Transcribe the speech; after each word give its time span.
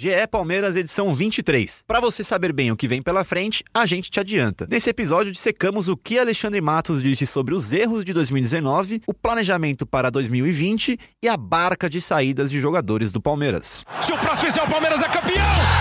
GE 0.00 0.28
Palmeiras 0.30 0.76
edição 0.76 1.12
23. 1.12 1.82
Para 1.84 1.98
você 1.98 2.22
saber 2.22 2.52
bem 2.52 2.70
o 2.70 2.76
que 2.76 2.86
vem 2.86 3.02
pela 3.02 3.24
frente, 3.24 3.64
a 3.74 3.84
gente 3.84 4.08
te 4.08 4.20
adianta. 4.20 4.64
Nesse 4.70 4.88
episódio 4.88 5.32
dissecamos 5.32 5.88
o 5.88 5.96
que 5.96 6.20
Alexandre 6.20 6.60
Matos 6.60 7.02
disse 7.02 7.26
sobre 7.26 7.52
os 7.52 7.72
erros 7.72 8.04
de 8.04 8.12
2019, 8.12 9.02
o 9.08 9.12
planejamento 9.12 9.84
para 9.84 10.08
2020 10.08 10.96
e 11.20 11.28
a 11.28 11.36
barca 11.36 11.90
de 11.90 12.00
saídas 12.00 12.48
de 12.48 12.60
jogadores 12.60 13.10
do 13.10 13.20
Palmeiras. 13.20 13.84
Se 14.00 14.12
o 14.12 14.18
próximo 14.18 14.52
fizer 14.52 14.62
o 14.62 14.70
Palmeiras 14.70 15.02
é 15.02 15.08
campeão! 15.08 15.77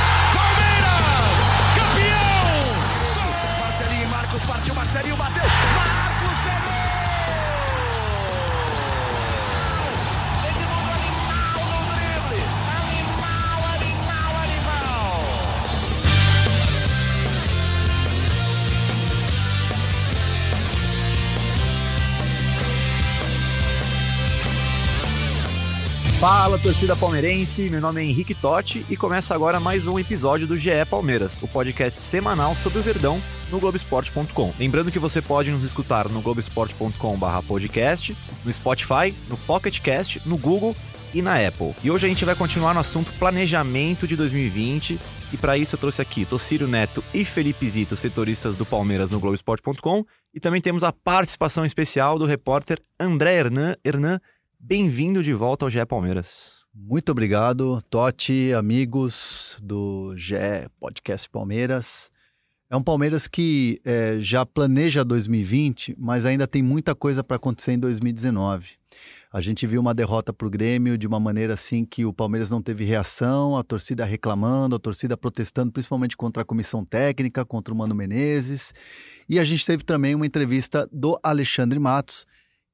Fala, 26.19 26.57
torcida 26.57 26.95
palmeirense. 26.95 27.69
Meu 27.69 27.79
nome 27.79 28.01
é 28.01 28.03
Henrique 28.03 28.33
Totti 28.33 28.83
e 28.89 28.97
começa 28.97 29.35
agora 29.35 29.59
mais 29.59 29.85
um 29.85 29.99
episódio 29.99 30.47
do 30.47 30.57
GE 30.57 30.83
Palmeiras, 30.89 31.39
o 31.43 31.47
podcast 31.47 31.99
semanal 31.99 32.55
sobre 32.55 32.79
o 32.79 32.81
Verdão 32.81 33.21
no 33.51 33.59
Globoesporte.com. 33.59 34.51
Lembrando 34.57 34.91
que 34.91 34.97
você 34.97 35.21
pode 35.21 35.51
nos 35.51 35.61
escutar 35.61 36.09
no 36.09 36.19
globoesporte.com/podcast, 36.21 38.17
no 38.43 38.51
Spotify, 38.51 39.13
no 39.29 39.37
Pocket 39.37 39.79
Cast, 39.79 40.19
no 40.25 40.39
Google 40.39 40.75
e 41.13 41.21
na 41.21 41.35
Apple. 41.35 41.75
E 41.83 41.91
hoje 41.91 42.07
a 42.07 42.09
gente 42.09 42.25
vai 42.25 42.33
continuar 42.33 42.73
no 42.73 42.79
assunto 42.79 43.13
planejamento 43.19 44.07
de 44.07 44.15
2020 44.15 44.99
e 45.31 45.37
para 45.37 45.55
isso 45.55 45.75
eu 45.75 45.79
trouxe 45.79 46.01
aqui 46.01 46.25
Tocírio 46.25 46.67
Neto 46.67 47.03
e 47.13 47.25
Felipe 47.25 47.69
Zito, 47.69 47.95
setoristas 47.95 48.55
do 48.55 48.65
Palmeiras 48.65 49.11
no 49.11 49.19
Globoesporte.com, 49.19 50.03
e 50.33 50.39
também 50.39 50.61
temos 50.61 50.83
a 50.83 50.91
participação 50.91 51.65
especial 51.65 52.17
do 52.17 52.25
repórter 52.25 52.79
André 52.99 53.35
Hernan. 53.35 53.75
Hernan, 53.83 54.19
bem-vindo 54.59 55.23
de 55.23 55.33
volta 55.33 55.65
ao 55.65 55.69
GE 55.69 55.85
Palmeiras. 55.85 56.57
Muito 56.73 57.11
obrigado, 57.11 57.81
Totti, 57.89 58.53
amigos 58.53 59.57
do 59.61 60.13
GE 60.15 60.69
Podcast 60.79 61.29
Palmeiras. 61.29 62.11
É 62.69 62.75
um 62.75 62.83
Palmeiras 62.83 63.27
que 63.27 63.79
é, 63.85 64.19
já 64.19 64.45
planeja 64.45 65.03
2020, 65.03 65.95
mas 65.97 66.25
ainda 66.25 66.47
tem 66.47 66.61
muita 66.61 66.93
coisa 66.93 67.23
para 67.23 67.37
acontecer 67.37 67.73
em 67.73 67.79
2019. 67.79 68.75
A 69.31 69.39
gente 69.39 69.65
viu 69.65 69.79
uma 69.79 69.93
derrota 69.93 70.33
para 70.33 70.47
o 70.47 70.49
Grêmio 70.49 70.97
de 70.97 71.07
uma 71.07 71.19
maneira 71.19 71.53
assim 71.53 71.85
que 71.85 72.03
o 72.03 72.11
Palmeiras 72.11 72.49
não 72.49 72.61
teve 72.61 72.83
reação, 72.83 73.55
a 73.55 73.63
torcida 73.63 74.03
reclamando, 74.03 74.75
a 74.75 74.79
torcida 74.79 75.15
protestando, 75.15 75.71
principalmente 75.71 76.17
contra 76.17 76.41
a 76.43 76.45
comissão 76.45 76.83
técnica, 76.83 77.45
contra 77.45 77.73
o 77.73 77.77
Mano 77.77 77.95
Menezes. 77.95 78.73
E 79.29 79.39
a 79.39 79.43
gente 79.43 79.65
teve 79.65 79.83
também 79.83 80.13
uma 80.13 80.25
entrevista 80.25 80.89
do 80.91 81.17
Alexandre 81.23 81.79
Matos, 81.79 82.25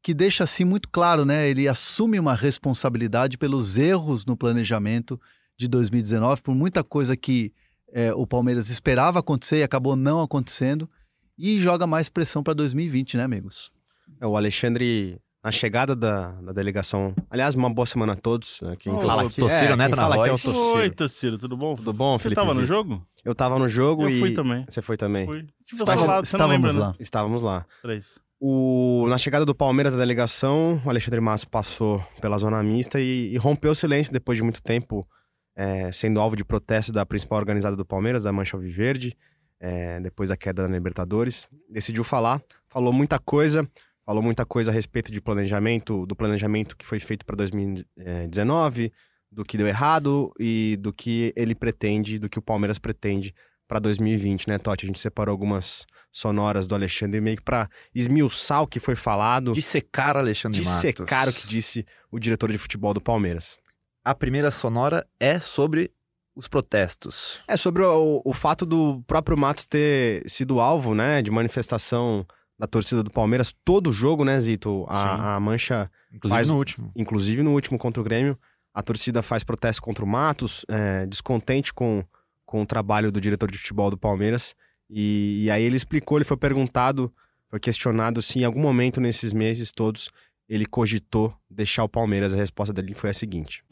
que 0.03 0.13
deixa 0.13 0.43
assim 0.43 0.65
muito 0.65 0.89
claro, 0.89 1.23
né? 1.25 1.47
Ele 1.49 1.67
assume 1.67 2.19
uma 2.19 2.35
responsabilidade 2.35 3.37
pelos 3.37 3.77
erros 3.77 4.25
no 4.25 4.35
planejamento 4.35 5.19
de 5.57 5.67
2019, 5.67 6.41
por 6.41 6.53
muita 6.53 6.83
coisa 6.83 7.15
que 7.15 7.53
é, 7.91 8.13
o 8.13 8.27
Palmeiras 8.27 8.69
esperava 8.69 9.19
acontecer 9.19 9.59
e 9.59 9.63
acabou 9.63 9.95
não 9.95 10.21
acontecendo, 10.21 10.89
e 11.37 11.59
joga 11.59 11.87
mais 11.87 12.09
pressão 12.09 12.43
para 12.43 12.53
2020, 12.53 13.17
né, 13.17 13.23
amigos? 13.23 13.71
É, 14.19 14.27
o 14.27 14.35
Alexandre, 14.35 15.19
na 15.43 15.51
chegada 15.51 15.95
da, 15.95 16.31
da 16.41 16.51
delegação. 16.51 17.15
Aliás, 17.29 17.55
uma 17.55 17.69
boa 17.73 17.85
semana 17.85 18.13
a 18.13 18.15
todos. 18.15 18.59
né, 18.61 18.75
Quem 18.77 18.93
Ô, 18.93 18.99
fala 18.99 19.23
Tocírio 19.23 19.47
aqui, 19.47 19.75
Neto 19.77 19.89
quem 19.89 19.95
na 19.95 20.01
fala 20.09 20.15
aqui 20.15 20.47
é. 20.47 20.51
Oi, 20.75 20.89
Tocírio, 20.89 21.37
tudo 21.37 21.55
bom? 21.55 21.75
Tudo 21.75 21.93
bom, 21.93 22.17
Você 22.17 22.23
Felipe 22.23 22.41
tava 22.41 22.53
no 22.53 22.65
jogo? 22.65 23.05
Eu 23.23 23.33
tava 23.33 23.57
no 23.57 23.67
jogo 23.67 24.03
Eu 24.03 24.09
e. 24.09 24.19
fui 24.19 24.33
também. 24.33 24.65
Você 24.69 24.81
foi 24.81 24.97
também? 24.97 25.25
Fui. 25.25 25.43
Tipo, 25.65 25.81
Estava- 25.81 26.01
você 26.01 26.07
não 26.07 26.21
estávamos 26.21 26.53
lembra, 26.55 26.73
né? 26.73 26.79
lá. 26.79 26.95
Estávamos 26.99 27.41
lá. 27.41 27.65
Os 27.67 27.81
três. 27.81 28.19
O... 28.45 29.05
Na 29.07 29.17
chegada 29.17 29.45
do 29.45 29.55
Palmeiras 29.55 29.93
da 29.93 29.99
delegação, 29.99 30.81
o 30.85 30.89
Alexandre 30.89 31.21
Matos 31.21 31.45
passou 31.45 32.05
pela 32.19 32.37
zona 32.37 32.61
mista 32.61 32.99
e, 32.99 33.31
e 33.31 33.37
rompeu 33.37 33.71
o 33.71 33.75
silêncio 33.75 34.11
depois 34.11 34.37
de 34.37 34.43
muito 34.43 34.61
tempo 34.61 35.07
é, 35.55 35.89
sendo 35.93 36.19
alvo 36.19 36.35
de 36.35 36.43
protesto 36.43 36.91
da 36.91 37.05
principal 37.05 37.39
organizada 37.39 37.77
do 37.77 37.85
Palmeiras, 37.85 38.21
da 38.21 38.33
Mancha 38.33 38.57
Alviverde, 38.57 39.15
é, 39.61 39.97
depois 40.01 40.27
da 40.27 40.35
queda 40.35 40.63
da 40.63 40.67
Libertadores. 40.67 41.47
Decidiu 41.69 42.03
falar, 42.03 42.43
falou 42.67 42.91
muita 42.91 43.17
coisa, 43.17 43.65
falou 44.05 44.21
muita 44.21 44.45
coisa 44.45 44.71
a 44.71 44.73
respeito 44.73 45.09
de 45.09 45.21
planejamento, 45.21 46.05
do 46.05 46.13
planejamento 46.13 46.75
que 46.75 46.85
foi 46.85 46.99
feito 46.99 47.25
para 47.25 47.37
2019, 47.37 48.91
do 49.31 49.45
que 49.45 49.57
deu 49.57 49.69
errado 49.69 50.33
e 50.37 50.77
do 50.81 50.91
que 50.91 51.31
ele 51.37 51.55
pretende, 51.55 52.19
do 52.19 52.27
que 52.27 52.39
o 52.39 52.41
Palmeiras 52.41 52.77
pretende 52.77 53.33
para 53.73 53.79
2020, 53.79 54.47
né, 54.49 54.59
Totti? 54.59 54.85
A 54.85 54.87
gente 54.87 54.99
separou 54.99 55.33
algumas 55.33 55.87
sonoras 56.11 56.67
do 56.67 56.75
Alexandre 56.75 57.19
meio 57.19 57.37
que 57.37 57.41
para 57.43 57.67
esmiuçar 57.95 58.61
o 58.61 58.67
que 58.67 58.79
foi 58.79 58.95
falado, 58.95 59.51
De 59.51 59.63
secar 59.63 60.15
Alexandre 60.15 60.59
de 60.59 60.65
Matos. 60.67 60.79
secar 60.81 61.27
o 61.27 61.33
que 61.33 61.47
disse 61.47 61.83
o 62.11 62.19
diretor 62.19 62.51
de 62.51 62.57
futebol 62.59 62.93
do 62.93 63.01
Palmeiras. 63.01 63.57
A 64.05 64.13
primeira 64.13 64.51
sonora 64.51 65.07
é 65.19 65.39
sobre 65.39 65.89
os 66.35 66.47
protestos. 66.47 67.39
É 67.47 67.57
sobre 67.57 67.81
o, 67.81 68.21
o 68.23 68.31
fato 68.31 68.63
do 68.63 69.01
próprio 69.07 69.35
Matos 69.35 69.65
ter 69.65 70.23
sido 70.29 70.59
alvo, 70.59 70.93
né, 70.93 71.23
de 71.23 71.31
manifestação 71.31 72.23
da 72.59 72.67
torcida 72.67 73.01
do 73.01 73.09
Palmeiras 73.09 73.55
todo 73.65 73.89
o 73.89 73.93
jogo, 73.93 74.23
né, 74.23 74.39
Zito? 74.39 74.85
A, 74.87 75.35
a 75.35 75.39
Mancha, 75.39 75.89
Inclusive 76.13 76.29
Faz- 76.37 76.47
no 76.47 76.57
último. 76.57 76.91
inclusive 76.95 77.41
no 77.41 77.51
último 77.53 77.79
contra 77.79 77.99
o 77.99 78.03
Grêmio, 78.03 78.37
a 78.71 78.83
torcida 78.83 79.23
faz 79.23 79.43
protesto 79.43 79.81
contra 79.81 80.05
o 80.05 80.07
Matos, 80.07 80.63
é, 80.69 81.07
descontente 81.07 81.73
com, 81.73 82.03
com 82.53 82.61
o 82.61 82.65
trabalho 82.67 83.11
do 83.11 83.19
diretor 83.19 83.49
de 83.49 83.57
futebol 83.57 83.89
do 83.89 83.97
Palmeiras. 83.97 84.53
E, 84.87 85.45
e 85.45 85.49
aí 85.49 85.63
ele 85.63 85.75
explicou, 85.75 86.19
ele 86.19 86.23
foi 86.23 86.37
perguntado, 86.37 87.11
foi 87.49 87.59
questionado 87.59 88.21
se 88.21 88.41
em 88.41 88.43
algum 88.43 88.59
momento 88.59 89.01
nesses 89.01 89.33
meses 89.33 89.71
todos 89.71 90.11
ele 90.47 90.67
cogitou 90.67 91.33
deixar 91.49 91.83
o 91.83 91.89
Palmeiras. 91.89 92.31
A 92.31 92.37
resposta 92.37 92.71
dele 92.71 92.93
foi 92.93 93.09
a 93.09 93.13
seguinte. 93.13 93.63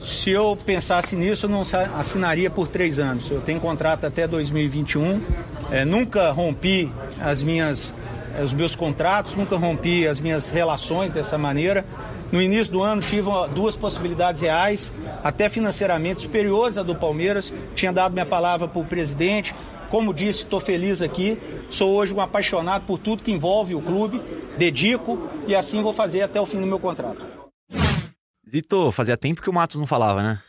Se 0.00 0.30
eu 0.30 0.58
pensasse 0.66 1.14
nisso, 1.14 1.46
eu 1.46 1.50
não 1.50 1.62
assinaria 1.96 2.50
por 2.50 2.66
três 2.66 2.98
anos. 2.98 3.30
Eu 3.30 3.40
tenho 3.42 3.60
contrato 3.60 4.06
até 4.06 4.26
2021. 4.26 5.22
É, 5.70 5.84
nunca 5.84 6.32
rompi 6.32 6.90
as 7.20 7.44
minhas, 7.44 7.94
os 8.42 8.52
meus 8.52 8.74
contratos, 8.74 9.36
nunca 9.36 9.56
rompi 9.56 10.04
as 10.04 10.18
minhas 10.18 10.48
relações 10.48 11.12
dessa 11.12 11.38
maneira. 11.38 11.86
No 12.32 12.42
início 12.42 12.72
do 12.72 12.82
ano 12.82 13.00
tive 13.02 13.28
duas 13.54 13.76
possibilidades 13.76 14.42
reais, 14.42 14.92
até 15.22 15.48
financeiramente 15.48 16.22
superiores 16.22 16.76
à 16.76 16.82
do 16.82 16.94
Palmeiras. 16.94 17.52
Tinha 17.74 17.92
dado 17.92 18.12
minha 18.12 18.26
palavra 18.26 18.66
para 18.66 18.80
o 18.80 18.84
presidente. 18.84 19.54
Como 19.90 20.12
disse, 20.12 20.40
estou 20.42 20.58
feliz 20.58 21.00
aqui. 21.00 21.38
Sou 21.70 21.92
hoje 21.94 22.12
um 22.12 22.20
apaixonado 22.20 22.84
por 22.86 22.98
tudo 22.98 23.22
que 23.22 23.30
envolve 23.30 23.74
o 23.74 23.80
clube. 23.80 24.20
Dedico 24.58 25.28
e 25.46 25.54
assim 25.54 25.82
vou 25.82 25.92
fazer 25.92 26.22
até 26.22 26.40
o 26.40 26.46
fim 26.46 26.60
do 26.60 26.66
meu 26.66 26.78
contrato. 26.80 27.24
Zito, 28.48 28.90
fazia 28.92 29.16
tempo 29.16 29.42
que 29.42 29.50
o 29.50 29.52
Matos 29.52 29.76
não 29.78 29.86
falava, 29.86 30.22
né? 30.22 30.40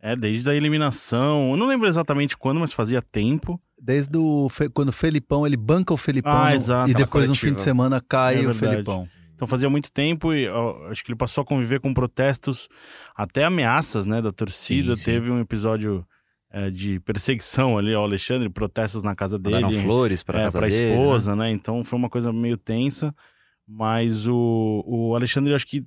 É, 0.00 0.16
desde 0.16 0.48
a 0.50 0.54
eliminação. 0.54 1.52
Eu 1.52 1.56
não 1.56 1.66
lembro 1.66 1.86
exatamente 1.86 2.36
quando, 2.36 2.58
mas 2.60 2.72
fazia 2.72 3.00
tempo. 3.00 3.60
Desde 3.80 4.16
o, 4.16 4.48
quando 4.74 4.88
o 4.88 4.92
Felipão, 4.92 5.46
ele 5.46 5.56
banca 5.56 5.92
o 5.94 5.96
Felipão 5.96 6.32
Ah, 6.32 6.48
no- 6.50 6.54
exato, 6.54 6.90
e 6.90 6.94
depois 6.94 7.28
no 7.28 7.34
fim 7.34 7.52
de 7.52 7.62
semana 7.62 8.00
cai 8.00 8.36
É 8.36 8.38
o 8.40 8.42
verdade. 8.52 8.58
Felipão. 8.72 9.08
Então 9.42 9.48
fazia 9.48 9.68
muito 9.68 9.90
tempo 9.90 10.32
e 10.32 10.48
ó, 10.48 10.86
acho 10.86 11.02
que 11.02 11.10
ele 11.10 11.18
passou 11.18 11.42
a 11.42 11.44
conviver 11.44 11.80
com 11.80 11.92
protestos, 11.92 12.68
até 13.12 13.42
ameaças, 13.42 14.06
né, 14.06 14.22
da 14.22 14.30
torcida. 14.30 14.96
Sim, 14.96 15.02
sim. 15.02 15.10
Teve 15.10 15.32
um 15.32 15.40
episódio 15.40 16.06
é, 16.48 16.70
de 16.70 17.00
perseguição 17.00 17.76
ali 17.76 17.92
ao 17.92 18.04
Alexandre, 18.04 18.48
protestos 18.48 19.02
na 19.02 19.16
casa 19.16 19.40
dele. 19.40 19.56
Mandaram 19.56 19.82
flores 19.82 20.22
pra 20.22 20.42
é, 20.42 20.48
pra 20.48 20.68
dele, 20.68 20.80
né? 20.80 20.92
esposa, 20.92 21.34
né? 21.34 21.50
Então 21.50 21.82
foi 21.82 21.98
uma 21.98 22.08
coisa 22.08 22.32
meio 22.32 22.56
tensa. 22.56 23.12
Mas 23.66 24.28
o, 24.28 24.84
o 24.86 25.16
Alexandre, 25.16 25.52
acho 25.54 25.66
que 25.66 25.84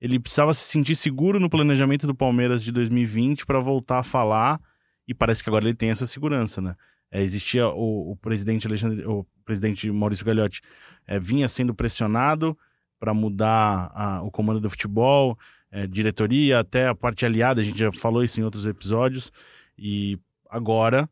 ele 0.00 0.18
precisava 0.18 0.54
se 0.54 0.62
sentir 0.62 0.94
seguro 0.94 1.38
no 1.38 1.50
planejamento 1.50 2.06
do 2.06 2.14
Palmeiras 2.14 2.64
de 2.64 2.72
2020 2.72 3.44
para 3.44 3.60
voltar 3.60 3.98
a 3.98 4.02
falar. 4.02 4.58
E 5.06 5.12
parece 5.12 5.44
que 5.44 5.50
agora 5.50 5.66
ele 5.66 5.74
tem 5.74 5.90
essa 5.90 6.06
segurança, 6.06 6.62
né? 6.62 6.74
É, 7.10 7.20
existia 7.20 7.68
o, 7.68 8.12
o 8.12 8.16
presidente 8.16 8.66
Alexandre, 8.66 9.04
o 9.04 9.26
presidente 9.44 9.90
Maurício 9.90 10.24
Gagliotti 10.24 10.62
é, 11.06 11.20
vinha 11.20 11.46
sendo 11.46 11.74
pressionado 11.74 12.56
para 13.00 13.12
mudar 13.14 13.90
a- 13.94 14.22
o 14.22 14.30
comando 14.30 14.60
do 14.60 14.70
futebol, 14.70 15.36
é, 15.72 15.86
diretoria, 15.86 16.60
até 16.60 16.86
a 16.88 16.94
parte 16.94 17.24
aliada. 17.26 17.60
A 17.60 17.64
gente 17.64 17.78
já 17.78 17.90
falou 17.90 18.22
isso 18.22 18.38
em 18.40 18.44
outros 18.44 18.66
episódios. 18.66 19.32
E 19.78 20.18
agora 20.48 21.08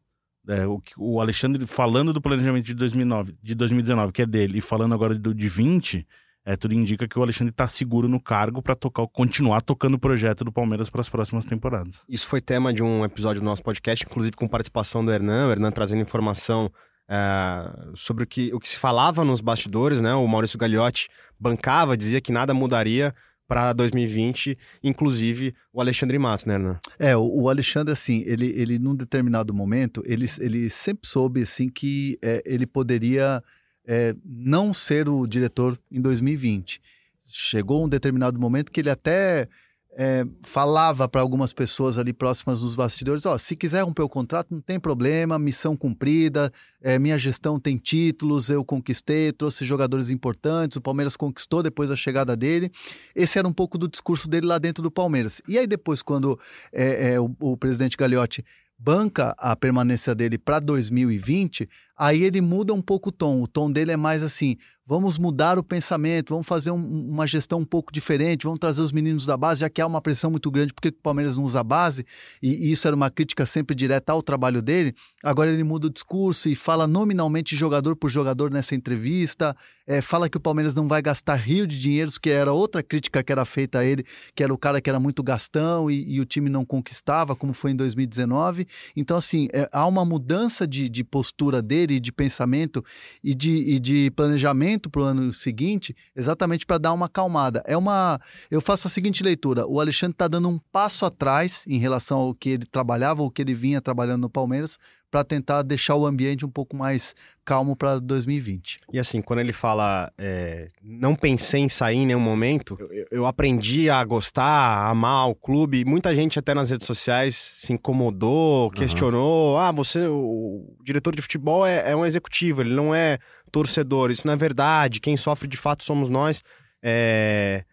é, 0.46 0.66
o, 0.66 0.80
o 0.96 1.20
Alexandre 1.20 1.66
falando 1.66 2.12
do 2.12 2.20
planejamento 2.20 2.64
de 2.64 2.74
2009, 2.74 3.34
de 3.42 3.54
2019, 3.54 4.12
que 4.12 4.22
é 4.22 4.26
dele, 4.26 4.58
e 4.58 4.60
falando 4.60 4.94
agora 4.94 5.14
do 5.14 5.34
de 5.34 5.48
20, 5.48 6.06
é, 6.44 6.56
tudo 6.56 6.72
indica 6.72 7.06
que 7.06 7.18
o 7.18 7.22
Alexandre 7.22 7.50
está 7.52 7.66
seguro 7.66 8.08
no 8.08 8.18
cargo 8.18 8.62
para 8.62 8.74
tocar, 8.74 9.06
continuar 9.08 9.60
tocando 9.60 9.94
o 9.94 9.98
projeto 9.98 10.44
do 10.44 10.52
Palmeiras 10.52 10.88
para 10.88 11.02
as 11.02 11.08
próximas 11.08 11.44
temporadas. 11.44 12.02
Isso 12.08 12.26
foi 12.26 12.40
tema 12.40 12.72
de 12.72 12.82
um 12.82 13.04
episódio 13.04 13.42
do 13.42 13.44
nosso 13.44 13.62
podcast, 13.62 14.06
inclusive 14.08 14.34
com 14.36 14.48
participação 14.48 15.04
do 15.04 15.12
Hernan, 15.12 15.48
o 15.48 15.50
Hernan 15.50 15.70
trazendo 15.70 16.00
informação 16.00 16.72
é, 17.08 17.90
sobre 17.94 18.24
o 18.24 18.26
que, 18.26 18.52
o 18.52 18.60
que 18.60 18.68
se 18.68 18.76
falava 18.76 19.24
nos 19.24 19.40
bastidores, 19.40 20.00
né? 20.00 20.14
O 20.14 20.26
Maurício 20.26 20.58
Gagliotti 20.58 21.08
bancava, 21.38 21.96
dizia 21.96 22.20
que 22.20 22.30
nada 22.30 22.52
mudaria 22.52 23.14
para 23.46 23.72
2020, 23.72 24.58
inclusive 24.84 25.54
o 25.72 25.80
Alexandre 25.80 26.18
Matos, 26.18 26.44
né? 26.44 26.58
É, 26.98 27.16
o, 27.16 27.22
o 27.22 27.48
Alexandre, 27.48 27.92
assim, 27.92 28.22
ele, 28.26 28.52
ele 28.54 28.78
num 28.78 28.94
determinado 28.94 29.54
momento, 29.54 30.02
ele, 30.04 30.26
ele 30.38 30.68
sempre 30.68 31.08
soube, 31.08 31.42
assim, 31.42 31.70
que 31.70 32.18
é, 32.20 32.42
ele 32.44 32.66
poderia 32.66 33.42
é, 33.86 34.14
não 34.22 34.74
ser 34.74 35.08
o 35.08 35.26
diretor 35.26 35.78
em 35.90 36.00
2020. 36.00 36.80
Chegou 37.24 37.84
um 37.84 37.88
determinado 37.88 38.38
momento 38.38 38.70
que 38.70 38.80
ele 38.80 38.90
até 38.90 39.48
é, 39.96 40.24
falava 40.42 41.08
para 41.08 41.20
algumas 41.20 41.52
pessoas 41.52 41.98
ali 41.98 42.12
próximas 42.12 42.60
dos 42.60 42.74
bastidores: 42.74 43.26
ó, 43.26 43.36
se 43.38 43.56
quiser 43.56 43.82
romper 43.82 44.02
o 44.02 44.08
contrato, 44.08 44.54
não 44.54 44.60
tem 44.60 44.78
problema, 44.78 45.38
missão 45.38 45.76
cumprida, 45.76 46.52
é, 46.80 46.98
minha 46.98 47.18
gestão 47.18 47.58
tem 47.58 47.76
títulos, 47.76 48.50
eu 48.50 48.64
conquistei, 48.64 49.32
trouxe 49.32 49.64
jogadores 49.64 50.10
importantes, 50.10 50.76
o 50.76 50.80
Palmeiras 50.80 51.16
conquistou 51.16 51.62
depois 51.62 51.88
da 51.88 51.96
chegada 51.96 52.36
dele. 52.36 52.70
Esse 53.14 53.38
era 53.38 53.48
um 53.48 53.52
pouco 53.52 53.78
do 53.78 53.88
discurso 53.88 54.28
dele 54.28 54.46
lá 54.46 54.58
dentro 54.58 54.82
do 54.82 54.90
Palmeiras. 54.90 55.42
E 55.48 55.58
aí, 55.58 55.66
depois, 55.66 56.02
quando 56.02 56.38
é, 56.72 57.12
é, 57.12 57.20
o, 57.20 57.34
o 57.40 57.56
presidente 57.56 57.96
Gagliotti 57.96 58.44
banca 58.78 59.34
a 59.36 59.56
permanência 59.56 60.14
dele 60.14 60.38
para 60.38 60.60
2020, 60.60 61.68
aí 61.98 62.22
ele 62.22 62.40
muda 62.40 62.72
um 62.72 62.80
pouco 62.80 63.08
o 63.08 63.12
tom. 63.12 63.42
O 63.42 63.48
tom 63.48 63.70
dele 63.70 63.92
é 63.92 63.96
mais 63.96 64.22
assim: 64.22 64.56
vamos 64.88 65.18
mudar 65.18 65.58
o 65.58 65.62
pensamento, 65.62 66.30
vamos 66.30 66.46
fazer 66.46 66.70
um, 66.70 67.10
uma 67.10 67.26
gestão 67.26 67.58
um 67.58 67.64
pouco 67.64 67.92
diferente, 67.92 68.44
vamos 68.44 68.58
trazer 68.58 68.80
os 68.80 68.90
meninos 68.90 69.26
da 69.26 69.36
base, 69.36 69.60
já 69.60 69.68
que 69.68 69.82
há 69.82 69.86
uma 69.86 70.00
pressão 70.00 70.30
muito 70.30 70.50
grande, 70.50 70.72
porque 70.72 70.88
o 70.88 70.92
Palmeiras 71.02 71.36
não 71.36 71.44
usa 71.44 71.60
a 71.60 71.62
base? 71.62 72.06
E, 72.42 72.68
e, 72.68 72.72
isso 72.72 72.86
era 72.86 72.96
uma 72.96 73.10
crítica 73.10 73.44
sempre 73.44 73.76
direta 73.76 74.12
ao 74.12 74.22
trabalho 74.22 74.62
dele. 74.62 74.94
Agora 75.22 75.50
ele 75.50 75.62
muda 75.62 75.88
o 75.88 75.90
discurso 75.90 76.48
e 76.48 76.54
fala 76.54 76.86
nominalmente 76.86 77.54
jogador 77.54 77.96
por 77.96 78.08
jogador 78.08 78.50
nessa 78.50 78.74
entrevista, 78.74 79.54
é, 79.86 80.00
fala 80.00 80.26
que 80.26 80.38
o 80.38 80.40
Palmeiras 80.40 80.74
não 80.74 80.88
vai 80.88 81.02
gastar 81.02 81.34
rio 81.34 81.66
de 81.66 81.78
dinheiros, 81.78 82.16
que 82.16 82.30
era 82.30 82.50
outra 82.50 82.82
crítica 82.82 83.22
que 83.22 83.30
era 83.30 83.44
feita 83.44 83.80
a 83.80 83.84
ele, 83.84 84.06
que 84.34 84.42
era 84.42 84.54
o 84.54 84.56
cara 84.56 84.80
que 84.80 84.88
era 84.88 84.98
muito 84.98 85.22
gastão 85.22 85.90
e, 85.90 86.14
e 86.14 86.18
o 86.18 86.24
time 86.24 86.48
não 86.48 86.64
conquistava, 86.64 87.36
como 87.36 87.52
foi 87.52 87.72
em 87.72 87.76
2019. 87.76 88.66
Então, 88.96 89.18
assim, 89.18 89.48
é, 89.52 89.68
há 89.70 89.86
uma 89.86 90.04
mudança 90.04 90.66
de, 90.66 90.88
de 90.88 91.04
postura 91.04 91.60
dele, 91.60 91.87
de 92.00 92.10
pensamento 92.10 92.84
e 93.22 93.34
de, 93.34 93.50
e 93.50 93.78
de 93.78 94.10
planejamento 94.10 94.90
para 94.90 95.02
o 95.02 95.04
ano 95.04 95.32
seguinte, 95.32 95.94
exatamente 96.16 96.66
para 96.66 96.78
dar 96.78 96.92
uma 96.92 97.06
acalmada. 97.06 97.62
É 97.64 97.76
uma. 97.76 98.20
Eu 98.50 98.60
faço 98.60 98.88
a 98.88 98.90
seguinte 98.90 99.22
leitura: 99.22 99.66
o 99.66 99.80
Alexandre 99.80 100.14
está 100.14 100.26
dando 100.26 100.48
um 100.48 100.58
passo 100.72 101.06
atrás 101.06 101.64
em 101.68 101.78
relação 101.78 102.18
ao 102.18 102.34
que 102.34 102.50
ele 102.50 102.66
trabalhava, 102.66 103.22
ou 103.22 103.30
que 103.30 103.40
ele 103.40 103.54
vinha 103.54 103.80
trabalhando 103.80 104.22
no 104.22 104.30
Palmeiras, 104.30 104.78
para 105.10 105.24
tentar 105.24 105.62
deixar 105.62 105.94
o 105.94 106.06
ambiente 106.06 106.44
um 106.44 106.50
pouco 106.50 106.76
mais 106.76 107.14
calmo 107.44 107.74
para 107.74 107.98
2020. 107.98 108.80
E 108.92 108.98
assim, 108.98 109.22
quando 109.22 109.40
ele 109.40 109.54
fala 109.54 110.12
é, 110.18 110.68
não 110.82 111.14
pensei 111.14 111.62
em 111.62 111.68
sair 111.68 111.96
em 111.96 112.06
nenhum 112.06 112.20
momento, 112.20 112.76
eu, 112.90 113.06
eu, 113.10 113.26
aprendi 113.26 113.88
a 113.88 114.04
gostar, 114.04 114.42
a 114.44 114.90
amar 114.90 115.28
o 115.28 115.34
clube. 115.34 115.84
Muita 115.84 116.14
gente 116.14 116.38
até 116.38 116.52
nas 116.52 116.70
redes 116.70 116.86
sociais 116.86 117.36
se 117.36 117.72
incomodou, 117.72 118.70
questionou. 118.70 119.54
Uhum. 119.54 119.58
Ah, 119.58 119.72
você, 119.72 120.06
o 120.06 120.76
diretor 120.84 121.16
de 121.16 121.22
futebol 121.22 121.64
é, 121.64 121.90
é, 121.90 121.96
um 121.96 122.04
executivo, 122.04 122.60
ele 122.60 122.74
não 122.74 122.94
é 122.94 123.18
torcedor. 123.50 124.10
Isso 124.10 124.26
não 124.26 124.34
é 124.34 124.36
verdade. 124.36 125.00
Quem 125.00 125.16
sofre 125.16 125.48
de 125.48 125.56
fato 125.56 125.84
somos 125.84 126.10
nós. 126.10 126.42
É... 126.82 127.64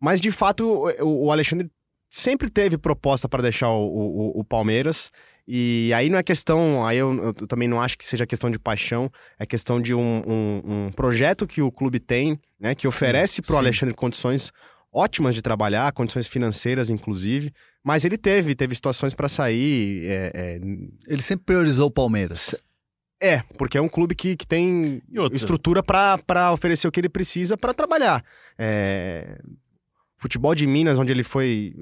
Mas 0.00 0.20
de 0.20 0.30
fato, 0.30 0.86
o, 1.00 1.26
o 1.26 1.32
Alexandre 1.32 1.70
sempre 2.08 2.48
teve 2.48 2.78
proposta 2.78 3.28
para 3.28 3.42
deixar 3.42 3.68
o, 3.68 3.86
o, 3.86 4.40
o 4.40 4.44
Palmeiras. 4.44 5.10
E 5.50 5.90
aí 5.94 6.10
não 6.10 6.18
é 6.18 6.22
questão, 6.22 6.84
aí 6.84 6.98
eu, 6.98 7.10
eu, 7.24 7.32
também 7.32 7.66
não 7.66 7.80
acho 7.80 7.96
que 7.96 8.04
seja 8.04 8.26
questão 8.26 8.50
de 8.50 8.58
paixão, 8.58 9.10
é 9.38 9.46
questão 9.46 9.80
de 9.80 9.94
um, 9.94 10.22
um, 10.26 10.62
um 10.66 10.92
projeto 10.92 11.46
que 11.46 11.62
o 11.62 11.72
clube 11.72 11.98
tem, 11.98 12.38
né, 12.60 12.74
que 12.74 12.86
oferece 12.86 13.40
para 13.40 13.54
o 13.54 13.58
Alexandre 13.58 13.94
condições 13.94 14.52
ótimas 14.92 15.34
de 15.34 15.40
trabalhar, 15.40 15.90
condições 15.92 16.28
financeiras, 16.28 16.90
inclusive. 16.90 17.50
Mas 17.82 18.04
ele 18.04 18.18
teve, 18.18 18.54
teve 18.54 18.74
situações 18.74 19.14
para 19.14 19.26
sair. 19.26 20.04
É, 20.04 20.32
é... 20.34 20.60
Ele 21.06 21.22
sempre 21.22 21.46
priorizou 21.46 21.86
o 21.86 21.90
Palmeiras. 21.90 22.62
É, 23.18 23.40
porque 23.56 23.78
é 23.78 23.80
um 23.80 23.88
clube 23.88 24.14
que, 24.14 24.36
que 24.36 24.46
tem 24.46 25.02
estrutura 25.32 25.82
para 25.82 26.52
oferecer 26.52 26.86
o 26.86 26.92
que 26.92 27.00
ele 27.00 27.08
precisa 27.08 27.56
para 27.56 27.72
trabalhar. 27.72 28.22
É... 28.58 29.40
Futebol 30.18 30.54
de 30.54 30.66
Minas, 30.66 30.98
onde 30.98 31.10
ele 31.10 31.22
foi 31.22 31.74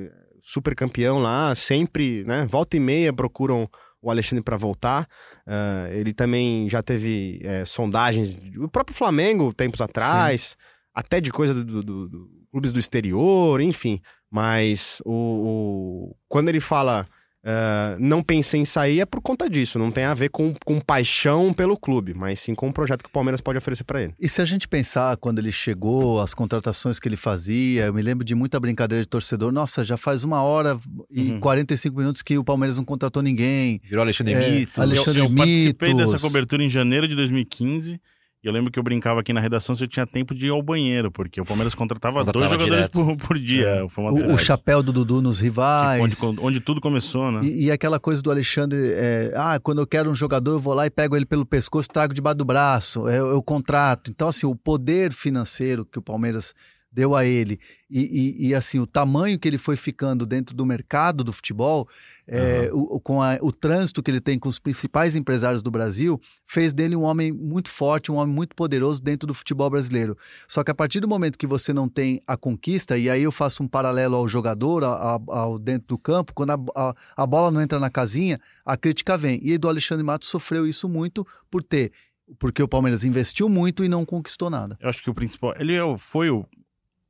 super 0.46 0.76
campeão 0.76 1.19
lá, 1.19 1.52
sempre, 1.56 2.22
né? 2.22 2.46
Volta 2.48 2.76
e 2.76 2.81
meia 2.81 3.12
procuram 3.12 3.69
o 4.00 4.08
Alexandre 4.08 4.44
para 4.44 4.56
voltar. 4.56 5.08
Uh, 5.44 5.93
ele 5.93 6.12
também 6.12 6.70
já 6.70 6.81
teve 6.84 7.40
é, 7.43 7.64
sondagens, 7.64 8.38
o 8.56 8.69
próprio 8.69 8.96
Flamengo, 8.96 9.52
tempos 9.52 9.81
atrás, 9.81 10.40
Sim. 10.40 10.56
até 10.94 11.20
de 11.20 11.32
coisa 11.32 11.52
do, 11.52 11.82
do, 11.82 12.08
do, 12.08 12.31
clubes 12.52 12.72
do 12.72 12.78
exterior, 12.78 13.60
enfim. 13.60 14.00
Mas 14.31 15.02
o, 15.04 15.12
o, 15.12 16.16
quando 16.28 16.49
ele 16.49 16.60
fala 16.60 17.08
Uh, 17.46 17.94
não 18.00 18.25
pensei 18.25 18.60
em 18.60 18.64
sair 18.64 18.98
é 18.98 19.06
por 19.06 19.22
conta 19.22 19.48
disso, 19.48 19.78
não 19.78 19.88
tem 19.88 20.02
a 20.02 20.14
ver 20.14 20.31
com, 20.31 20.52
com 20.64 20.81
paixão 20.81 21.52
pelo 21.52 21.76
clube, 21.76 22.12
mas 22.12 22.40
sim 22.40 22.56
com 22.56 22.69
o 22.69 22.72
projeto 22.72 23.04
que 23.04 23.08
o 23.08 23.12
Palmeiras 23.12 23.40
pode 23.40 23.56
oferecer 23.56 23.84
para 23.84 24.02
ele. 24.02 24.14
E 24.19 24.28
se 24.28 24.43
a 24.43 24.44
gente 24.44 24.66
pensar 24.66 25.16
quando 25.16 25.38
ele 25.38 25.52
chegou, 25.52 26.20
as 26.20 26.34
contratações 26.34 26.98
que 26.98 27.06
ele 27.08 27.16
fazia, 27.16 27.84
eu 27.84 27.94
me 27.94 28.02
lembro 28.02 28.25
de 28.25 28.34
muita 28.34 28.58
brincadeira 28.58 29.04
de 29.04 29.08
torcedor, 29.08 29.52
nossa, 29.52 29.84
já 29.84 29.96
faz 29.96 30.25
uma 30.25 30.43
hora 30.43 30.76
e 31.08 31.31
uhum. 31.31 31.40
45 31.40 31.96
minutos 31.96 32.20
que 32.20 32.37
o 32.37 32.43
Palmeiras 32.43 32.78
não 32.78 32.84
contratou 32.84 33.22
ninguém. 33.22 33.81
Virou 33.84 34.02
Alexandre 34.02 34.34
é, 34.34 34.50
Mito. 34.50 34.82
Alexandre 34.82 35.20
eu, 35.20 35.26
eu 35.26 35.34
participei 35.37 35.94
dessa 35.94 36.19
cobertura 36.19 36.64
em 36.64 36.69
janeiro 36.69 37.06
de 37.06 37.14
2015 37.14 38.00
eu 38.43 38.53
lembro 38.53 38.71
que 38.71 38.79
eu 38.79 38.83
brincava 38.83 39.21
aqui 39.21 39.33
na 39.33 39.41
redação 39.41 39.75
se 39.75 39.83
eu 39.83 39.88
tinha 39.88 40.06
tempo 40.06 40.35
de 40.35 40.47
ir 40.47 40.50
ao 40.50 40.62
banheiro, 40.62 41.11
porque 41.11 41.41
o 41.41 41.44
Palmeiras 41.44 41.75
contratava, 41.75 42.25
dois 42.25 42.50
jogadores 42.50 42.87
por, 42.88 43.17
por, 43.17 43.38
dia. 43.38 43.67
É. 43.67 43.83
O, 43.83 44.35
o, 44.35 44.38
chapéu 44.38 44.83
do 44.83 44.93
Dudu 44.93 45.21
nos 45.21 45.41
rivais. 45.41 46.15
Tipo, 46.15 46.31
onde, 46.31 46.41
onde, 46.41 46.61
tudo 46.61 46.81
começou, 46.81 47.33
né? 47.33 47.41
E, 47.43 47.65
e 47.65 47.71
aquela 47.71 47.99
coisa 47.99 48.23
do 48.23 48.31
Alexandre, 48.31 48.93
é, 48.93 49.33
ah, 49.35 49.59
quando 49.59 49.81
eu 49.81 49.87
quero 49.87 50.11
um 50.11 50.15
jogador, 50.15 50.53
eu 50.53 50.61
vou 50.61 50.75
lá 50.75 50.87
e 50.87 50.91
pego 50.91 51.17
ele 51.17 51.27
pelo 51.27 51.44
pescoço, 51.44 51.88
trago 51.88 52.15
debaixo 52.15 52.38
do 52.38 52.44
braço, 52.44 53.09
eu, 53.09 53.29
eu 53.29 53.43
contrato. 53.43 54.11
Então, 54.11 54.29
assim, 54.29 54.47
o 54.47 54.55
poder 54.55 55.12
financeiro 55.12 55.85
que 55.85 55.99
o 55.99 56.03
Palmeiras 56.03 56.55
deu 56.96 57.14
a 57.14 57.26
ele 57.26 57.60
e, 57.90 58.00
e, 58.00 58.48
e, 58.48 58.54
assim 58.54 58.78
o 58.78 58.87
tamanho 58.87 59.38
que 59.38 59.46
ele 59.46 59.58
foi 59.58 59.76
ficando 59.76 60.25
dentro 60.25 60.56
do 60.56 60.64
mercado 60.64 61.22
do 61.22 61.31
futebol 61.31 61.87
é, 62.26 62.70
uhum. 62.72 62.88
o, 62.93 63.00
com 63.00 63.22
a, 63.22 63.37
o 63.43 63.52
trânsito 63.52 64.02
que 64.02 64.10
ele 64.10 64.20
tem 64.20 64.38
com 64.38 64.48
os 64.48 64.58
principais 64.58 65.14
empresários 65.14 65.60
do 65.60 65.70
Brasil 65.70 66.19
fez 66.46 66.72
dele 66.72 66.96
um 66.96 67.02
homem 67.02 67.31
muito 67.31 67.69
forte 67.69 68.10
um 68.10 68.14
homem 68.14 68.34
muito 68.34 68.56
poderoso 68.56 69.02
dentro 69.02 69.26
do 69.26 69.34
futebol 69.34 69.69
brasileiro 69.69 70.16
só 70.48 70.64
que 70.64 70.70
a 70.70 70.75
partir 70.75 71.00
do 71.00 71.06
momento 71.06 71.37
que 71.37 71.46
você 71.46 71.70
não 71.70 71.87
tem 71.87 72.19
a 72.26 72.34
conquista 72.34 72.96
e 72.96 73.10
aí 73.10 73.22
eu 73.22 73.31
faço 73.31 73.62
um 73.62 73.69
paralelo 73.69 74.16
ao 74.16 74.26
jogador 74.26 74.82
ao, 74.82 75.22
ao 75.28 75.58
dentro 75.58 75.88
do 75.88 75.99
campo 75.99 76.32
quando 76.34 76.52
a, 76.52 76.58
a, 76.75 76.94
a 77.14 77.26
bola 77.26 77.50
não 77.50 77.60
entra 77.60 77.78
na 77.78 77.90
casinha 77.90 78.40
a 78.64 78.75
crítica 78.75 79.19
vem 79.19 79.38
e 79.42 79.58
do 79.58 79.69
Alexandre 79.69 80.02
Matos 80.02 80.30
sofreu 80.30 80.66
isso 80.66 80.88
muito 80.88 81.26
por 81.50 81.62
ter 81.62 81.92
porque 82.38 82.62
o 82.62 82.68
Palmeiras 82.68 83.04
investiu 83.04 83.49
muito 83.49 83.85
e 83.85 83.88
não 83.88 84.04
conquistou 84.04 84.50
nada. 84.50 84.76
Eu 84.80 84.88
acho 84.88 85.02
que 85.02 85.09
o 85.09 85.14
principal. 85.14 85.54
Ele 85.59 85.75
é 85.75 85.99
foi 85.99 86.28
o, 86.28 86.44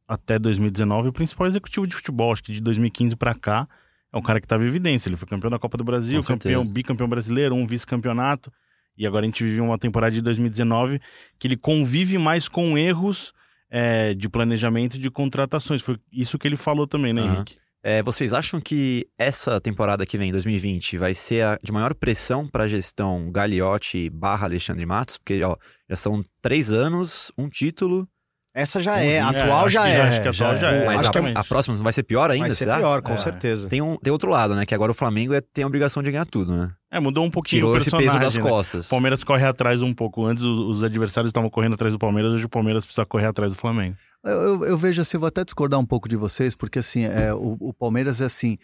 até 0.08 0.38
2019 0.38 1.08
o 1.08 1.12
principal 1.12 1.46
executivo 1.46 1.86
de 1.86 1.94
futebol. 1.94 2.32
Acho 2.32 2.42
que 2.42 2.52
de 2.52 2.60
2015 2.60 3.16
para 3.16 3.34
cá 3.34 3.68
é 4.12 4.16
um 4.16 4.22
cara 4.22 4.40
que 4.40 4.46
estava 4.46 4.64
em 4.64 4.68
evidência. 4.68 5.08
Ele 5.08 5.16
foi 5.16 5.28
campeão 5.28 5.50
da 5.50 5.58
Copa 5.58 5.76
do 5.76 5.84
Brasil, 5.84 6.22
campeão, 6.22 6.64
bicampeão 6.64 7.08
brasileiro, 7.08 7.54
um 7.54 7.66
vice-campeonato. 7.66 8.52
E 8.96 9.06
agora 9.06 9.24
a 9.24 9.28
gente 9.28 9.44
vive 9.44 9.60
uma 9.60 9.78
temporada 9.78 10.12
de 10.12 10.22
2019 10.22 11.00
que 11.38 11.46
ele 11.46 11.56
convive 11.56 12.16
mais 12.16 12.48
com 12.48 12.78
erros 12.78 13.32
é, 13.70 14.14
de 14.14 14.28
planejamento 14.28 14.96
e 14.96 14.98
de 14.98 15.10
contratações. 15.10 15.82
Foi 15.82 15.98
isso 16.10 16.38
que 16.38 16.48
ele 16.48 16.56
falou 16.56 16.86
também, 16.86 17.12
né, 17.12 17.22
uhum. 17.22 17.34
Henrique? 17.34 17.56
É, 17.82 18.02
vocês 18.02 18.32
acham 18.32 18.60
que 18.60 19.06
essa 19.16 19.60
temporada 19.60 20.04
que 20.04 20.18
vem, 20.18 20.32
2020, 20.32 20.98
vai 20.98 21.14
ser 21.14 21.44
a 21.44 21.58
de 21.62 21.70
maior 21.70 21.94
pressão 21.94 22.48
para 22.48 22.64
a 22.64 22.68
gestão 22.68 23.30
Gagliotti 23.30 24.10
barra 24.10 24.46
Alexandre 24.46 24.84
Matos? 24.84 25.18
Porque 25.18 25.40
ó, 25.44 25.56
já 25.88 25.94
são 25.94 26.24
três 26.42 26.72
anos, 26.72 27.30
um 27.38 27.48
título 27.48 28.08
essa 28.56 28.80
já 28.80 28.98
é, 28.98 29.20
a 29.20 29.28
atual 29.28 29.68
já 29.68 29.86
é. 29.86 30.00
Acho 30.00 30.22
que 30.22 30.28
a 30.28 30.30
atual 30.30 30.56
já, 30.56 30.70
é. 30.70 30.86
Mas 30.86 31.04
a, 31.04 31.40
a, 31.40 31.44
próxima 31.44 31.76
vai 31.76 31.92
ser 31.92 32.04
pior 32.04 32.30
ainda? 32.30 32.46
Vai 32.46 32.50
ser 32.52 32.64
será? 32.64 32.78
pior, 32.78 33.02
com 33.02 33.12
é. 33.12 33.18
certeza. 33.18 33.68
Tem, 33.68 33.82
um, 33.82 33.98
tem 33.98 34.10
outro 34.10 34.30
lado, 34.30 34.54
né? 34.54 34.64
Que 34.64 34.74
agora 34.74 34.90
o 34.90 34.94
Flamengo 34.94 35.34
é, 35.34 35.42
tem 35.42 35.62
a 35.62 35.66
obrigação 35.66 36.02
de 36.02 36.10
ganhar 36.10 36.24
tudo, 36.24 36.56
né? 36.56 36.70
É, 36.90 36.98
mudou 36.98 37.22
um 37.22 37.30
pouquinho 37.30 37.60
Tirou 37.60 37.70
o 37.72 37.74
personagem, 37.74 38.08
esse 38.08 38.18
peso 38.18 38.24
das 38.24 38.42
né? 38.42 38.50
costas. 38.50 38.86
O 38.86 38.88
Palmeiras 38.88 39.22
corre 39.22 39.44
atrás 39.44 39.82
um 39.82 39.92
pouco. 39.92 40.24
Antes 40.24 40.42
os, 40.42 40.58
os 40.58 40.84
adversários 40.84 41.28
estavam 41.28 41.50
correndo 41.50 41.74
atrás 41.74 41.92
do 41.92 41.98
Palmeiras, 41.98 42.32
hoje 42.32 42.46
o 42.46 42.48
Palmeiras 42.48 42.86
precisa 42.86 43.04
correr 43.04 43.26
atrás 43.26 43.52
do 43.52 43.58
Flamengo. 43.58 43.94
Eu, 44.24 44.32
eu, 44.32 44.64
eu 44.64 44.78
vejo 44.78 45.02
assim, 45.02 45.18
vou 45.18 45.28
até 45.28 45.44
discordar 45.44 45.78
um 45.78 45.84
pouco 45.84 46.08
de 46.08 46.16
vocês, 46.16 46.56
porque 46.56 46.78
assim, 46.78 47.04
é, 47.04 47.34
o, 47.34 47.58
o 47.60 47.74
Palmeiras 47.74 48.22
é 48.22 48.24
assim 48.24 48.56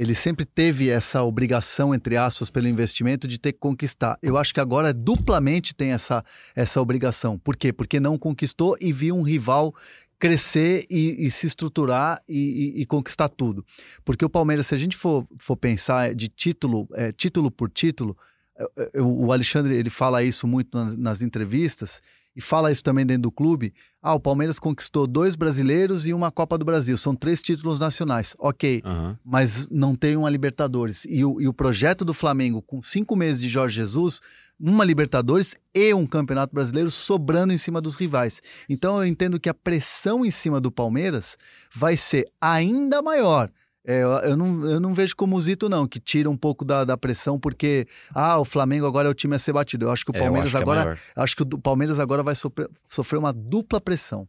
ele 0.00 0.14
sempre 0.14 0.46
teve 0.46 0.88
essa 0.88 1.22
obrigação, 1.22 1.94
entre 1.94 2.16
aspas, 2.16 2.48
pelo 2.48 2.66
investimento 2.66 3.28
de 3.28 3.38
ter 3.38 3.52
que 3.52 3.58
conquistar. 3.58 4.18
Eu 4.22 4.38
acho 4.38 4.54
que 4.54 4.58
agora 4.58 4.94
duplamente 4.94 5.74
tem 5.74 5.90
essa, 5.92 6.24
essa 6.56 6.80
obrigação. 6.80 7.38
Por 7.38 7.54
quê? 7.54 7.70
Porque 7.70 8.00
não 8.00 8.16
conquistou 8.16 8.78
e 8.80 8.94
viu 8.94 9.14
um 9.14 9.20
rival 9.20 9.74
crescer 10.18 10.86
e, 10.88 11.26
e 11.26 11.30
se 11.30 11.46
estruturar 11.46 12.22
e, 12.26 12.38
e, 12.78 12.80
e, 12.80 12.86
conquistar 12.86 13.28
tudo. 13.28 13.62
Porque 14.02 14.24
o 14.24 14.30
Palmeiras, 14.30 14.68
se 14.68 14.74
a 14.74 14.78
gente 14.78 14.96
for, 14.96 15.26
for 15.38 15.54
pensar 15.54 16.14
de 16.14 16.28
título, 16.28 16.88
é, 16.94 17.12
título 17.12 17.50
por 17.50 17.68
título, 17.68 18.16
é, 18.56 18.90
é, 18.94 19.02
o 19.02 19.30
Alexandre 19.30 19.74
ele 19.74 19.90
fala 19.90 20.22
isso 20.22 20.46
muito 20.46 20.78
nas, 20.78 20.96
nas 20.96 21.20
entrevistas 21.20 22.00
e 22.34 22.40
fala 22.40 22.70
isso 22.70 22.82
também 22.82 23.04
dentro 23.04 23.22
do 23.22 23.32
clube. 23.32 23.72
Ah, 24.02 24.14
o 24.14 24.20
Palmeiras 24.20 24.58
conquistou 24.58 25.06
dois 25.06 25.34
brasileiros 25.36 26.06
e 26.06 26.12
uma 26.12 26.30
Copa 26.30 26.56
do 26.56 26.64
Brasil. 26.64 26.96
São 26.96 27.14
três 27.14 27.42
títulos 27.42 27.80
nacionais. 27.80 28.34
Ok, 28.38 28.80
Aham. 28.84 29.18
mas 29.24 29.68
não 29.70 29.94
tem 29.94 30.16
uma 30.16 30.30
Libertadores. 30.30 31.04
E 31.08 31.24
o, 31.24 31.40
e 31.40 31.48
o 31.48 31.52
projeto 31.52 32.04
do 32.04 32.14
Flamengo, 32.14 32.62
com 32.62 32.80
cinco 32.80 33.16
meses 33.16 33.40
de 33.40 33.48
Jorge 33.48 33.76
Jesus, 33.76 34.20
uma 34.58 34.84
Libertadores 34.84 35.56
e 35.74 35.92
um 35.94 36.06
Campeonato 36.06 36.54
Brasileiro 36.54 36.90
sobrando 36.90 37.52
em 37.52 37.58
cima 37.58 37.80
dos 37.80 37.96
rivais. 37.96 38.40
Então 38.68 38.98
eu 38.98 39.06
entendo 39.06 39.40
que 39.40 39.48
a 39.48 39.54
pressão 39.54 40.24
em 40.24 40.30
cima 40.30 40.60
do 40.60 40.70
Palmeiras 40.70 41.36
vai 41.74 41.96
ser 41.96 42.30
ainda 42.40 43.02
maior. 43.02 43.50
É, 43.86 44.02
eu, 44.02 44.36
não, 44.36 44.68
eu 44.68 44.78
não 44.78 44.92
vejo 44.92 45.16
como 45.16 45.36
o 45.36 45.40
Zito, 45.40 45.68
não, 45.68 45.88
que 45.88 45.98
tira 45.98 46.28
um 46.28 46.36
pouco 46.36 46.64
da, 46.64 46.84
da 46.84 46.96
pressão, 46.98 47.40
porque 47.40 47.86
ah, 48.14 48.38
o 48.38 48.44
Flamengo 48.44 48.86
agora 48.86 49.08
é 49.08 49.10
o 49.10 49.14
time 49.14 49.34
a 49.34 49.38
ser 49.38 49.52
batido. 49.54 49.86
Eu 49.86 49.90
acho 49.90 50.04
que 50.04 50.10
o 50.10 50.16
É, 50.16 50.20
Palmeiras 50.20 50.48
acho 50.48 50.56
que 50.56 50.58
é 50.58 50.62
agora. 50.62 50.98
acho 51.16 51.36
que 51.36 51.42
o 51.42 51.58
Palmeiras 51.58 51.98
agora 51.98 52.22
vai 52.22 52.34
sofrer, 52.34 52.68
sofrer 52.86 53.18
uma 53.18 53.32
dupla 53.32 53.80
pressão. 53.80 54.28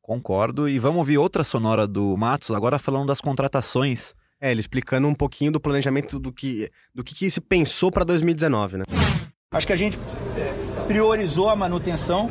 Concordo. 0.00 0.68
E 0.68 0.78
vamos 0.78 0.98
ouvir 0.98 1.18
outra 1.18 1.44
sonora 1.44 1.86
do 1.86 2.16
Matos, 2.16 2.50
agora 2.50 2.78
falando 2.78 3.06
das 3.08 3.20
contratações. 3.20 4.14
É, 4.40 4.50
ele 4.50 4.60
explicando 4.60 5.08
um 5.08 5.14
pouquinho 5.14 5.50
do 5.50 5.58
planejamento 5.60 6.18
do 6.18 6.32
que, 6.32 6.70
do 6.94 7.02
que, 7.02 7.14
que 7.14 7.30
se 7.30 7.40
pensou 7.40 7.90
para 7.90 8.04
2019, 8.04 8.78
né? 8.78 8.84
Acho 9.50 9.66
que 9.66 9.72
a 9.72 9.76
gente 9.76 9.98
priorizou 10.86 11.48
a 11.48 11.56
manutenção. 11.56 12.30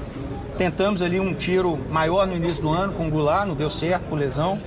Tentamos 0.58 1.02
ali 1.02 1.20
um 1.20 1.34
tiro 1.34 1.78
maior 1.90 2.26
no 2.28 2.36
início 2.36 2.62
do 2.62 2.70
ano 2.70 2.94
com 2.94 3.08
o 3.08 3.12
Goulart, 3.12 3.48
não 3.48 3.56
deu 3.56 3.70
certo 3.70 4.04
por 4.08 4.18
lesão. 4.18 4.62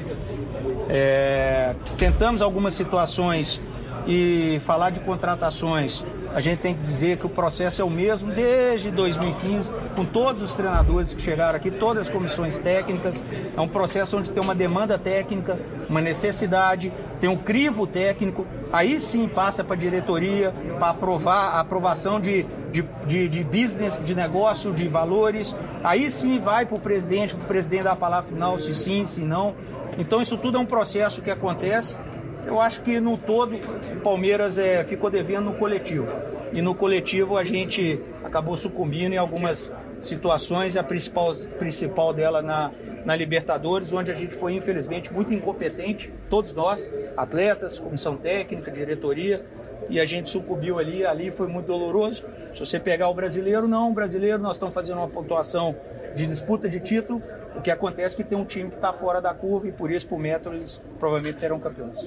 É, 0.89 1.75
tentamos 1.97 2.43
algumas 2.43 2.75
situações 2.75 3.61
e 4.07 4.61
falar 4.65 4.91
de 4.91 5.01
contratações. 5.01 6.05
A 6.35 6.41
gente 6.41 6.61
tem 6.61 6.75
que 6.75 6.83
dizer 6.83 7.19
que 7.19 7.27
o 7.27 7.29
processo 7.29 7.81
é 7.81 7.85
o 7.85 7.91
mesmo 7.91 8.33
desde 8.33 8.91
2015, 8.91 9.71
com 9.97 10.05
todos 10.05 10.43
os 10.43 10.53
treinadores 10.53 11.15
que 11.15 11.23
chegaram 11.23 11.57
aqui, 11.57 11.71
todas 11.71 12.07
as 12.07 12.13
comissões 12.13 12.59
técnicas. 12.59 13.21
É 13.57 13.61
um 13.61 13.69
processo 13.69 14.17
onde 14.17 14.31
tem 14.31 14.43
uma 14.43 14.55
demanda 14.55 14.99
técnica, 14.99 15.59
uma 15.89 16.01
necessidade, 16.01 16.93
tem 17.21 17.29
um 17.29 17.37
crivo 17.37 17.87
técnico. 17.87 18.47
Aí 18.73 19.01
sim 19.01 19.27
passa 19.27 19.65
para 19.65 19.75
a 19.75 19.79
diretoria 19.79 20.55
para 20.79 20.91
aprovar 20.91 21.55
a 21.55 21.61
aprovação 21.61 22.21
de, 22.21 22.47
de, 22.71 22.85
de, 23.07 23.29
de 23.29 23.45
business, 23.45 24.03
de 24.05 24.15
negócio, 24.15 24.73
de 24.73 24.87
valores. 24.87 25.57
Aí 25.83 26.11
sim 26.11 26.39
vai 26.39 26.67
para 26.67 26.77
o 26.77 26.81
presidente, 26.81 27.35
para 27.35 27.45
o 27.45 27.49
presidente 27.49 27.85
dar 27.85 27.93
a 27.93 27.97
palavra 27.97 28.31
final, 28.31 28.59
se 28.59 28.75
sim, 28.75 29.05
se 29.05 29.21
não. 29.21 29.55
Então 29.99 30.23
isso 30.23 30.39
tudo 30.39 30.57
é 30.57 30.61
um 30.61 30.67
processo 30.67 31.21
que 31.21 31.31
acontece. 31.31 31.99
Eu 32.47 32.61
acho 32.61 32.81
que 32.83 32.99
no 33.01 33.19
todo 33.19 33.57
o 33.57 34.01
Palmeiras 34.01 34.57
é, 34.57 34.83
ficou 34.85 35.11
devendo 35.11 35.47
no 35.47 35.55
coletivo. 35.55 36.07
E 36.55 36.63
no 36.63 36.75
coletivo 36.75 37.37
a 37.37 37.45
gente 37.45 38.01
acabou 38.25 38.57
sucumbindo 38.57 39.13
em 39.13 39.19
algumas 39.19 39.71
situações, 40.03 40.77
a 40.77 40.83
principal, 40.83 41.35
principal 41.59 42.15
dela 42.15 42.41
na, 42.41 42.71
na 43.05 43.17
Libertadores, 43.17 43.93
onde 43.93 44.11
a 44.11 44.15
gente 44.15 44.33
foi 44.35 44.55
infelizmente 44.55 45.13
muito 45.13 45.35
incompetente, 45.35 46.13
todos 46.31 46.55
nós, 46.55 46.91
atletas, 47.17 47.79
comissão 47.79 48.17
técnica, 48.17 48.71
diretoria, 48.71 49.45
e 49.91 49.99
a 49.99 50.05
gente 50.05 50.31
sucumbiu 50.31 50.79
ali, 50.79 51.05
ali 51.05 51.31
foi 51.31 51.49
muito 51.49 51.67
doloroso. 51.67 52.25
Se 52.55 52.61
você 52.61 52.79
pegar 52.79 53.09
o 53.09 53.15
brasileiro, 53.15 53.67
não, 53.67 53.91
o 53.91 53.95
brasileiro 53.95 54.39
nós 54.39 54.57
estamos 54.57 54.75
fazendo 54.75 54.99
uma 54.99 55.09
pontuação 55.09 55.75
de 56.15 56.27
disputa 56.27 56.69
de 56.69 56.81
título, 56.81 57.23
o 57.59 57.63
que 57.63 57.71
acontece 57.71 58.15
é 58.15 58.17
que 58.23 58.25
tem 58.25 58.39
um 58.39 58.45
time 58.45 58.71
que 58.71 58.77
está 58.77 58.93
fora 58.93 59.21
da 59.21 59.35
curva 59.35 59.69
e 59.69 59.73
por 59.73 59.91
isso, 59.91 60.07
por 60.07 60.19
metro, 60.19 60.55
eles 60.55 60.81
provavelmente 60.99 61.41
serão 61.41 61.59
campeões. 61.59 61.99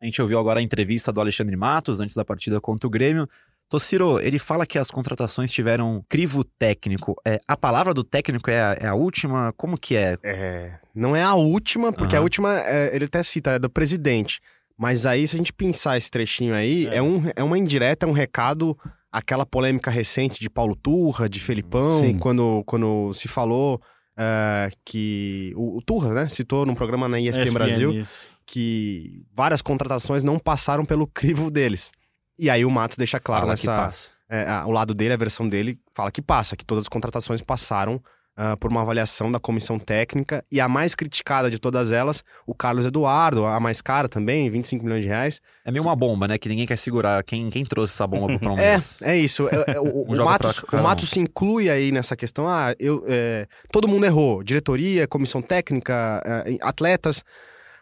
A 0.00 0.04
gente 0.04 0.20
ouviu 0.20 0.38
agora 0.38 0.60
a 0.60 0.62
entrevista 0.62 1.12
do 1.12 1.20
Alexandre 1.20 1.56
Matos 1.56 2.00
antes 2.00 2.14
da 2.14 2.24
partida 2.24 2.60
contra 2.60 2.86
o 2.86 2.90
Grêmio. 2.90 3.28
Tossiro, 3.68 4.20
ele 4.20 4.38
fala 4.38 4.64
que 4.64 4.78
as 4.78 4.90
contratações 4.90 5.50
tiveram 5.50 6.02
crivo 6.08 6.44
técnico. 6.44 7.16
É, 7.26 7.38
a 7.46 7.56
palavra 7.56 7.92
do 7.92 8.04
técnico 8.04 8.50
é 8.50 8.60
a, 8.60 8.76
é 8.80 8.86
a 8.86 8.94
última? 8.94 9.52
Como 9.56 9.76
que 9.76 9.96
é? 9.96 10.16
É, 10.22 10.72
não 10.94 11.14
é 11.14 11.22
a 11.22 11.34
última, 11.34 11.92
porque 11.92 12.14
Aham. 12.14 12.20
a 12.20 12.24
última, 12.24 12.60
é, 12.60 12.94
ele 12.94 13.06
até 13.06 13.22
cita, 13.22 13.52
é 13.52 13.58
do 13.58 13.68
presidente. 13.68 14.40
Mas 14.76 15.04
aí, 15.04 15.26
se 15.26 15.34
a 15.34 15.38
gente 15.38 15.52
pensar 15.52 15.96
esse 15.96 16.10
trechinho 16.10 16.54
aí, 16.54 16.86
é, 16.86 17.02
um, 17.02 17.24
é 17.34 17.42
uma 17.42 17.58
indireta, 17.58 18.06
é 18.06 18.08
um 18.08 18.12
recado 18.12 18.78
àquela 19.10 19.44
polêmica 19.44 19.90
recente 19.90 20.40
de 20.40 20.48
Paulo 20.48 20.76
Turra, 20.76 21.28
de 21.28 21.40
Felipão, 21.40 21.90
Sim. 21.90 22.18
quando, 22.18 22.62
quando 22.64 23.12
se 23.12 23.26
falou 23.26 23.82
é, 24.18 24.70
que. 24.84 25.52
O, 25.56 25.78
o 25.78 25.82
Turra, 25.82 26.12
né? 26.12 26.28
Citou 26.28 26.66
num 26.66 26.74
programa 26.74 27.08
na 27.08 27.20
ESPN, 27.20 27.52
Brasil 27.52 27.92
isso. 27.92 28.26
que 28.44 29.22
várias 29.34 29.62
contratações 29.62 30.24
não 30.24 30.38
passaram 30.38 30.84
pelo 30.84 31.06
crivo 31.06 31.50
deles. 31.50 31.92
E 32.38 32.50
aí 32.50 32.64
o 32.64 32.70
Matos 32.70 32.96
deixa 32.96 33.18
claro 33.20 33.42
Fala 33.42 33.52
nessa. 33.52 34.12
É, 34.30 34.46
a- 34.48 34.66
o 34.66 34.70
lado 34.70 34.92
dele, 34.92 35.14
a 35.14 35.16
versão 35.16 35.48
dele, 35.48 35.78
fala 35.94 36.10
que 36.10 36.20
passa, 36.20 36.56
que 36.56 36.64
todas 36.64 36.82
as 36.84 36.88
contratações 36.88 37.40
passaram 37.40 38.02
ah, 38.40 38.56
por 38.56 38.70
uma 38.70 38.82
avaliação 38.82 39.32
da 39.32 39.40
comissão 39.40 39.80
técnica. 39.80 40.44
E 40.50 40.60
a 40.60 40.68
mais 40.68 40.94
criticada 40.94 41.50
de 41.50 41.58
todas 41.58 41.90
elas, 41.90 42.22
o 42.46 42.54
Carlos 42.54 42.86
Eduardo, 42.86 43.44
a 43.44 43.58
mais 43.58 43.82
cara 43.82 44.08
também, 44.08 44.48
25 44.48 44.84
milhões 44.84 45.02
de 45.02 45.08
reais. 45.08 45.40
É 45.64 45.72
meio 45.72 45.82
uma 45.82 45.96
bomba, 45.96 46.28
né? 46.28 46.38
Que 46.38 46.48
ninguém 46.48 46.64
quer 46.64 46.78
segurar. 46.78 47.20
Quem, 47.24 47.50
quem 47.50 47.64
trouxe 47.64 47.94
essa 47.94 48.06
bomba 48.06 48.26
pro 48.28 48.36
É, 48.38 48.38
Palmeiras? 48.38 48.98
é 49.02 49.16
isso. 49.18 49.48
É- 49.48 49.72
é, 49.74 49.80
o, 49.80 50.04
Um 50.08 50.12
o 50.22 50.24
Matos, 50.24 50.62
o 50.72 50.76
um. 50.76 50.82
Matos 50.82 51.08
se 51.10 51.18
inclui 51.18 51.68
aí 51.68 51.90
nessa 51.90 52.14
questão. 52.16 52.46
Ah, 52.46 52.72
eu, 52.78 53.04
é, 53.08 53.48
todo 53.72 53.88
mundo 53.88 54.06
errou. 54.06 54.44
Diretoria, 54.44 55.08
comissão 55.08 55.42
técnica, 55.42 56.22
é, 56.24 56.56
atletas. 56.62 57.24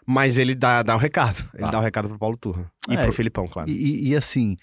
Mas 0.08 0.38
ele 0.38 0.54
dá, 0.54 0.82
dá 0.82 0.94
o 0.94 0.98
recado. 0.98 1.44
Ele 1.52 1.64
Tá. 1.64 1.70
dá 1.72 1.78
o 1.80 1.82
recado 1.82 2.08
pro 2.08 2.18
Paulo 2.18 2.36
Turra. 2.36 2.70
E 2.88 2.94
É, 2.94 3.02
pro 3.02 3.12
Filipão, 3.12 3.46
claro. 3.46 3.68
E, 3.68 3.75
e- 3.75 4.08
e, 4.10 4.16
assim, 4.16 4.56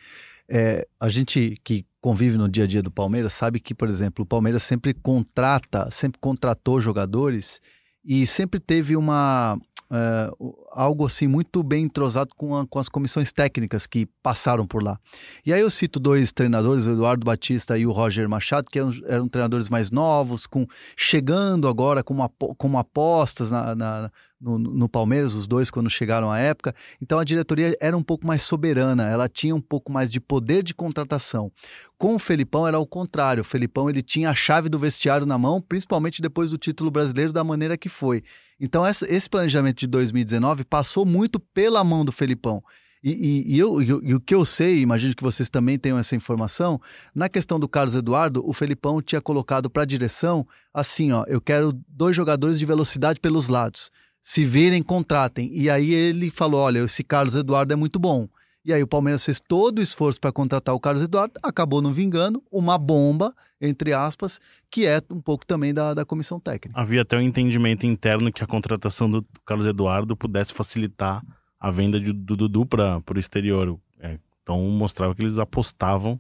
é, 0.50 0.88
a 1.00 1.10
gente 1.10 1.58
que 1.64 1.86
convive 2.04 2.38
no 2.38 2.50
dia 2.50 2.66
a 2.66 2.68
dia 2.68 2.84
do 2.84 2.92
Palmeiras 2.92 3.32
sabe 3.32 3.62
que, 3.62 3.74
por 3.74 3.88
exemplo, 3.88 4.24
o 4.24 4.28
Palmeiras 4.28 4.62
sempre 4.64 4.94
contrata, 4.94 5.90
sempre 5.90 6.20
contratou 6.20 6.82
jogadores 6.82 7.62
e 8.04 8.28
sempre 8.28 8.60
teve 8.60 8.98
uma 8.98 9.58
é, 9.94 10.32
algo 10.72 11.06
assim 11.06 11.28
muito 11.28 11.62
bem 11.62 11.84
entrosado 11.86 12.32
com, 12.36 12.56
a- 12.56 12.66
com 12.66 12.80
as 12.80 12.90
comissões 12.90 13.32
técnicas 13.32 13.86
que 13.86 14.08
passaram 14.24 14.66
por 14.66 14.82
lá. 14.82 15.00
E 15.46 15.54
aí 15.54 15.62
eu 15.62 15.70
cito 15.70 16.00
dois 16.00 16.32
treinadores, 16.32 16.86
o 16.88 16.92
Eduardo 16.92 17.24
Batista 17.24 17.78
e 17.78 17.86
o 17.86 17.92
Roger 17.92 18.28
Machado, 18.28 18.68
que 18.72 18.80
eram, 18.80 18.90
eram 19.06 19.28
treinadores 19.28 19.70
mais 19.70 19.92
novos, 19.92 20.48
com 20.48 20.66
chegando 20.98 21.68
agora 21.68 22.04
como, 22.04 22.24
apo- 22.24 22.56
como 22.56 22.78
apostas 22.78 23.52
na- 23.52 23.76
na- 23.76 24.12
no, 24.42 24.60
no 24.60 24.90
Palmeiras, 24.90 25.34
os 25.36 25.48
dois 25.48 25.72
quando 25.72 25.90
chegaram 25.90 26.30
à 26.30 26.38
época. 26.38 26.76
Então 27.02 27.18
a 27.18 27.24
diretoria 27.24 27.78
era 27.80 27.96
um 27.96 28.04
pouco 28.04 28.28
mais 28.28 28.42
soberana, 28.42 29.08
ela 29.08 29.30
tinha 29.30 29.56
um 29.56 29.62
pouco 29.62 29.90
mais 29.90 30.12
de 30.12 30.20
poder 30.20 30.62
de 30.64 30.74
contratação. 30.74 31.50
Com 31.98 32.16
o 32.16 32.20
Felipão 32.20 32.68
era 32.68 32.78
o 32.78 32.86
contrário, 32.86 33.40
o 33.40 33.46
Felipão 33.46 33.90
ele 33.90 34.02
tinha 34.02 34.30
a 34.30 34.36
chave 34.36 34.68
do 34.68 34.78
vestiário 34.78 35.26
na 35.26 35.38
mão, 35.38 35.62
principalmente 35.62 36.22
depois 36.22 36.50
do 36.50 36.58
título 36.58 36.92
brasileiro 36.92 37.32
da 37.32 37.42
maneira 37.44 37.78
que 37.78 37.88
foi. 37.88 38.22
Então 38.66 38.86
essa- 38.86 39.06
esse 39.14 39.30
planejamento 39.30 39.80
de 39.82 39.88
2019 39.88 40.64
passou 40.64 41.06
muito 41.06 41.38
pela 41.38 41.84
mão 41.84 42.06
do 42.06 42.14
Felipão. 42.14 42.64
E, 43.04 43.12
e- 43.12 43.56
e 43.56 43.60
eu- 43.60 43.82
e 43.82 44.14
o- 44.14 44.22
que 44.22 44.34
eu 44.34 44.46
sei, 44.46 44.80
imagino 44.80 45.14
que 45.14 45.22
vocês 45.22 45.50
também 45.50 45.78
tenham 45.78 45.98
essa 45.98 46.16
informação, 46.16 46.80
na 47.14 47.28
questão 47.28 47.60
do 47.60 47.68
Carlos 47.68 47.94
Eduardo, 47.94 48.42
o 48.48 48.54
Felipão 48.54 49.02
tinha 49.02 49.20
colocado 49.20 49.70
para 49.70 49.84
a 49.84 49.86
direção 49.86 50.48
assim, 50.74 51.12
ó, 51.12 51.26
eu 51.28 51.42
quero 51.42 51.74
dois 51.90 52.16
jogadores 52.16 52.58
de 52.58 52.66
velocidade 52.66 53.20
pelos 53.20 53.50
lados. 53.50 53.92
Se 54.22 54.46
virem, 54.46 54.82
contratem. 54.82 55.50
E 55.54 55.70
aí 55.70 55.94
ele 55.94 56.30
falou, 56.32 56.62
olha, 56.62 56.80
esse 56.86 57.04
Carlos 57.04 57.36
Eduardo 57.36 57.74
é 57.74 57.76
muito 57.76 58.00
bom. 58.00 58.30
E 58.66 58.72
aí 58.72 58.82
o 58.82 58.88
Palmeiras 58.88 59.26
fez 59.26 59.42
todo 59.42 59.80
o 59.80 59.82
esforço 59.82 60.20
para 60.22 60.32
contratar 60.32 60.74
o 60.74 60.80
Carlos 60.80 61.04
Eduardo, 61.04 61.34
acabou 61.44 61.82
não 61.82 61.92
vingando, 61.92 62.42
uma 62.50 62.78
bomba, 62.78 63.34
entre 63.60 63.92
aspas, 63.94 64.40
que 64.72 64.86
é 64.86 65.02
um 65.12 65.20
pouco 65.20 65.46
também 65.46 65.74
da, 65.74 65.94
da 65.94 66.06
comissão 66.06 66.40
técnica. 66.40 66.80
Havia 66.80 67.02
até 67.02 67.18
um 67.18 67.22
entendimento 67.22 67.86
interno 67.86 68.32
que 68.32 68.42
a 68.44 68.48
contratação 68.48 69.10
do 69.12 69.26
Carlos 69.46 69.68
Eduardo 69.68 70.16
pudesse 70.16 70.54
facilitar 70.54 71.22
a 71.60 71.70
venda 71.72 72.00
de- 72.00 72.14
do 72.14 72.38
Dudu 72.38 72.66
para 72.66 73.02
o 73.14 73.20
exterior. 73.20 73.78
É, 74.00 74.18
então 74.42 74.60
mostrava 74.62 75.14
que 75.14 75.22
eles 75.22 75.40
apostavam 75.40 76.20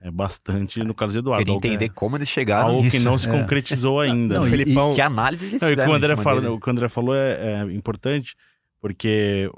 é, 0.00 0.10
bastante 0.10 0.82
no 0.84 0.94
Carlos 0.94 1.16
Eduardo. 1.16 1.40
Queria 1.44 1.54
algo- 1.54 1.66
entender 1.66 1.88
como 1.90 2.16
eles 2.16 2.28
chegaram 2.28 2.68
Algo 2.70 2.80
que 2.80 2.96
nisso. 2.96 3.04
não 3.04 3.16
se 3.18 3.26
É. 3.28 3.32
concretizou 3.40 4.00
ainda. 4.00 4.34
Não, 4.40 4.44
Felipão, 4.44 4.94
Que 4.94 5.00
análise 5.02 5.46
eles 5.46 5.62
Não, 5.62 5.68
e 5.68 5.72
o, 5.72 5.76
que 5.76 5.80
fizeram 5.82 5.92
o, 5.92 5.96
André 5.96 6.08
dele. 6.40 6.46
o 6.48 6.60
que 6.60 6.68
o 6.68 6.70
André 6.70 6.88
falou 6.90 7.14
é, 7.14 7.60
é 7.62 7.72
importante, 7.72 8.36
porque 8.80 9.50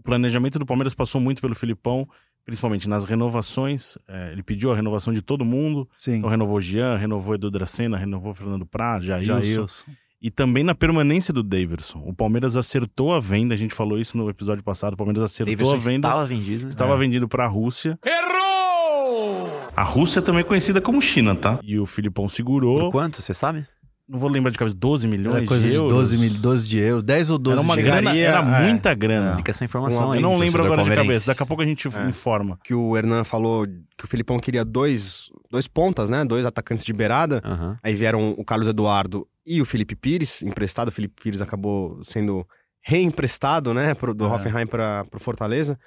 o 0.00 0.02
planejamento 0.02 0.58
do 0.58 0.66
Palmeiras 0.66 0.94
passou 0.94 1.20
muito 1.20 1.40
pelo 1.42 1.54
Filipão, 1.54 2.08
principalmente 2.44 2.88
nas 2.88 3.04
renovações. 3.04 3.96
É, 4.08 4.32
ele 4.32 4.42
pediu 4.42 4.72
a 4.72 4.74
renovação 4.74 5.12
de 5.12 5.20
todo 5.22 5.44
mundo. 5.44 5.88
Sim, 5.98 6.16
Então 6.16 6.30
renovou 6.30 6.60
Jean, 6.60 6.96
renovou 6.96 7.34
Edu 7.34 7.50
Dracena, 7.50 7.96
renovou 7.96 8.32
Fernando 8.34 8.64
Praz, 8.66 9.04
Jailson. 9.04 9.40
Jailson. 9.42 9.84
E 10.22 10.30
também 10.30 10.62
na 10.64 10.74
permanência 10.74 11.32
do 11.32 11.42
Daverson. 11.42 12.02
O 12.06 12.14
Palmeiras 12.14 12.56
acertou 12.56 13.14
a 13.14 13.20
venda, 13.20 13.54
a 13.54 13.56
gente 13.56 13.72
falou 13.74 13.98
isso 13.98 14.18
no 14.18 14.28
episódio 14.28 14.62
passado. 14.64 14.92
O 14.94 14.96
Palmeiras 14.96 15.22
acertou 15.22 15.54
Davidson 15.54 15.76
a 15.76 15.78
venda. 15.90 16.08
estava 16.08 16.26
vendido. 16.26 16.62
né? 16.64 16.68
Estava 16.68 16.96
vendido 16.96 17.28
para 17.28 17.44
a 17.44 17.48
Rússia. 17.48 17.98
Errou! 18.04 19.48
A 19.76 19.82
Rússia 19.82 20.20
também 20.20 20.40
é 20.40 20.44
conhecida 20.44 20.80
como 20.80 21.00
China, 21.00 21.34
tá? 21.34 21.58
E 21.62 21.78
o 21.78 21.86
Filipão 21.86 22.26
Por 22.26 22.30
segurou. 22.32 22.90
quanto, 22.90 23.22
você 23.22 23.32
sabe? 23.32 23.66
Não 24.10 24.18
vou 24.18 24.28
lembrar 24.28 24.50
de 24.50 24.58
cabeça, 24.58 24.76
12 24.76 25.06
milhões 25.06 25.36
Era 25.36 25.46
coisa 25.46 25.62
de 25.62 25.70
de 25.70 25.76
euros. 25.76 25.92
12, 25.92 26.18
mil, 26.18 26.30
12 26.34 26.66
de 26.66 26.78
euros, 26.80 27.02
10 27.04 27.30
ou 27.30 27.38
12 27.38 27.52
Era 27.58 27.62
uma 27.62 27.76
de 27.76 27.82
grana, 27.84 27.96
chegaria- 28.10 28.26
era 28.28 28.38
é. 28.38 28.66
muita 28.68 28.92
grana. 28.92 29.36
Fica 29.36 29.50
essa 29.52 29.64
informação 29.64 30.08
Um 30.08 30.12
aí. 30.12 30.18
Eu 30.18 30.22
não 30.22 30.36
lembro 30.36 30.64
agora 30.64 30.82
de 30.82 30.90
cabeça. 30.92 31.26
Daqui 31.28 31.42
a 31.42 31.46
pouco 31.46 31.62
a 31.62 31.66
gente 31.66 31.86
É. 31.86 32.08
informa. 32.08 32.58
que 32.64 32.74
o 32.74 32.96
Hernan 32.96 33.22
falou 33.22 33.64
que 33.96 34.04
o 34.04 34.08
Filipão 34.08 34.38
queria 34.40 34.64
dois 34.64 35.30
dois 35.48 35.68
pontas, 35.68 36.10
né? 36.10 36.24
Dois 36.24 36.44
atacantes 36.44 36.84
de 36.84 36.92
beirada. 36.92 37.40
Aham. 37.44 37.78
Aí 37.82 37.94
vieram 37.94 38.34
o 38.36 38.44
Carlos 38.44 38.66
Eduardo 38.66 39.26
e 39.46 39.62
o 39.62 39.64
Felipe 39.64 39.94
Pires, 39.94 40.42
emprestado. 40.42 40.88
O 40.88 40.92
Felipe 40.92 41.14
Pires 41.22 41.40
acabou 41.40 42.00
sendo 42.02 42.44
reemprestado, 42.82 43.72
né, 43.72 43.94
pro, 43.94 44.12
do 44.14 44.24
É. 44.24 44.28
Hoffenheim 44.28 44.66
para 44.66 45.04
o 45.14 45.20
Fortaleza. 45.20 45.78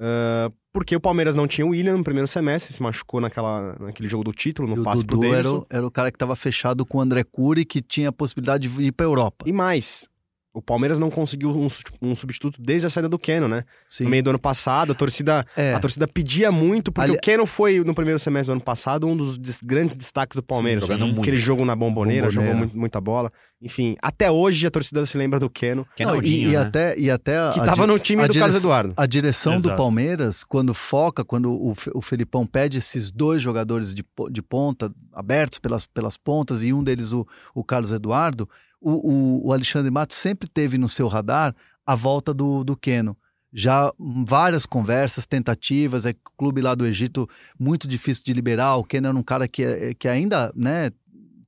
Ah, 0.00 0.50
porque 0.72 0.96
o 0.96 1.00
Palmeiras 1.00 1.34
não 1.34 1.46
tinha 1.46 1.66
o 1.66 1.70
William 1.70 1.96
no 1.98 2.04
primeiro 2.04 2.26
semestre, 2.28 2.72
se 2.72 2.82
machucou 2.82 3.20
naquela, 3.20 3.76
naquele 3.78 4.08
jogo 4.08 4.24
do 4.24 4.32
título, 4.32 4.68
no 4.74 4.80
E 4.80 4.84
passe 4.84 5.04
pro 5.04 5.22
era, 5.24 5.32
Davidson. 5.42 5.58
o- 5.58 5.66
era 5.68 5.86
o 5.86 5.90
cara 5.90 6.10
que 6.10 6.16
estava 6.16 6.34
fechado 6.36 6.86
com 6.86 6.98
o 6.98 7.00
André 7.00 7.22
Cury, 7.24 7.64
que 7.64 7.82
tinha 7.82 8.08
a 8.08 8.12
possibilidade 8.12 8.68
de 8.68 8.82
ir 8.84 8.92
para 8.92 9.04
Europa. 9.04 9.44
E 9.46 9.52
mais, 9.52 10.08
o 10.52 10.60
Palmeiras 10.60 10.98
não 10.98 11.10
conseguiu 11.10 11.50
um, 11.50 11.68
um 12.02 12.14
substituto 12.16 12.60
desde 12.60 12.86
a 12.86 12.90
saída 12.90 13.08
do 13.08 13.18
Keno, 13.18 13.46
né? 13.46 13.64
Sim. 13.88 14.04
No 14.04 14.10
meio 14.10 14.22
do 14.22 14.30
ano 14.30 14.38
passado, 14.38 14.90
a 14.92 14.94
torcida, 14.94 15.44
É. 15.56 15.74
a 15.74 15.78
torcida 15.78 16.08
pedia 16.08 16.50
muito, 16.50 16.90
porque 16.90 17.10
Ali- 17.10 17.18
o 17.18 17.20
Keno 17.20 17.46
foi, 17.46 17.78
no 17.84 17.94
primeiro 17.94 18.18
semestre 18.18 18.46
do 18.48 18.52
ano 18.56 18.60
passado, 18.60 19.06
um 19.06 19.16
dos 19.16 19.38
des- 19.38 19.60
grandes 19.62 19.94
destaques 19.94 20.34
do 20.34 20.42
Palmeiras. 20.42 20.82
jogando 20.84 21.06
muito. 21.06 21.20
Aquele 21.20 21.36
jogo 21.36 21.64
na 21.64 21.76
bomboneira, 21.76 22.26
Bomboneira. 22.26 22.30
jogou 22.52 22.58
muito- 22.58 22.76
muita 22.76 23.00
bola. 23.00 23.30
Enfim, 23.62 23.94
até 24.02 24.30
hoje 24.30 24.66
a 24.66 24.70
torcida 24.70 25.04
se 25.06 25.16
lembra 25.18 25.38
do 25.38 25.48
Keno, 25.50 25.86
Que 25.94 26.02
é 26.02 26.06
Não, 26.06 26.12
e, 26.12 26.16
Naldinho, 26.16 26.48
e 26.48 26.52
né? 26.52 26.58
até, 26.58 26.98
e 26.98 27.10
até 27.10 27.52
que 27.52 27.60
a 27.60 27.64
tava 27.64 27.82
di- 27.82 27.92
no 27.92 27.98
time 27.98 28.22
a 28.22 28.26
do 28.26 28.34
Carlos 28.34 28.56
Eduardo. 28.56 28.94
A 28.96 29.06
direção 29.06 29.60
do 29.60 29.68
Exato. 29.68 29.76
Palmeiras, 29.76 30.42
quando 30.42 30.72
foca, 30.74 31.22
quando 31.24 31.52
o, 31.52 31.74
o 31.94 32.00
Felipão 32.00 32.46
pede 32.46 32.78
esses 32.78 33.10
dois 33.10 33.42
jogadores 33.42 33.94
de, 33.94 34.02
de 34.30 34.42
ponta, 34.42 34.90
abertos 35.12 35.58
pelas, 35.58 35.86
pelas 35.86 36.16
pontas, 36.16 36.64
e 36.64 36.72
um 36.72 36.82
deles 36.82 37.12
o, 37.12 37.26
o 37.54 37.62
Carlos 37.62 37.92
Eduardo, 37.92 38.48
o, 38.80 38.92
o- 38.92 39.46
o 39.48 39.52
Alexandre 39.52 39.90
Matos 39.90 40.16
sempre 40.16 40.48
teve 40.48 40.78
no 40.78 40.88
seu 40.88 41.06
radar 41.08 41.54
a 41.86 41.94
volta 41.94 42.32
do, 42.32 42.64
do 42.64 42.76
Keno. 42.76 43.16
Já 43.52 43.92
várias 43.98 44.64
conversas, 44.64 45.26
tentativas, 45.26 46.06
é 46.06 46.14
clube 46.38 46.60
lá 46.60 46.74
do 46.74 46.86
Egito 46.86 47.28
muito 47.58 47.88
difícil 47.88 48.22
de 48.24 48.32
liberar. 48.32 48.76
O 48.76 48.84
Keno 48.84 49.08
era 49.08 49.16
um 49.16 49.22
cara 49.24 49.48
que, 49.48 49.94
que 49.96 50.06
ainda, 50.06 50.52
né, 50.54 50.90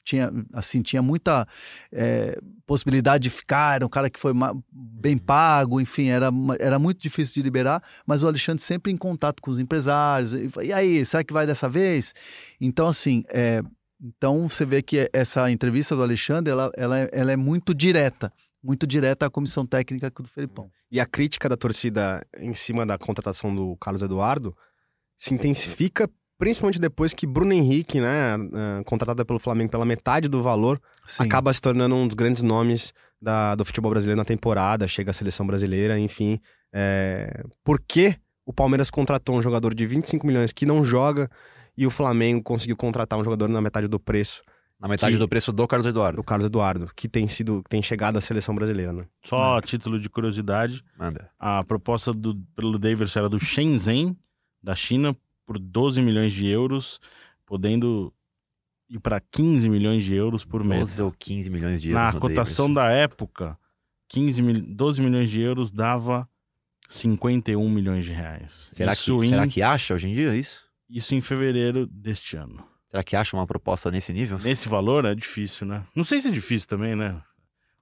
tinha, 0.04 0.32
assim, 0.52 0.82
tinha 0.82 1.00
muita 1.00 1.46
é, 1.92 2.36
possibilidade 2.66 3.22
de 3.22 3.30
ficar, 3.30 3.76
era 3.76 3.86
um 3.86 3.88
cara 3.88 4.10
que 4.10 4.18
foi 4.18 4.32
bem 4.72 5.16
pago, 5.16 5.80
enfim, 5.80 6.08
era, 6.08 6.28
era 6.58 6.76
muito 6.76 7.00
difícil 7.00 7.34
de 7.34 7.42
liberar, 7.42 7.80
mas 8.04 8.24
o 8.24 8.26
Alexandre 8.26 8.60
sempre 8.62 8.90
em 8.90 8.96
contato 8.96 9.40
com 9.40 9.52
os 9.52 9.60
empresários. 9.60 10.34
E, 10.34 10.50
e 10.64 10.72
aí, 10.72 11.06
será 11.06 11.22
que 11.22 11.32
vai 11.32 11.46
dessa 11.46 11.68
vez? 11.68 12.14
Então, 12.60 12.88
assim, 12.88 13.22
é, 13.28 13.62
então 14.02 14.48
você 14.48 14.66
vê 14.66 14.82
que 14.82 15.08
essa 15.12 15.50
entrevista 15.50 15.94
do 15.94 16.02
Alexandre, 16.02 16.50
ela, 16.50 16.72
ela, 16.76 16.98
é, 16.98 17.08
ela 17.12 17.32
é 17.32 17.36
muito 17.36 17.72
direta, 17.72 18.32
muito 18.62 18.86
direta 18.86 19.26
à 19.26 19.30
comissão 19.30 19.64
técnica 19.64 20.10
do 20.10 20.28
Felipão. 20.28 20.68
E 20.90 20.98
a 20.98 21.06
crítica 21.06 21.48
da 21.48 21.56
torcida 21.56 22.26
em 22.36 22.52
cima 22.52 22.84
da 22.84 22.98
contratação 22.98 23.54
do 23.54 23.76
Carlos 23.76 24.02
Eduardo 24.02 24.56
se 25.16 25.32
intensifica, 25.32 26.10
principalmente 26.36 26.80
depois 26.80 27.14
que 27.14 27.26
Bruno 27.26 27.52
Henrique, 27.52 28.00
né, 28.00 28.34
ah, 28.34 28.82
contratado 28.84 29.24
pelo 29.24 29.38
Flamengo 29.38 29.70
pela 29.70 29.84
metade 29.84 30.28
do 30.28 30.42
valor, 30.42 30.80
Sim. 31.06 31.22
acaba 31.22 31.52
se 31.52 31.60
tornando 31.60 31.94
um 31.94 32.06
dos 32.06 32.14
grandes 32.14 32.42
nomes 32.42 32.92
da- 33.20 33.54
do 33.54 33.64
futebol 33.64 33.90
brasileiro 33.92 34.18
na 34.18 34.24
temporada, 34.24 34.88
chega 34.88 35.12
à 35.12 35.14
seleção 35.14 35.46
brasileira, 35.46 35.96
enfim. 35.98 36.40
É... 36.74 37.44
Por 37.62 37.80
que 37.80 38.16
o 38.44 38.52
Palmeiras 38.52 38.90
contratou 38.90 39.36
um 39.36 39.42
jogador 39.42 39.72
de 39.74 39.86
25 39.86 40.26
milhões 40.26 40.52
que 40.52 40.66
não 40.66 40.84
joga 40.84 41.30
e 41.76 41.86
o 41.86 41.90
Flamengo 41.90 42.42
conseguiu 42.42 42.76
contratar 42.76 43.18
um 43.18 43.24
jogador 43.24 43.48
na 43.48 43.60
metade 43.60 43.88
do 43.88 43.98
preço 43.98 44.42
Na 44.78 44.88
metade 44.88 45.14
que- 45.14 45.18
do 45.18 45.28
preço 45.28 45.52
do 45.52 45.66
Carlos 45.66 45.86
Eduardo. 45.86 46.16
do 46.16 46.22
Carlos 46.24 46.46
Eduardo, 46.46 46.90
que 46.94 47.08
tem 47.08 47.26
sido, 47.28 47.62
tem 47.68 47.82
chegado 47.82 48.16
à 48.16 48.20
seleção 48.20 48.54
brasileira, 48.54 48.92
né? 48.92 49.06
Só 49.24 49.56
a 49.58 49.62
título 49.62 49.98
de 49.98 50.08
curiosidade, 50.10 50.84
Manda. 50.98 51.30
a 51.38 51.62
proposta 51.64 52.12
do, 52.12 52.34
pelo 52.56 52.78
Davis 52.78 53.14
era 53.16 53.28
do 53.28 53.38
Shenzhen, 53.38 54.16
da 54.62 54.74
China, 54.74 55.16
por 55.46 55.58
12 55.58 56.00
milhões 56.02 56.32
de 56.32 56.46
euros, 56.46 57.00
podendo 57.46 58.12
ir 58.88 59.00
para 59.00 59.20
15 59.20 59.68
milhões 59.68 60.04
de 60.04 60.14
euros 60.14 60.44
por 60.44 60.62
mês. 60.62 60.80
12 60.80 61.02
ou 61.02 61.12
15 61.18 61.48
milhões 61.50 61.80
de 61.82 61.90
euros. 61.90 62.14
Na 62.14 62.20
cotação 62.20 62.72
Davidson. 62.72 62.74
da 62.74 62.90
época, 62.90 63.58
15 64.08 64.42
mil, 64.42 64.60
12 64.60 65.00
milhões 65.02 65.30
de 65.30 65.40
euros 65.40 65.70
dava 65.70 66.28
51 66.88 67.68
milhões 67.70 68.04
de 68.04 68.12
reais. 68.12 68.68
Será, 68.72 68.92
isso, 68.92 69.18
que, 69.18 69.26
em, 69.26 69.28
será 69.30 69.46
que 69.48 69.62
acha 69.62 69.94
hoje 69.94 70.08
em 70.08 70.14
dia 70.14 70.34
isso? 70.36 70.64
Isso 70.92 71.14
em 71.14 71.20
fevereiro 71.20 71.86
deste 71.86 72.36
ano. 72.36 72.62
Será 72.86 73.02
que 73.02 73.16
acha 73.16 73.34
uma 73.34 73.46
proposta 73.46 73.90
nesse 73.90 74.12
nível? 74.12 74.38
Nesse 74.38 74.68
valor 74.68 75.06
é 75.06 75.14
difícil, 75.14 75.66
né? 75.66 75.82
Não 75.96 76.04
sei 76.04 76.20
se 76.20 76.28
é 76.28 76.30
difícil 76.30 76.68
também, 76.68 76.94
né? 76.94 77.18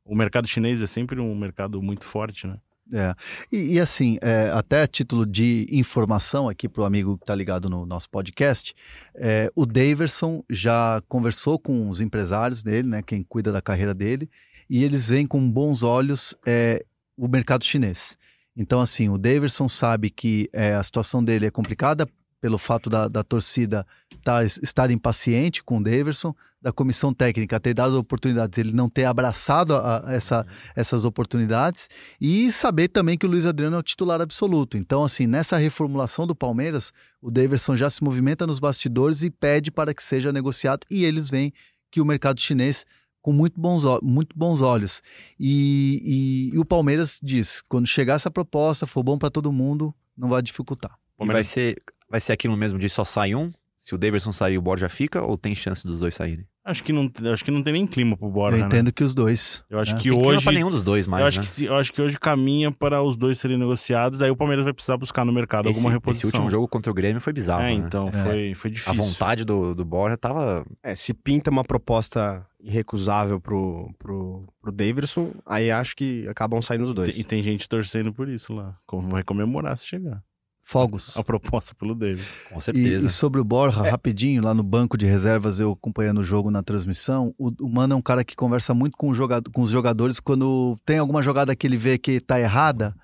O 0.05 0.15
mercado 0.15 0.47
chinês 0.47 0.81
é 0.81 0.87
sempre 0.87 1.19
um 1.21 1.35
mercado 1.35 1.83
muito 1.83 2.05
forte, 2.05 2.47
né? 2.47 2.59
É. 2.93 3.15
E, 3.51 3.75
e 3.75 3.81
assim, 3.81 4.19
é, 4.21 4.51
até 4.51 4.83
a 4.83 4.87
título 4.87 5.25
de 5.27 5.67
informação 5.71 6.49
aqui 6.49 6.69
para 6.69 6.83
o 6.83 6.85
amigo 6.85 7.17
que 7.19 7.25
está 7.25 7.35
ligado 7.35 7.69
no 7.69 7.85
nosso 7.85 8.09
podcast, 8.11 8.75
é, 9.15 9.51
o 9.55 9.67
Daverson 9.67 10.45
já 10.49 11.03
conversou 11.09 11.59
com 11.59 11.89
os 11.89 12.01
empresários 12.01 12.63
dele, 12.63 12.89
né, 12.89 13.03
quem 13.03 13.23
cuida 13.23 13.53
da 13.53 13.63
carreira 13.63 13.95
dele, 13.95 14.29
e 14.69 14.83
eles 14.83 15.09
veem 15.09 15.27
com 15.27 15.49
bons 15.51 15.83
olhos 15.83 16.35
é, 16.47 16.85
o 17.17 17.29
mercado 17.29 17.65
chinês. 17.65 18.17
Então, 18.57 18.81
assim, 18.81 19.09
o 19.09 19.17
Daverson 19.17 19.69
sabe 19.69 20.11
que 20.11 20.49
é, 20.53 20.75
a 20.75 20.83
situação 20.83 21.23
dele 21.23 21.47
é 21.47 21.51
complicada 21.51 22.09
pelo 22.41 22.57
fato 22.59 22.89
da, 22.89 23.07
da 23.09 23.23
torcida 23.23 23.87
tá, 24.25 24.43
estar 24.45 24.91
impaciente 24.91 25.63
com 25.63 25.79
o 25.79 25.83
Daverson, 25.83 26.35
da 26.63 26.73
comissão 26.73 27.13
técnica 27.13 27.59
ter 27.61 27.73
dado 27.75 27.99
oportunidades, 27.99 28.59
ele 28.59 28.73
não 28.73 28.89
ter 28.89 29.05
abraçado 29.05 29.75
a- 29.75 30.09
a 30.09 30.13
essa, 30.13 30.47
essas 30.77 31.05
oportunidades, 31.05 31.89
e 32.21 32.51
saber 32.53 32.89
também 32.89 33.17
que 33.17 33.27
o 33.27 33.31
Luiz 33.31 33.47
Adriano 33.47 33.77
é 33.77 33.79
o 33.79 33.83
titular 33.83 34.21
absoluto. 34.21 34.77
Então, 34.77 35.03
assim, 35.03 35.27
nessa 35.27 35.57
reformulação 35.57 36.27
do 36.27 36.35
Palmeiras, 36.35 36.93
o 37.21 37.31
Daverson 37.31 37.77
já 37.77 37.89
se 37.89 38.03
movimenta 38.05 38.47
nos 38.47 38.59
bastidores 38.59 39.23
e 39.23 39.31
pede 39.31 39.71
para 39.71 39.95
que 39.95 40.03
seja 40.03 40.33
negociado, 40.33 40.87
e 40.91 41.05
eles 41.05 41.31
veem 41.31 41.53
que 41.91 42.01
o 42.01 42.05
mercado 42.05 42.41
chinês 42.41 42.85
com 43.23 43.33
muito 43.33 43.61
bons, 43.61 43.83
muito 44.03 44.35
bons 44.37 44.63
olhos. 44.63 45.03
E, 45.39 46.51
e- 46.53 46.55
e 46.55 46.59
o 46.59 46.65
Palmeiras 46.65 47.19
diz: 47.23 47.63
quando 47.69 47.87
chegar 47.87 48.15
essa 48.15 48.31
proposta, 48.31 48.87
for 48.87 49.03
bom 49.03 49.19
para 49.19 49.31
todo 49.31 49.53
mundo, 49.53 49.95
não 50.17 50.29
vai 50.31 50.41
dificultar. 50.43 50.93
E 50.93 51.27
vai 51.35 51.45
ser, 51.45 51.77
vai 52.11 52.21
ser 52.21 52.33
aquilo 52.33 52.57
mesmo 52.57 52.79
de 52.79 52.89
só 52.89 53.05
sai 53.05 53.35
um? 53.35 53.51
Se 53.79 53.95
o 53.95 53.99
Davidson 53.99 54.31
sair, 54.31 54.59
o 54.59 54.63
Borja 54.63 54.91
fica? 54.91 55.23
Ou 55.23 55.39
tem 55.39 55.55
chance 55.55 55.87
dos 55.87 56.01
dois 56.01 56.15
saírem? 56.15 56.45
Acho 56.63 56.85
que 56.85 56.93
não, 56.93 57.11
acho 57.33 57.43
que 57.43 57.51
não 57.51 57.63
tem 57.63 57.73
nem 57.73 57.87
clima 57.87 58.15
pro 58.15 58.29
Borja, 58.29 58.59
Eu 58.59 58.61
né? 58.61 58.67
entendo 58.67 58.93
que 58.93 59.03
os 59.03 59.15
dois. 59.15 59.65
Eu 59.71 59.81
acho 59.81 59.93
né? 59.95 59.99
que 59.99 60.11
Tem 60.11 60.19
clima 60.19 60.29
hoje 60.35 60.45
pra 60.45 60.53
nenhum 60.53 60.69
dos 60.71 60.83
dois 60.85 61.07
mais, 61.07 61.23
eu 61.23 61.27
acho 61.29 61.41
né? 61.41 61.47
que 61.47 61.65
eu 61.65 61.77
acho 61.77 61.91
que 61.91 62.03
hoje 62.03 62.19
caminha 62.19 62.71
para 62.71 63.03
os 63.03 63.17
dois 63.17 63.39
serem 63.39 63.57
negociados, 63.57 64.21
aí 64.21 64.31
o 64.31 64.37
Palmeiras 64.37 64.65
vai 64.65 64.75
precisar 64.75 64.99
buscar 64.99 65.25
no 65.25 65.33
mercado 65.33 65.71
esse, 65.71 65.79
alguma 65.79 65.89
esse 65.89 65.95
reposição. 65.97 66.29
último 66.29 66.51
jogo 66.51 66.69
contra 66.69 66.93
o 66.93 66.95
Grêmio 66.95 67.23
foi 67.23 67.33
bizarro, 67.33 67.63
é, 67.63 67.69
né? 67.69 67.73
então 67.73 68.09
É. 68.09 68.13
foi 68.13 68.55
foi 68.55 68.71
A 68.71 68.75
difícil. 68.75 68.95
vontade 69.03 69.45
do, 69.47 69.75
do 69.75 69.83
Borja 69.87 70.19
tava... 70.19 70.67
É, 70.83 70.95
se 70.95 71.15
pinta 71.15 71.51
uma 71.51 71.65
proposta 71.65 72.47
irrecusável 72.61 73.41
pro, 73.41 73.91
pro, 73.99 74.45
pro 74.61 74.71
Davidson, 74.71 75.33
aí 75.47 75.71
acho 75.71 75.97
que 75.97 76.29
acabam 76.29 76.61
saindo 76.61 76.85
os 76.85 76.93
dois. 76.93 77.19
E 77.19 77.25
tem 77.25 77.43
gente 77.43 77.67
torcendo 77.67 78.13
por 78.13 78.29
isso 78.29 78.53
lá. 78.53 78.77
Como 78.87 79.09
vai 79.09 79.23
comemorar 79.23 79.77
se 79.79 79.87
chegar. 79.87 80.23
Fogos. 80.71 81.17
A 81.17 81.25
proposta 81.25 81.75
pelo 81.75 81.97
Davis. 81.97 82.27
Com 82.49 82.59
E, 82.59 82.63
certeza. 82.63 83.07
e 83.09 83.11
sobre 83.11 83.41
o 83.41 83.45
Borja, 83.45 83.83
rapidinho, 83.83 84.41
lá 84.41 84.55
no 84.55 84.63
banco 84.63 84.97
de 84.97 85.05
reservas, 85.05 85.59
eu 85.59 85.73
acompanhando 85.73 86.19
o 86.19 86.25
jogo 86.25 86.49
na 86.49 86.63
transmissão, 86.63 87.35
o, 87.37 87.51
o 87.61 87.69
Mano 87.69 87.95
é 87.95 87.97
um 87.97 88.03
cara 88.03 88.23
que 88.23 88.37
conversa 88.37 88.73
muito 88.73 88.97
com, 88.97 89.09
o 89.09 89.15
jogador, 89.15 89.51
com 89.51 89.63
os 89.63 89.71
jogadores 89.71 90.21
quando 90.21 90.79
tem 90.87 90.99
alguma 90.99 91.23
jogada 91.23 91.57
que 91.57 91.67
ele 91.67 91.77
vê 91.77 91.99
que 91.99 92.21
tá 92.21 92.39
errada, 92.39 92.95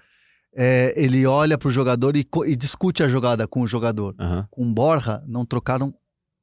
é, 0.55 0.95
ele 0.97 1.27
olha 1.27 1.59
pro 1.59 1.69
jogador 1.69 2.17
e, 2.17 2.25
e 2.47 2.55
discute 2.55 3.03
a 3.03 3.09
jogada 3.09 3.49
com 3.49 3.61
o 3.63 3.67
jogador. 3.67 4.15
Aham. 4.17 4.47
Com 4.49 4.63
o 4.63 4.73
Borja, 4.73 5.21
não 5.27 5.45
trocaram 5.45 5.93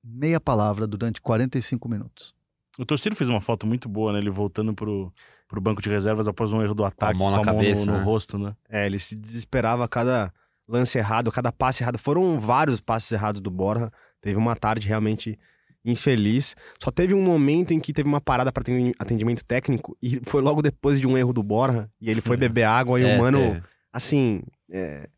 meia 0.03 0.41
palavra 0.41 0.85
durante 0.85 1.21
45 1.21 1.87
minutos. 1.87 2.35
O 2.77 2.85
torcido 2.85 3.15
fez 3.15 3.29
uma 3.29 3.39
foto 3.39 3.65
muito 3.65 3.87
boa, 3.87 4.11
né? 4.11 4.19
Ele 4.19 4.29
voltando 4.29 4.73
pro, 4.73 5.09
pro 5.47 5.61
banco 5.61 5.81
de 5.81 5.89
reservas 5.89 6.27
após 6.27 6.51
um 6.51 6.61
erro 6.61 6.75
do 6.75 6.83
ataque. 6.83 7.17
mão 7.17 7.31
na 7.31 7.37
com 7.37 7.45
cabeça, 7.45 7.85
no, 7.85 7.93
no 7.93 7.97
né? 7.99 8.03
rosto, 8.03 8.37
né? 8.37 8.53
É, 8.69 8.85
ele 8.85 8.99
se 8.99 9.15
desesperava 9.15 9.85
a 9.85 9.87
cada 9.87 10.33
lance 10.67 10.97
errado, 10.97 11.31
cada 11.31 11.51
passe 11.51 11.83
errado. 11.83 11.97
Foram 11.97 12.39
vários 12.39 12.79
passes 12.81 13.11
errados 13.11 13.41
do 13.41 13.49
Borja. 13.51 13.91
Teve 14.21 14.37
uma 14.37 14.55
tarde 14.55 14.87
realmente 14.87 15.37
infeliz. 15.85 16.55
Só 16.81 16.89
teve 16.91 17.13
um 17.13 17.21
momento 17.21 17.71
em 17.73 17.79
que 17.79 17.91
teve 17.91 18.07
uma 18.07 18.21
parada 18.21 18.51
para 18.51 18.63
atendimento 18.99 19.43
técnico 19.43 19.97
e 20.01 20.21
foi 20.23 20.41
logo 20.41 20.61
depois 20.61 20.99
de 21.01 21.07
um 21.07 21.17
erro 21.17 21.33
do 21.33 21.43
Borja. 21.43 21.89
E 21.99 22.09
ele 22.09 22.21
foi 22.21 22.37
beber 22.37 22.63
água 22.63 22.99
e 22.99 23.03
É, 23.03 23.15
o 23.15 23.19
mano, 23.19 23.39
teve. 23.39 23.63
assim, 23.91 24.41
é, 24.71 25.09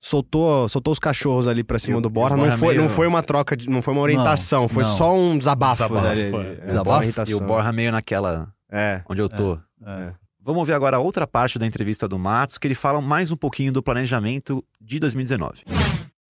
soltou, 0.00 0.68
soltou 0.68 0.92
os 0.92 0.98
cachorros 0.98 1.46
ali 1.48 1.62
pra 1.62 1.78
cima 1.78 2.00
do 2.00 2.06
o 2.06 2.10
Borja. 2.10 2.36
Não 2.36 2.56
foi, 2.56 2.68
meio- 2.74 2.82
não 2.82 2.88
foi 2.88 3.06
uma 3.06 3.22
troca, 3.22 3.56
de, 3.56 3.68
não 3.68 3.82
foi 3.82 3.92
uma 3.92 4.02
orientação, 4.02 4.66
foi 4.68 4.82
não. 4.84 4.90
só 4.96 5.14
um 5.14 5.36
desabafo. 5.36 5.82
Desabafo, 5.82 6.38
né? 6.38 6.52
É, 6.62 6.66
Desabafo? 6.66 7.30
E 7.30 7.34
o 7.34 7.40
Borja 7.40 7.72
meio 7.72 7.92
naquela... 7.92 8.52
É. 8.70 9.02
Onde 9.08 9.20
eu 9.22 9.28
tô. 9.28 9.58
É. 9.86 10.12
Vamos 10.46 10.68
ver 10.68 10.74
agora 10.74 11.00
outra 11.00 11.26
parte 11.26 11.58
da 11.58 11.66
entrevista 11.66 12.06
do 12.06 12.16
Matos, 12.16 12.56
que 12.56 12.68
ele 12.68 12.74
fala 12.76 13.00
mais 13.00 13.32
um 13.32 13.36
pouquinho 13.36 13.72
do 13.72 13.82
planejamento 13.82 14.64
de 14.80 15.00
2019. 15.00 15.64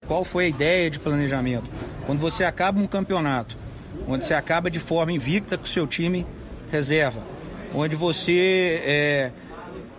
Qual 0.07 0.25
foi 0.25 0.47
a 0.47 0.49
ideia 0.49 0.89
de 0.89 0.99
planejamento? 0.99 1.69
Quando 2.07 2.19
você 2.19 2.43
acaba 2.43 2.81
um 2.81 2.87
campeonato, 2.87 3.59
onde 4.09 4.25
você 4.25 4.33
acaba 4.33 4.71
de 4.71 4.79
forma 4.79 5.13
invicta 5.13 5.59
com 5.59 5.65
o 5.65 5.69
seu 5.69 5.87
time 5.87 6.27
reserva, 6.71 7.23
onde 7.75 7.95
você 7.95 8.81
é, 8.87 9.33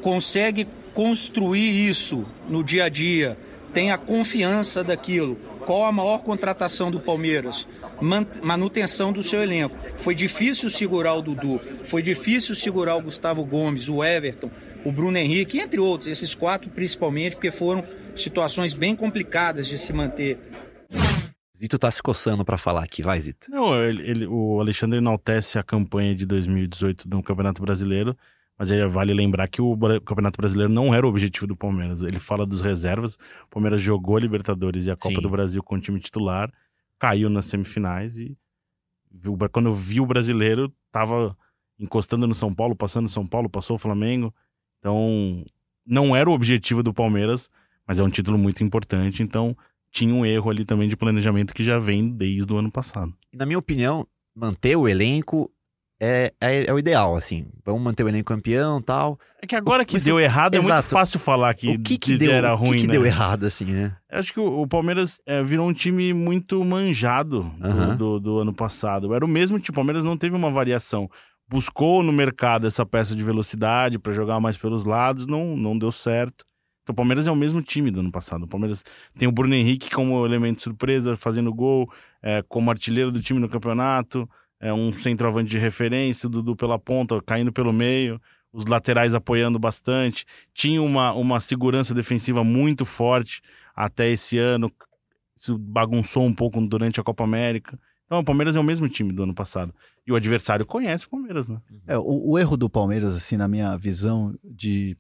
consegue 0.02 0.68
construir 0.96 1.88
isso 1.88 2.26
no 2.50 2.64
dia 2.64 2.86
a 2.86 2.90
dia, 2.90 3.38
tem 3.72 3.92
a 3.92 4.00
confiança 4.00 4.84
daquilo. 4.84 5.38
Qual 5.68 5.86
a 5.86 5.92
maior 5.92 6.24
contratação 6.24 6.90
do 6.90 7.00
Palmeiras? 7.00 7.68
Man- 8.02 8.26
manutenção 8.42 9.12
do 9.14 9.22
seu 9.22 9.44
elenco. 9.44 9.76
Foi 9.98 10.16
difícil 10.16 10.70
segurar 10.70 11.14
o 11.14 11.22
Dudu, 11.22 11.60
foi 11.86 12.02
difícil 12.02 12.56
segurar 12.56 12.96
o 12.96 13.02
Gustavo 13.02 13.44
Gomes, 13.46 13.88
o 13.90 14.04
Everton, 14.04 14.50
o 14.86 14.92
Bruno 14.92 15.18
Henrique, 15.18 15.60
entre 15.60 15.80
outros, 15.80 16.10
esses 16.10 16.34
quatro 16.34 16.70
principalmente, 16.72 17.34
porque 17.36 17.52
foram 17.52 17.84
situações 18.16 18.74
bem 18.74 18.96
complicadas 18.96 19.68
de 19.68 19.78
se 19.78 19.92
manter. 19.94 20.40
Zito 21.56 21.78
tá 21.80 21.90
se 21.92 22.02
coçando 22.02 22.46
pra 22.46 22.58
falar 22.58 22.84
aqui, 22.84 23.02
vai, 23.04 23.20
Zito. 23.20 23.50
Não, 23.52 23.76
ele, 23.84 24.10
ele- 24.10 24.28
o 24.28 24.60
Alexandre 24.62 25.00
enaltece 25.00 25.58
a 25.60 25.64
campanha 25.64 26.16
de 26.16 26.26
2018 26.26 27.10
no 27.10 27.22
Campeonato 27.24 27.62
Brasileiro, 27.62 28.16
mas 28.58 28.70
vale 28.90 29.14
lembrar 29.14 29.48
que 29.48 29.62
o 29.62 29.78
Campeonato 30.02 30.38
Brasileiro 30.38 30.72
não 30.72 30.94
era 30.94 31.06
o 31.06 31.10
objetivo 31.10 31.46
do 31.48 31.56
Palmeiras. 31.56 32.02
Ele 32.02 32.20
fala 32.20 32.46
dos 32.46 32.62
reservas. 32.62 33.16
O 33.46 33.50
Palmeiras 33.52 33.82
jogou 33.82 34.18
a 34.18 34.20
Libertadores 34.20 34.86
e 34.86 34.92
a 34.92 34.96
Copa 34.96 35.16
Sim. 35.16 35.22
do 35.22 35.30
Brasil 35.30 35.62
com 35.62 35.76
o 35.76 35.80
time 35.80 36.00
titular, 36.00 36.52
caiu 36.98 37.30
nas 37.30 37.46
semifinais 37.46 38.18
e 38.18 38.36
viu- 39.12 39.38
quando 39.52 39.68
eu 39.68 39.74
vi 39.76 40.00
o 40.02 40.06
brasileiro, 40.06 40.74
tava 40.92 41.38
encostando 41.80 42.26
no 42.26 42.34
São 42.34 42.52
Paulo, 42.54 42.76
passando 42.76 43.04
no 43.04 43.10
São 43.10 43.28
Paulo, 43.28 43.48
passou 43.50 43.76
o 43.76 43.80
Flamengo. 43.80 44.34
Então, 44.80 45.46
não 45.86 46.16
era 46.16 46.28
o 46.30 46.34
objetivo 46.34 46.82
do 46.82 46.94
Palmeiras, 46.94 47.50
mas 47.88 48.00
é 48.00 48.04
um 48.04 48.10
título 48.10 48.38
muito 48.38 48.64
importante. 48.64 49.22
Então, 49.22 49.56
tinha 49.92 50.14
um 50.14 50.26
erro 50.26 50.50
ali 50.50 50.66
também 50.66 50.90
de 50.90 50.98
planejamento 50.98 51.54
que 51.54 51.64
já 51.64 51.78
vem 51.78 52.10
desde 52.10 52.52
o 52.52 52.58
ano 52.58 52.72
passado. 52.72 53.14
E, 53.32 53.38
na 53.38 53.46
minha 53.46 53.60
opinião, 53.60 54.08
manter 54.36 54.76
o 54.76 54.88
elenco 54.88 55.52
é, 56.00 56.32
é, 56.40 56.66
é 56.68 56.74
o 56.74 56.78
ideal, 56.78 57.16
assim. 57.16 57.48
Vamos 57.66 57.82
manter 57.82 58.04
o 58.04 58.10
elenco 58.10 58.32
campeão 58.34 58.82
tal. 58.82 59.20
É 59.42 59.48
que 59.48 59.56
agora 59.56 59.84
que 59.84 59.94
Mas 59.96 60.04
deu 60.04 60.20
errado 60.20 60.56
é 60.56 60.60
muito 60.60 60.72
exato. 60.72 60.90
fácil 60.90 61.20
falar 61.20 61.54
que, 61.54 61.70
o 61.70 61.80
que 61.82 61.98
que 61.98 62.12
de- 62.14 62.18
deu, 62.20 62.32
era 62.32 62.54
o 62.54 62.58
que 62.58 62.66
ruim, 62.68 62.78
que 62.80 62.88
né? 62.88 62.94
deu 62.94 63.06
errado, 63.06 63.46
assim, 63.46 63.66
né? 63.66 63.96
Eu 64.12 64.20
Acho 64.20 64.34
que 64.34 64.40
o, 64.40 64.62
o 64.62 64.68
Palmeiras 64.68 65.20
é, 65.26 65.42
virou 65.44 65.68
um 65.68 65.74
time 65.74 66.14
muito 66.14 66.64
manjado 66.64 67.44
do, 67.60 67.68
Aham. 67.68 67.96
do, 67.96 68.20
do 68.20 68.40
ano 68.40 68.54
passado. 68.54 69.14
Era 69.14 69.26
o 69.26 69.28
mesmo 69.28 69.60
time, 69.60 69.74
o 69.74 69.76
Palmeiras 69.76 70.04
não 70.04 70.16
teve 70.18 70.36
uma 70.36 70.52
variação. 70.52 71.10
Buscou 71.50 72.04
no 72.04 72.12
mercado 72.12 72.68
essa 72.68 72.86
peça 72.86 73.16
de 73.16 73.24
velocidade 73.24 73.98
para 73.98 74.12
jogar 74.14 74.40
mais 74.40 74.58
pelos 74.58 74.84
lados, 74.86 75.26
não, 75.28 75.56
não 75.56 75.78
deu 75.78 75.92
certo. 75.92 76.44
Então 76.84 76.94
o 76.94 76.96
Palmeiras 76.96 77.26
é 77.28 77.32
o 77.32 77.36
mesmo 77.36 77.62
time 77.62 77.90
do 77.90 78.02
ano 78.02 78.12
passado. 78.12 78.44
O 78.44 78.48
Palmeiras 78.48 78.84
tem 79.18 79.28
o 79.28 79.32
Bruno 79.32 79.56
Henrique 79.56 79.90
como 79.90 80.26
elemento 80.26 80.62
surpresa, 80.62 81.16
fazendo 81.18 81.54
gol, 81.54 81.90
é, 82.22 82.44
como 82.48 82.70
artilheiro 82.70 83.12
do 83.12 83.22
time 83.22 83.40
no 83.40 83.50
campeonato, 83.50 84.30
é 84.60 84.74
um 84.74 84.92
centroavante 84.92 85.50
de 85.50 85.60
referência, 85.60 86.28
o 86.28 86.30
Dudu 86.30 86.56
pela 86.56 86.80
ponta, 86.80 87.22
caindo 87.22 87.52
pelo 87.52 87.72
meio, 87.72 88.20
os 88.52 88.66
laterais 88.66 89.14
apoiando 89.14 89.60
bastante. 89.60 90.26
Tinha 90.54 90.82
uma, 90.82 91.14
uma 91.14 91.40
segurança 91.40 91.94
defensiva 91.94 92.44
muito 92.44 92.86
forte 92.86 93.42
até 93.76 94.10
esse 94.10 94.38
ano. 94.38 94.72
Isso 95.36 95.58
bagunçou 95.58 96.26
um 96.26 96.34
pouco 96.34 96.60
durante 96.66 97.00
a 97.00 97.04
Copa 97.04 97.24
América. 97.24 97.80
Então, 98.06 98.20
o 98.20 98.24
Palmeiras 98.24 98.56
é 98.56 98.60
o 98.60 98.64
mesmo 98.64 98.90
time 98.90 99.12
do 99.12 99.24
ano 99.24 99.36
passado. 99.36 99.74
E 100.06 100.12
o 100.12 100.16
adversário 100.16 100.66
conhece 100.66 101.06
o 101.06 101.10
Palmeiras, 101.10 101.48
né? 101.48 101.62
É, 101.86 101.98
o, 101.98 102.32
o 102.32 102.40
erro 102.40 102.56
do 102.56 102.70
Palmeiras, 102.70 103.16
assim, 103.16 103.36
na 103.36 103.48
minha 103.48 103.78
visão 103.78 104.34
de 104.44 104.98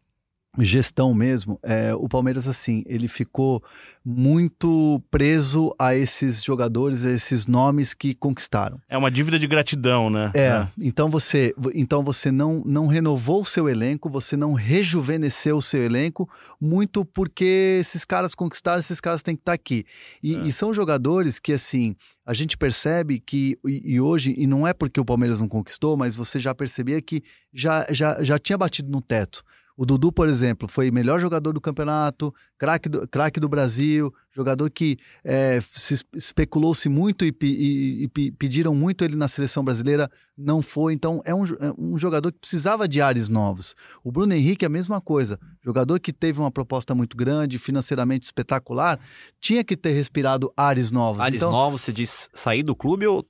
gestão 0.60 1.14
mesmo, 1.14 1.60
é, 1.62 1.94
o 1.94 2.08
Palmeiras, 2.10 2.48
assim, 2.48 2.84
ele 2.88 3.08
ficou 3.08 3.64
muito 4.04 5.02
preso 5.12 5.74
a 5.78 5.94
esses 5.96 6.44
jogadores, 6.44 7.06
a 7.06 7.12
esses 7.12 7.46
nomes 7.46 7.94
que 7.94 8.16
conquistaram. 8.16 8.80
É 8.90 8.98
uma 8.98 9.12
dívida 9.12 9.38
de 9.38 9.46
gratidão, 9.46 10.10
né? 10.10 10.32
É, 10.34 10.68
então 10.80 11.10
você, 11.10 11.54
então 11.76 12.04
você 12.04 12.32
não, 12.32 12.64
não 12.66 12.88
renovou 12.88 13.42
o 13.42 13.46
seu 13.46 13.70
elenco, 13.70 14.10
você 14.10 14.36
não 14.36 14.54
rejuvenesceu 14.54 15.58
o 15.58 15.62
seu 15.62 15.84
elenco, 15.84 16.28
muito 16.60 17.06
porque 17.06 17.78
esses 17.80 18.04
caras 18.06 18.34
conquistaram, 18.34 18.80
esses 18.80 19.02
caras 19.02 19.22
têm 19.22 19.36
que 19.36 19.42
estar 19.42 19.54
aqui. 19.54 19.86
E, 20.24 20.36
É. 20.36 20.40
e 20.48 20.52
são 20.54 20.74
jogadores 20.74 21.40
que, 21.40 21.54
assim, 21.54 21.96
a 22.26 22.34
gente 22.34 22.58
percebe 22.58 23.20
que, 23.20 23.60
e, 23.66 23.94
e 23.96 24.02
hoje, 24.02 24.34
e 24.38 24.48
não 24.48 24.66
é 24.66 24.74
porque 24.74 25.00
o 25.00 25.06
Palmeiras 25.06 25.40
não 25.40 25.48
conquistou, 25.48 25.96
mas 25.98 26.16
você 26.16 26.40
já 26.40 26.56
percebia 26.56 27.02
que 27.02 27.22
já, 27.54 27.86
já, 27.92 28.24
já 28.24 28.40
tinha 28.40 28.58
batido 28.58 28.90
no 28.90 29.02
teto. 29.02 29.44
O 29.78 29.86
Dudu, 29.86 30.12
por 30.12 30.28
exemplo, 30.28 30.68
foi 30.68 30.90
melhor 30.90 31.20
jogador 31.22 31.54
do 31.54 31.62
campeonato, 31.62 32.34
craque 32.58 32.90
do, 32.90 33.08
craque 33.08 33.40
do 33.40 33.48
Brasil, 33.48 34.12
jogador 34.36 34.72
que 34.72 34.98
é, 35.24 35.62
se 35.72 35.94
es- 35.94 36.04
especulou-se 36.16 36.90
muito 36.90 37.24
e, 37.24 37.34
e- 37.44 38.04
e 38.04 38.08
pe- 38.08 38.32
pediram 38.32 38.74
muito 38.74 39.06
ele 39.06 39.16
na 39.16 39.28
seleção 39.28 39.63
brasileira, 39.63 40.10
não 40.36 40.63
foi. 40.63 40.94
Então, 40.94 41.22
é 41.24 41.34
um, 41.36 41.44
é 41.46 41.72
um 41.78 41.96
jogador 41.96 42.32
que 42.32 42.40
precisava 42.40 42.88
de 42.88 43.00
ares 43.02 43.28
novos. 43.28 43.76
O 44.04 44.12
Bruno 44.12 44.34
Henrique 44.34 44.66
é 44.66 44.68
a 44.68 44.70
mesma 44.70 45.00
coisa. 45.00 45.40
Jogador 45.63 46.00
que 46.00 46.12
teve 46.12 46.40
uma 46.40 46.50
proposta 46.52 46.96
muito 46.96 47.16
grande, 47.16 47.60
financeiramente 47.60 48.26
espetacular, 48.26 49.00
tinha 49.40 49.63
que 49.63 49.78
ter 49.78 49.92
respirado 49.92 50.52
ares 50.58 50.90
novos. 50.90 51.22
Ares 51.22 51.42
então, 51.42 51.52
novos, 51.52 51.82
você 51.82 51.94
diz 51.94 52.30
sair 52.34 52.63
do 52.63 52.76
clube 52.76 53.06
ou 53.06 53.24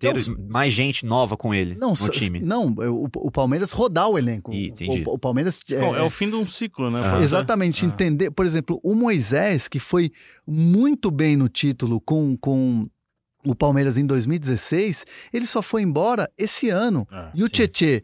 ter 0.00 0.14
Não, 0.14 0.36
mais 0.48 0.72
gente 0.72 1.04
nova 1.04 1.36
com 1.36 1.54
ele 1.54 1.76
não, 1.78 1.90
no 1.90 2.08
time? 2.08 2.40
não 2.40 2.68
o, 2.72 3.04
o 3.14 3.30
Palmeiras 3.30 3.70
rodar 3.70 4.08
o 4.08 4.18
elenco. 4.18 4.50
Ih, 4.52 4.68
entendi. 4.68 5.04
O, 5.06 5.12
o 5.12 5.18
Palmeiras 5.18 5.60
Bom, 5.68 5.94
é 5.94 6.02
o 6.02 6.08
fim 6.10 6.28
de 6.30 6.34
um 6.36 6.46
ciclo, 6.46 6.90
né? 6.90 7.00
Ah. 7.04 7.20
Exatamente, 7.20 7.84
Ah. 7.84 7.88
entender. 7.88 8.30
Por 8.30 8.46
exemplo, 8.46 8.80
o 8.82 8.94
Moisés, 8.94 9.68
que 9.68 9.78
foi 9.78 10.10
muito 10.46 11.10
bem 11.10 11.36
no 11.36 11.48
título 11.48 12.00
com, 12.00 12.34
com 12.38 12.88
o 13.44 13.54
Palmeiras 13.54 13.98
em 13.98 14.06
2016, 14.06 15.04
ele 15.32 15.44
só 15.46 15.60
foi 15.62 15.82
embora 15.82 16.28
esse 16.36 16.70
ano. 16.70 17.06
Ah, 17.10 17.30
E 17.34 17.42
o 17.42 17.46
sim. 17.46 17.52
Tietê, 17.52 18.02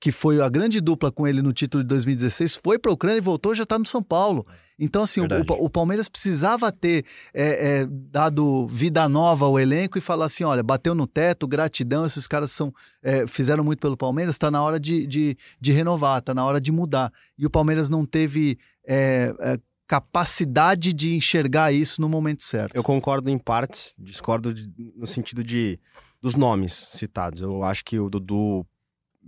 que 0.00 0.12
foi 0.12 0.40
a 0.40 0.48
grande 0.48 0.80
dupla 0.80 1.10
com 1.10 1.26
ele 1.26 1.42
no 1.42 1.52
título 1.52 1.82
de 1.82 1.88
2016, 1.88 2.60
foi 2.62 2.78
para 2.78 2.90
a 2.90 2.94
Ucrânia 2.94 3.18
e 3.18 3.20
voltou 3.20 3.54
já 3.54 3.64
está 3.64 3.78
no 3.78 3.86
São 3.86 4.02
Paulo. 4.02 4.46
Então, 4.78 5.02
assim, 5.02 5.20
o, 5.20 5.24
o 5.64 5.68
Palmeiras 5.68 6.08
precisava 6.08 6.70
ter 6.70 7.04
é, 7.34 7.80
é, 7.80 7.86
dado 7.90 8.66
vida 8.68 9.08
nova 9.08 9.44
ao 9.46 9.58
elenco 9.58 9.98
e 9.98 10.00
falar 10.00 10.26
assim: 10.26 10.44
olha, 10.44 10.62
bateu 10.62 10.94
no 10.94 11.04
teto, 11.06 11.48
gratidão, 11.48 12.06
esses 12.06 12.28
caras 12.28 12.52
são, 12.52 12.72
é, 13.02 13.26
fizeram 13.26 13.64
muito 13.64 13.80
pelo 13.80 13.96
Palmeiras, 13.96 14.36
está 14.36 14.50
na 14.52 14.62
hora 14.62 14.78
de, 14.78 15.04
de, 15.06 15.36
de 15.60 15.72
renovar, 15.72 16.20
está 16.20 16.32
na 16.32 16.44
hora 16.44 16.60
de 16.60 16.70
mudar. 16.70 17.12
E 17.36 17.44
o 17.44 17.50
Palmeiras 17.50 17.88
não 17.88 18.06
teve 18.06 18.56
é, 18.86 19.34
é, 19.40 19.58
capacidade 19.88 20.92
de 20.92 21.16
enxergar 21.16 21.72
isso 21.72 22.00
no 22.00 22.08
momento 22.08 22.44
certo. 22.44 22.76
Eu 22.76 22.84
concordo 22.84 23.28
em 23.30 23.38
partes, 23.38 23.94
discordo 23.98 24.54
de- 24.54 24.70
no 24.96 25.06
sentido 25.08 25.42
de 25.42 25.78
dos 26.20 26.34
nomes 26.34 26.72
citados. 26.72 27.40
Eu 27.42 27.62
acho 27.62 27.84
que 27.84 27.98
o 27.98 28.08
Dudu, 28.10 28.66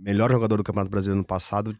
melhor 0.01 0.31
jogador 0.31 0.57
do 0.57 0.63
Campeonato 0.63 0.91
Brasileiro 0.91 1.19
no 1.19 1.25
passado, 1.25 1.77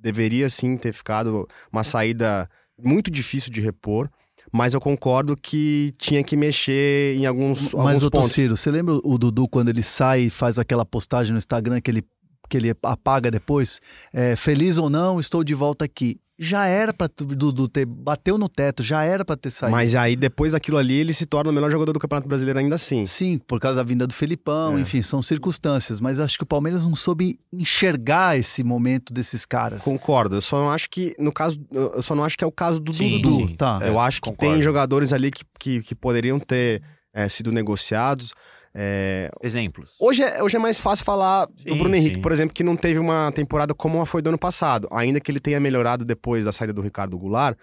deveria 0.00 0.48
sim 0.48 0.76
ter 0.76 0.92
ficado 0.92 1.46
uma 1.70 1.84
saída 1.84 2.48
muito 2.82 3.10
difícil 3.10 3.52
de 3.52 3.60
repor, 3.60 4.08
mas 4.50 4.74
eu 4.74 4.80
concordo 4.80 5.36
que 5.36 5.94
tinha 5.98 6.24
que 6.24 6.36
mexer 6.36 7.16
em 7.16 7.26
alguns, 7.26 7.72
Mas, 7.74 7.74
alguns 7.74 8.02
pontos. 8.04 8.28
Tociro, 8.28 8.56
você 8.56 8.70
lembra 8.70 8.94
o 9.04 9.18
Dudu 9.18 9.48
quando 9.48 9.68
ele 9.68 9.82
sai 9.82 10.22
e 10.22 10.30
faz 10.30 10.58
aquela 10.58 10.84
postagem 10.84 11.32
no 11.32 11.38
Instagram 11.38 11.80
que 11.80 11.90
ele, 11.90 12.04
que 12.48 12.56
ele 12.56 12.74
apaga 12.82 13.30
depois? 13.30 13.80
É, 14.12 14.34
Feliz 14.34 14.78
ou 14.78 14.90
não, 14.90 15.20
estou 15.20 15.44
de 15.44 15.54
volta 15.54 15.84
aqui. 15.84 16.20
Já 16.44 16.66
era 16.66 16.92
pra 16.92 17.06
tu- 17.08 17.24
Dudu 17.24 17.68
ter. 17.68 17.86
Bateu 17.86 18.36
no 18.36 18.48
teto, 18.48 18.82
já 18.82 19.04
era 19.04 19.24
pra 19.24 19.36
ter 19.36 19.50
saído. 19.50 19.70
Mas 19.70 19.94
aí, 19.94 20.16
depois 20.16 20.52
daquilo 20.52 20.76
ali, 20.78 20.94
ele 20.94 21.12
se 21.12 21.24
torna 21.24 21.50
o 21.50 21.54
melhor 21.54 21.70
jogador 21.70 21.92
do 21.92 22.00
Campeonato 22.00 22.26
Brasileiro 22.26 22.58
ainda 22.58 22.74
assim. 22.74 23.06
Sim, 23.06 23.38
por 23.46 23.60
causa 23.60 23.76
da 23.76 23.84
vinda 23.84 24.06
do 24.06 24.12
Felipão, 24.12 24.76
É. 24.76 24.80
enfim, 24.80 25.00
são 25.02 25.22
circunstâncias. 25.22 26.00
Mas 26.00 26.18
acho 26.18 26.36
que 26.36 26.42
o 26.42 26.46
Palmeiras 26.46 26.84
não 26.84 26.96
soube 26.96 27.38
enxergar 27.52 28.36
esse 28.36 28.64
momento 28.64 29.12
desses 29.12 29.46
caras. 29.46 29.82
Concordo. 29.82 30.36
Eu 30.36 30.40
só 30.40 30.58
não 30.58 30.70
acho 30.70 30.90
que, 30.90 31.14
no 31.18 31.32
caso, 31.32 31.60
eu 31.70 32.02
só 32.02 32.14
não 32.14 32.24
acho 32.24 32.36
que 32.36 32.44
é 32.44 32.46
o 32.46 32.52
caso 32.52 32.80
do 32.80 32.92
Sim, 32.92 33.20
Dudu. 33.20 33.36
sim. 33.48 33.54
Tá. 33.56 33.78
É, 33.82 33.88
eu 33.88 33.98
acho 33.98 34.20
que 34.20 34.28
concordo. 34.28 34.54
tem 34.54 34.62
jogadores 34.62 35.12
ali 35.12 35.30
que, 35.30 35.44
que, 35.58 35.80
que 35.82 35.94
poderiam 35.94 36.38
ter 36.40 36.82
é, 37.14 37.28
sido 37.28 37.52
negociados. 37.52 38.32
É, 38.74 39.30
Exemplos. 39.42 39.94
Hoje 40.00 40.22
é, 40.22 40.42
hoje 40.42 40.56
é 40.56 40.58
mais 40.58 40.78
fácil 40.78 41.04
falar 41.04 41.46
do 41.46 41.52
Sim, 41.62 41.78
Bruno 41.78 41.94
Henrique, 41.94 42.16
sim. 42.16 42.22
por 42.22 42.32
exemplo, 42.32 42.54
que 42.54 42.64
não 42.64 42.76
teve 42.76 42.98
uma 42.98 43.30
temporada 43.32 43.74
como 43.74 44.00
a 44.00 44.06
foi 44.06 44.22
do 44.22 44.28
ano 44.28 44.38
passado. 44.38 44.88
Ainda 44.90 45.20
que 45.20 45.30
ele 45.30 45.40
tenha 45.40 45.60
melhorado 45.60 46.04
depois 46.04 46.44
da 46.46 46.52
saída 46.52 46.72
do 46.72 46.80
Ricardo 46.80 47.18
Goulart, 47.18 47.56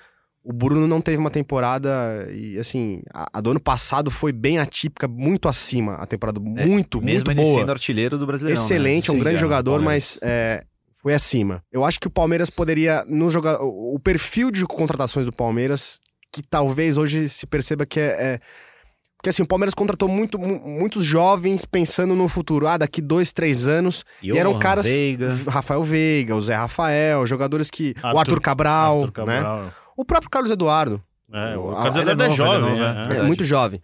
o 0.44 0.54
Bruno 0.54 0.88
não 0.88 1.02
teve 1.02 1.18
uma 1.18 1.32
temporada. 1.32 2.28
E 2.32 2.58
assim, 2.60 3.02
a, 3.14 3.28
a 3.34 3.42
do 3.42 3.52
ano 3.52 3.60
passado 3.60 4.12
foi 4.12 4.32
bem 4.32 4.60
atípica, 4.60 5.08
muito 5.08 5.50
acima. 5.50 5.96
A 5.96 6.06
temporada 6.06 6.40
É, 6.40 6.66
muito, 6.66 7.02
Mesmo 7.02 7.26
muito 7.26 7.42
boa. 7.42 7.60
sendo 7.60 7.72
artilheiro 7.72 8.18
do 8.18 8.26
Brasileirão. 8.28 8.62
Excelente, 8.64 9.10
é 9.10 9.14
um 9.14 9.18
né? 9.18 9.24
grande 9.24 9.40
jogador, 9.40 9.82
mas 9.82 10.20
é, 10.22 10.64
foi 11.02 11.14
acima. 11.16 11.64
Eu 11.72 11.84
acho 11.84 12.00
que 12.00 12.08
o 12.08 12.12
Palmeiras 12.12 12.50
poderia, 12.50 13.04
no 13.08 13.30
jogar, 13.30 13.60
o 13.62 13.90
o 13.96 14.00
perfil 14.00 14.50
de 14.52 14.64
contratações 14.66 15.26
do 15.26 15.32
Palmeiras, 15.34 16.00
que 16.32 16.42
talvez 16.44 16.98
hoje 16.98 17.28
se 17.28 17.46
perceba 17.48 17.86
que 17.86 18.00
é, 18.00 18.04
é- 18.06 18.40
porque 19.20 19.30
assim, 19.32 19.44
o 19.44 19.48
Palmeiras 19.48 19.74
contratou 19.74 20.08
muito, 20.08 20.40
mu- 20.40 20.62
muitos 20.66 21.04
jovens 21.04 21.66
pensando 21.66 22.16
no 22.16 22.30
futuro. 22.30 22.66
Ah, 22.68 22.78
daqui 22.78 23.02
dois, 23.02 23.34
três 23.34 23.68
anos. 23.68 24.06
E, 24.24 24.32
eram 24.38 24.58
caras. 24.58 24.86
Veiga. 24.86 25.38
Rafael 25.46 25.84
Veiga, 25.84 26.36
o 26.38 26.42
Zé 26.42 26.56
Rafael, 26.56 27.28
jogadores 27.28 27.70
que. 27.70 27.94
o 28.02 28.08
Arthur- 28.08 28.20
Arthur 28.20 28.42
Cabral, 28.42 29.04
Arthur 29.04 29.26
né? 29.26 29.36
Cabral. 29.42 29.74
O 29.98 30.06
próprio 30.06 30.30
Carlos 30.30 30.50
Eduardo. 30.52 31.04
É, 31.34 31.58
o 31.58 31.74
Carlos 31.76 31.96
é 31.98 32.00
Eduardo 32.00 32.24
é, 32.24 32.26
novo, 32.28 32.36
jovem, 32.38 32.56
é 32.56 32.62
novo, 32.62 32.76
né? 32.82 33.04
é. 33.12 33.14
É. 33.16 33.20
É, 33.20 33.24
muito 33.24 33.44
jovem. 33.44 33.82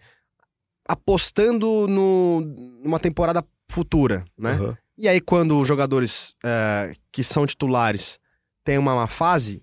Apostando 0.88 1.86
no, 1.88 2.40
numa 2.82 2.98
temporada 2.98 3.44
futura, 3.68 4.24
né? 4.38 4.52
Uhum. 4.54 4.74
E 4.96 5.08
aí, 5.08 5.20
quando 5.20 5.60
os 5.60 5.68
jogadores 5.68 6.34
é, 6.44 6.92
que 7.12 7.22
são 7.22 7.44
titulares 7.44 8.18
têm 8.64 8.78
uma 8.78 8.94
má 8.94 9.06
fase, 9.06 9.62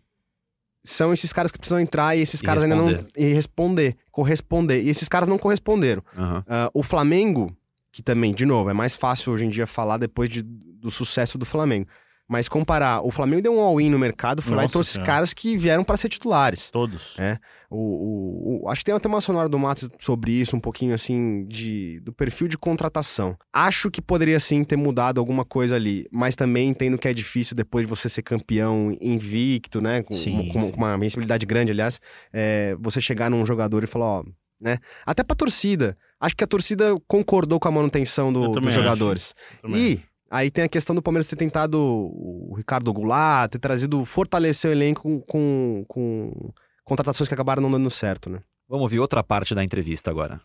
são 0.83 1.13
esses 1.13 1.31
caras 1.31 1.51
que 1.51 1.57
precisam 1.57 1.79
entrar 1.79 2.15
e 2.15 2.21
esses 2.21 2.41
E 2.41 2.43
caras 2.43 2.63
ainda 2.63 2.75
não. 2.75 2.87
responder. 2.87 3.11
E 3.17 3.33
responder, 3.33 3.97
corresponder. 4.11 4.83
E 4.83 4.89
esses 4.89 5.07
caras 5.07 5.27
não 5.29 5.37
corresponderam. 5.37 6.03
Aham. 6.17 6.43
Ah, 6.47 6.69
o 6.73 6.83
Flamengo, 6.83 7.55
que 7.91 8.01
também, 8.03 8.33
de 8.33 8.45
novo, 8.45 8.69
é 8.69 8.73
mais 8.73 8.95
fácil 8.95 9.31
hoje 9.33 9.45
em 9.45 9.49
dia 9.49 9.65
falar 9.67 9.97
depois 9.97 10.29
de- 10.29 10.41
do 10.43 10.91
sucesso 10.91 11.37
do 11.37 11.45
Flamengo. 11.45 11.87
Mas 12.27 12.47
comparar, 12.47 13.05
o 13.05 13.11
Flamengo 13.11 13.41
deu 13.41 13.53
um 13.53 13.59
all-in 13.59 13.89
no 13.89 13.99
mercado, 13.99 14.41
foi 14.41 14.53
lá 14.55 14.63
e 14.63 14.65
Nossa 14.65 14.71
trouxe 14.73 14.99
caras 15.01 15.33
que 15.33 15.57
vieram 15.57 15.83
para 15.83 15.97
ser 15.97 16.07
titulares. 16.09 16.69
Todos. 16.71 17.15
É. 17.19 17.37
O, 17.69 17.77
o- 17.77 18.63
o- 18.65 18.69
acho 18.69 18.79
que 18.79 18.85
tem 18.85 18.95
até 18.95 19.07
uma 19.09 19.19
sonora 19.19 19.49
do 19.49 19.59
Matos 19.59 19.89
sobre 19.99 20.31
isso, 20.31 20.55
um 20.55 20.59
pouquinho 20.59 20.93
assim, 20.95 21.45
de, 21.47 21.99
do 21.99 22.13
perfil 22.13 22.47
de 22.47 22.57
contratação. 22.57 23.35
Acho 23.51 23.91
que 23.91 24.01
poderia 24.01 24.39
sim 24.39 24.63
ter 24.63 24.77
mudado 24.77 25.19
alguma 25.19 25.43
coisa 25.43 25.75
ali, 25.75 26.07
mas 26.11 26.35
também 26.35 26.69
entendo 26.69 26.97
que 26.97 27.07
é 27.07 27.13
difícil 27.13 27.55
depois 27.55 27.85
de 27.85 27.89
você 27.89 28.07
ser 28.07 28.21
campeão 28.21 28.95
invicto, 29.01 29.81
né? 29.81 30.01
Com, 30.01 30.13
Sim, 30.13 30.49
com- 30.51 30.61
sim. 30.61 30.71
com 30.71 30.77
uma 30.77 30.97
visibilidade 30.97 31.45
grande, 31.45 31.71
aliás, 31.71 31.99
é, 32.31 32.75
você 32.79 33.01
chegar 33.01 33.29
num 33.29 33.45
jogador 33.45 33.83
e 33.83 33.87
falar, 33.87 34.05
ó. 34.05 34.23
Né? 34.61 34.77
Até 35.05 35.23
pra 35.25 35.35
torcida. 35.35 35.97
Acho 36.21 36.35
que 36.37 36.43
a 36.43 36.47
torcida 36.47 36.95
concordou 37.05 37.59
com 37.59 37.67
a 37.67 37.71
manutenção 37.71 38.31
do- 38.31 38.47
dos 38.47 38.65
acho. 38.67 38.69
jogadores. 38.75 39.35
E 39.67 39.99
aí 40.33 40.49
tem 40.49 40.63
a 40.63 40.69
questão 40.69 40.95
do 40.95 41.01
Palmeiras 41.01 41.27
ter 41.27 41.35
tentado 41.35 41.77
o 41.79 42.55
Ricardo 42.57 42.91
Goulart, 42.91 43.51
ter 43.51 43.59
trazido, 43.59 44.03
fortalecer 44.03 44.71
o 44.71 44.73
elenco 44.73 45.03
com, 45.03 45.21
com, 45.27 45.85
com 45.87 46.51
contratações 46.83 47.27
que 47.27 47.33
acabaram 47.35 47.61
não 47.61 47.69
dando 47.69 47.89
certo, 47.91 48.31
né? 48.31 48.39
Vamos 48.67 48.83
ouvir 48.83 48.99
outra 48.99 49.23
parte 49.23 49.53
da 49.53 49.63
entrevista 49.63 50.09
agora. 50.09 50.41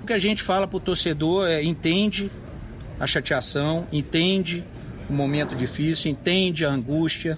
O 0.00 0.06
que 0.06 0.12
a 0.12 0.18
gente 0.18 0.42
fala 0.42 0.68
pro 0.68 0.78
torcedor 0.78 1.48
é 1.48 1.60
entende 1.60 2.30
a 3.00 3.06
chateação, 3.06 3.88
entende 3.90 4.64
o 5.10 5.12
momento 5.12 5.56
difícil, 5.56 6.12
entende 6.12 6.64
a 6.64 6.70
angústia, 6.70 7.36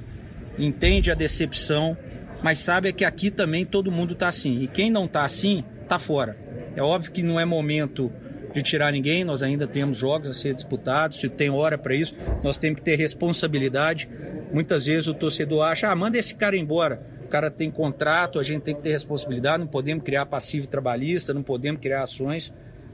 entende 0.58 1.10
a 1.10 1.14
decepção, 1.14 1.96
mas 2.42 2.58
sabe 2.58 2.92
que 2.92 3.04
aqui 3.04 3.30
também 3.30 3.64
todo 3.64 3.90
mundo 3.90 4.14
tá 4.14 4.28
assim. 4.28 4.60
E 4.60 4.66
quem 4.66 4.90
não 4.90 5.08
tá 5.08 5.24
assim, 5.24 5.64
tá 5.88 5.98
fora. 5.98 6.38
É 6.76 6.82
óbvio 6.82 7.12
que 7.12 7.22
não 7.22 7.40
é 7.40 7.46
momento 7.46 8.12
de 8.56 8.62
tirar 8.62 8.90
ninguém, 8.90 9.22
nós 9.22 9.42
ainda 9.42 9.66
temos 9.66 9.98
jogos 9.98 10.28
a 10.28 10.32
ser 10.32 10.54
disputados, 10.54 11.20
se 11.20 11.28
tem 11.28 11.50
hora 11.50 11.76
para 11.76 11.94
isso, 11.94 12.14
nós 12.42 12.56
temos 12.56 12.78
que 12.78 12.84
ter 12.84 12.96
responsabilidade. 12.96 14.08
Muitas 14.52 14.86
vezes 14.86 15.06
o 15.08 15.14
torcedor 15.14 15.62
acha, 15.62 15.88
ah, 15.90 15.94
manda 15.94 16.16
esse 16.16 16.34
cara 16.34 16.56
embora. 16.56 17.00
O 17.24 17.28
cara 17.28 17.50
tem 17.50 17.70
contrato, 17.70 18.38
a 18.38 18.42
gente 18.42 18.62
tem 18.62 18.74
que 18.74 18.80
ter 18.82 18.92
responsabilidade, 18.92 19.58
não 19.58 19.66
podemos 19.66 20.02
criar 20.04 20.24
passivo 20.26 20.66
trabalhista, 20.66 21.34
não 21.34 21.42
podemos 21.42 21.80
criar 21.80 22.04
ações, 22.04 22.52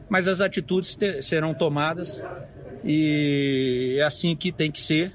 mas 0.09 0.27
as 0.27 0.41
atitudes 0.41 0.95
te- 0.97 1.23
serão 1.23 1.55
tomadas 1.55 2.23
e 2.85 3.97
é 3.99 4.03
assim 4.03 4.35
que 4.35 4.51
tem 4.51 4.71
que 4.71 4.81
ser, 4.81 5.13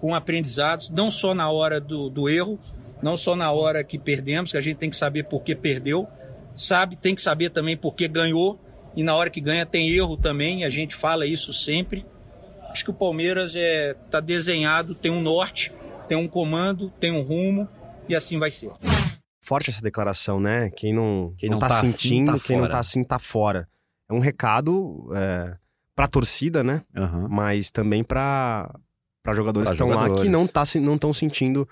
com 0.00 0.14
aprendizados, 0.14 0.88
não 0.88 1.10
só 1.10 1.34
na 1.34 1.50
hora 1.50 1.80
do, 1.80 2.08
do 2.08 2.28
erro, 2.28 2.58
não 3.02 3.16
só 3.16 3.34
na 3.36 3.50
hora 3.50 3.82
que 3.84 3.98
perdemos, 3.98 4.52
que 4.52 4.56
a 4.56 4.60
gente 4.60 4.76
tem 4.76 4.88
que 4.88 4.96
saber 4.96 5.24
por 5.24 5.42
que 5.42 5.54
perdeu, 5.54 6.06
sabe, 6.56 6.96
tem 6.96 7.14
que 7.14 7.20
saber 7.20 7.50
também 7.50 7.76
por 7.76 7.94
que 7.94 8.06
ganhou, 8.08 8.58
e 8.98 9.02
na 9.04 9.14
hora 9.14 9.30
que 9.30 9.40
ganha 9.40 9.64
tem 9.64 9.88
erro 9.90 10.16
também, 10.16 10.64
a 10.64 10.70
gente 10.70 10.94
fala 10.94 11.24
isso 11.24 11.52
sempre. 11.52 12.04
Acho 12.70 12.84
que 12.84 12.90
o 12.90 12.94
Palmeiras 12.94 13.54
é 13.56 13.94
tá 14.10 14.18
desenhado, 14.20 14.94
tem 14.94 15.10
um 15.10 15.20
norte, 15.22 15.72
tem 16.08 16.18
um 16.18 16.26
comando, 16.26 16.90
tem 16.98 17.12
um 17.12 17.22
rumo, 17.22 17.68
e 18.08 18.14
assim 18.16 18.38
vai 18.38 18.50
ser. 18.50 18.70
Forte 19.40 19.70
essa 19.70 19.80
declaração, 19.80 20.38
né? 20.40 20.68
Quem 20.70 20.92
não, 20.92 21.32
Quem 21.38 21.48
não, 21.48 21.54
não 21.54 21.60
tá, 21.60 21.68
tá 21.68 21.78
assim, 21.78 21.88
sentindo, 21.92 22.32
tá 22.32 22.38
quem 22.44 22.56
não 22.56 22.64
fora. 22.64 22.72
tá 22.72 22.78
assim, 22.80 23.04
tá 23.04 23.18
fora. 23.18 23.68
É 24.10 24.12
um 24.12 24.18
recado 24.18 25.10
é, 25.14 25.56
pra 25.94 26.06
torcida, 26.08 26.62
né? 26.64 26.82
Aham. 26.96 27.28
Mas 27.30 27.70
também 27.70 28.02
pra, 28.04 28.74
pra 29.22 29.32
jogadores 29.34 29.68
Pra 29.70 29.76
que 29.76 29.82
estão 29.82 29.96
lá 29.96 30.10
que 30.20 30.28
não 30.28 30.46
tá, 30.46 30.64
se- 30.66 30.80
não 30.80 30.96
estão 30.96 31.14
sentindo 31.14 31.66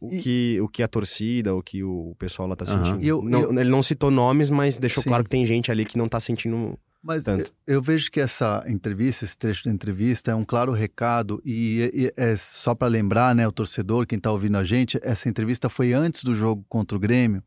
o, 0.00 0.12
E- 0.12 0.18
que, 0.20 0.60
o 0.60 0.68
que 0.68 0.82
a 0.82 0.88
torcida, 0.88 1.54
o 1.54 1.62
que 1.62 1.82
o 1.82 2.14
pessoal 2.18 2.48
lá 2.48 2.54
tá 2.56 2.64
Aham. 2.66 2.84
sentindo. 2.84 3.04
Eu- 3.04 3.22
Não- 3.22 3.40
eu- 3.42 3.58
Ele 3.58 3.70
não 3.70 3.82
citou 3.82 4.10
nomes, 4.10 4.48
mas 4.50 4.78
deixou 4.78 5.02
Sim. 5.02 5.08
claro 5.10 5.24
que 5.24 5.30
tem 5.30 5.44
gente 5.46 5.70
ali 5.70 5.84
que 5.84 5.98
não 5.98 6.06
tá 6.08 6.20
sentindo 6.20 6.78
Mas 7.00 7.22
Tanto. 7.22 7.52
eu, 7.64 7.76
eu 7.76 7.82
vejo 7.82 8.10
que 8.10 8.18
essa 8.20 8.64
entrevista, 8.66 9.24
esse 9.24 9.38
trecho 9.38 9.64
da 9.64 9.70
entrevista, 9.70 10.32
é 10.32 10.34
um 10.34 10.44
claro 10.44 10.72
recado 10.72 11.40
e, 11.44 11.90
e 11.94 12.12
é 12.16 12.34
só 12.36 12.74
para 12.74 12.88
lembrar, 12.88 13.36
né, 13.36 13.46
o 13.46 13.52
torcedor, 13.52 14.04
quem 14.04 14.16
está 14.16 14.32
ouvindo 14.32 14.56
a 14.58 14.64
gente, 14.64 14.98
essa 15.02 15.28
entrevista 15.28 15.68
foi 15.68 15.92
antes 15.92 16.24
do 16.24 16.34
jogo 16.34 16.64
contra 16.68 16.96
o 16.96 17.00
Grêmio 17.00 17.40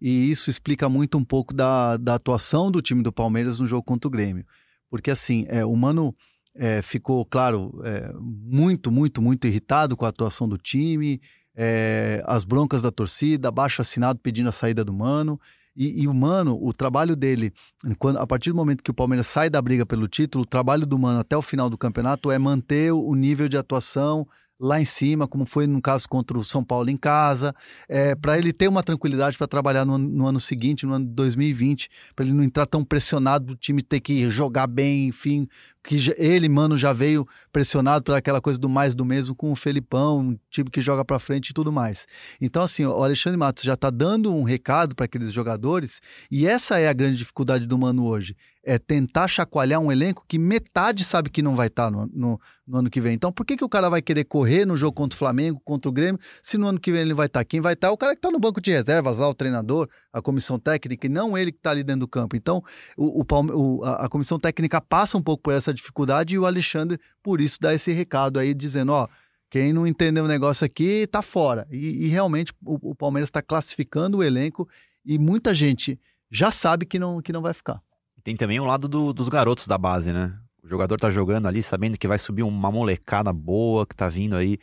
e 0.00 0.30
isso 0.30 0.50
explica 0.50 0.86
muito 0.88 1.16
um 1.16 1.24
pouco 1.24 1.54
da, 1.54 1.96
da 1.96 2.14
atuação 2.16 2.70
do 2.70 2.82
time 2.82 3.02
do 3.02 3.10
Palmeiras 3.10 3.58
no 3.58 3.66
jogo 3.66 3.82
contra 3.82 4.06
o 4.06 4.10
Grêmio, 4.10 4.44
porque 4.90 5.10
assim, 5.10 5.46
é, 5.48 5.64
o 5.64 5.74
Mano 5.74 6.14
é, 6.54 6.82
ficou, 6.82 7.24
claro, 7.24 7.80
é, 7.84 8.12
muito, 8.20 8.90
muito, 8.92 9.22
muito 9.22 9.46
irritado 9.46 9.96
com 9.96 10.04
a 10.04 10.08
atuação 10.08 10.46
do 10.48 10.58
time, 10.58 11.20
é, 11.56 12.22
as 12.26 12.44
broncas 12.44 12.82
da 12.82 12.90
torcida, 12.90 13.48
abaixo 13.48 13.82
assinado 13.82 14.18
pedindo 14.18 14.48
a 14.48 14.52
saída 14.52 14.84
do 14.84 14.92
Mano. 14.92 15.40
E, 15.76 16.02
e 16.02 16.08
o 16.08 16.14
Mano, 16.14 16.58
o 16.60 16.72
trabalho 16.72 17.14
dele, 17.14 17.52
quando, 17.98 18.18
a 18.18 18.26
partir 18.26 18.50
do 18.50 18.56
momento 18.56 18.82
que 18.82 18.90
o 18.90 18.94
Palmeiras 18.94 19.26
sai 19.26 19.48
da 19.48 19.62
briga 19.62 19.86
pelo 19.86 20.08
título, 20.08 20.42
o 20.42 20.46
trabalho 20.46 20.86
do 20.86 20.98
Mano 20.98 21.20
até 21.20 21.36
o 21.36 21.42
final 21.42 21.70
do 21.70 21.78
campeonato 21.78 22.30
é 22.30 22.38
manter 22.38 22.92
o 22.92 23.14
nível 23.14 23.48
de 23.48 23.56
atuação 23.56 24.26
lá 24.60 24.78
em 24.78 24.84
cima, 24.84 25.26
como 25.26 25.46
foi 25.46 25.66
no 25.66 25.80
caso 25.80 26.06
contra 26.06 26.36
o 26.36 26.44
São 26.44 26.62
Paulo 26.62 26.90
em 26.90 26.96
casa, 26.96 27.54
é, 27.88 28.14
para 28.14 28.36
ele 28.36 28.52
ter 28.52 28.68
uma 28.68 28.82
tranquilidade 28.82 29.38
para 29.38 29.46
trabalhar 29.46 29.86
no, 29.86 29.96
no 29.96 30.26
ano 30.26 30.38
seguinte, 30.38 30.84
no 30.84 30.92
ano 30.92 31.06
de 31.06 31.12
2020, 31.12 31.88
para 32.14 32.26
ele 32.26 32.34
não 32.34 32.44
entrar 32.44 32.66
tão 32.66 32.84
pressionado 32.84 33.46
do 33.46 33.56
time 33.56 33.80
ter 33.82 34.00
que 34.00 34.28
jogar 34.28 34.66
bem, 34.66 35.08
enfim, 35.08 35.48
que 35.82 35.96
ele, 36.18 36.48
mano, 36.48 36.76
já 36.76 36.92
veio 36.92 37.26
pressionado 37.52 38.04
por 38.04 38.14
aquela 38.14 38.40
coisa 38.40 38.58
do 38.58 38.68
mais 38.68 38.94
do 38.94 39.04
mesmo 39.04 39.34
com 39.34 39.50
o 39.50 39.56
Felipão, 39.56 40.18
um 40.20 40.38
time 40.50 40.68
que 40.70 40.80
joga 40.80 41.04
para 41.04 41.18
frente 41.18 41.50
e 41.50 41.54
tudo 41.54 41.72
mais. 41.72 42.06
Então, 42.40 42.62
assim, 42.62 42.84
o 42.84 43.02
Alexandre 43.02 43.38
Matos 43.38 43.64
já 43.64 43.74
está 43.74 43.88
dando 43.90 44.34
um 44.34 44.42
recado 44.42 44.94
para 44.94 45.06
aqueles 45.06 45.32
jogadores, 45.32 46.00
e 46.30 46.46
essa 46.46 46.78
é 46.78 46.88
a 46.88 46.92
grande 46.92 47.16
dificuldade 47.16 47.66
do 47.66 47.78
Mano 47.78 48.04
hoje. 48.06 48.36
É 48.62 48.78
tentar 48.78 49.26
chacoalhar 49.26 49.80
um 49.80 49.90
elenco 49.90 50.22
que 50.28 50.38
metade 50.38 51.02
sabe 51.02 51.30
que 51.30 51.40
não 51.40 51.56
vai 51.56 51.68
estar 51.68 51.90
no, 51.90 52.06
no- 52.12 52.38
no 52.66 52.78
ano 52.78 52.90
que 52.90 53.00
vem. 53.00 53.14
Então, 53.14 53.32
por 53.32 53.44
que, 53.46 53.56
que 53.56 53.64
o 53.64 53.68
cara 53.70 53.88
vai 53.88 54.02
querer 54.02 54.24
correr 54.24 54.66
no 54.66 54.76
jogo 54.76 54.92
contra 54.92 55.16
o 55.16 55.18
Flamengo, 55.18 55.58
contra 55.64 55.88
o 55.88 55.92
Grêmio, 55.92 56.20
se 56.42 56.58
no 56.58 56.66
ano 56.68 56.78
que 56.78 56.92
vem 56.92 57.00
ele 57.00 57.14
vai 57.14 57.24
estar? 57.26 57.42
Quem 57.42 57.58
vai 57.60 57.72
estar 57.72 57.88
é 57.88 57.90
o 57.90 57.96
cara 57.96 58.12
que 58.12 58.18
está 58.18 58.30
no 58.30 58.38
banco 58.38 58.60
de 58.60 58.70
reservas 58.70 59.18
lá, 59.18 59.26
o 59.30 59.34
treinador, 59.34 59.88
a 60.12 60.20
comissão 60.20 60.58
técnica, 60.58 61.06
e 61.06 61.08
não 61.10 61.38
ele 61.38 61.50
que 61.52 61.58
está 61.58 61.70
ali 61.70 61.82
dentro 61.82 62.00
do 62.00 62.08
campo. 62.08 62.36
Então, 62.36 62.62
o, 62.98 63.24
o- 63.24 63.82
a, 63.84 64.04
a 64.04 64.08
comissão 64.10 64.38
técnica 64.38 64.78
passa 64.78 65.16
um 65.16 65.22
pouco 65.22 65.42
por 65.42 65.54
essa 65.54 65.69
dificuldade 65.72 66.34
e 66.34 66.38
o 66.38 66.46
Alexandre, 66.46 66.98
por 67.22 67.40
isso, 67.40 67.58
dá 67.60 67.72
esse 67.74 67.92
recado 67.92 68.38
aí, 68.38 68.54
dizendo: 68.54 68.92
ó. 68.92 69.06
Quem 69.52 69.72
não 69.72 69.84
entendeu 69.84 70.22
o 70.24 70.28
negócio 70.28 70.64
aqui 70.64 71.08
tá 71.08 71.20
fora. 71.22 71.66
E, 71.72 72.04
e 72.04 72.06
realmente 72.06 72.52
o, 72.64 72.90
o 72.90 72.94
Palmeiras 72.94 73.26
está 73.26 73.42
classificando 73.42 74.18
o 74.18 74.22
elenco 74.22 74.68
e 75.04 75.18
muita 75.18 75.52
gente 75.52 75.98
já 76.30 76.52
sabe 76.52 76.86
que 76.86 77.00
não, 77.00 77.20
que 77.20 77.32
não 77.32 77.42
vai 77.42 77.52
ficar. 77.52 77.82
E 78.16 78.20
Tem 78.22 78.36
também 78.36 78.60
o 78.60 78.64
lado 78.64 78.86
do- 78.86 79.12
dos 79.12 79.28
garotos 79.28 79.66
da 79.66 79.76
base, 79.76 80.12
né? 80.12 80.32
O 80.62 80.68
jogador 80.68 80.96
tá 81.00 81.10
jogando 81.10 81.48
ali 81.48 81.64
sabendo 81.64 81.98
que 81.98 82.06
vai 82.06 82.16
subir 82.16 82.44
uma 82.44 82.70
molecada 82.70 83.32
boa 83.32 83.84
que 83.84 83.96
tá 83.96 84.08
vindo 84.08 84.36
aí. 84.36 84.56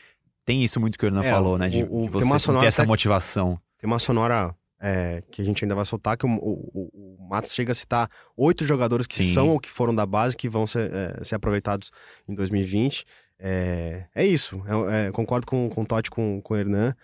Tem 0.45 0.63
isso 0.63 0.79
muito 0.79 0.97
que 0.97 1.03
o 1.03 1.07
Hernan 1.07 1.19
É, 1.25 1.31
falou, 1.31 1.57
né? 1.57 1.67
De, 1.67 1.83
o- 1.83 2.03
o- 2.03 2.05
de 2.05 2.19
tem 2.19 2.29
você 2.29 2.53
ter 2.57 2.65
essa 2.67 2.85
motivação. 2.85 3.59
Tem 3.77 3.89
uma 3.89 3.99
sonora 3.99 4.55
é, 4.79 5.21
que 5.29 5.41
a 5.41 5.43
gente 5.45 5.65
ainda 5.65 5.75
vai 5.75 5.83
soltar, 5.83 6.15
que 6.15 6.25
o- 6.25 6.29
o 6.39 6.89
Matos 7.27 7.53
chega 7.53 7.71
a 7.71 7.75
citar 7.75 8.07
oito 8.35 8.63
jogadores 8.63 9.05
que 9.05 9.15
Sim. 9.15 9.33
são 9.33 9.49
ou 9.49 9.59
que 9.59 9.69
foram 9.69 9.93
da 9.93 10.05
base, 10.05 10.35
que 10.35 10.47
vão 10.49 10.65
ser, 10.65 10.91
é, 10.93 11.23
ser 11.23 11.35
aproveitados 11.35 11.91
em 12.27 12.33
2020. 12.33 13.05
É, 13.39 14.05
é 14.15 14.25
isso. 14.25 14.61
É- 14.89 15.07
é, 15.07 15.11
concordo 15.11 15.45
com, 15.45 15.69
com 15.69 15.81
o 15.81 15.85
Totti, 15.85 16.09
com, 16.09 16.41
com 16.41 16.53
o 16.53 16.57
Hernan. 16.57 16.95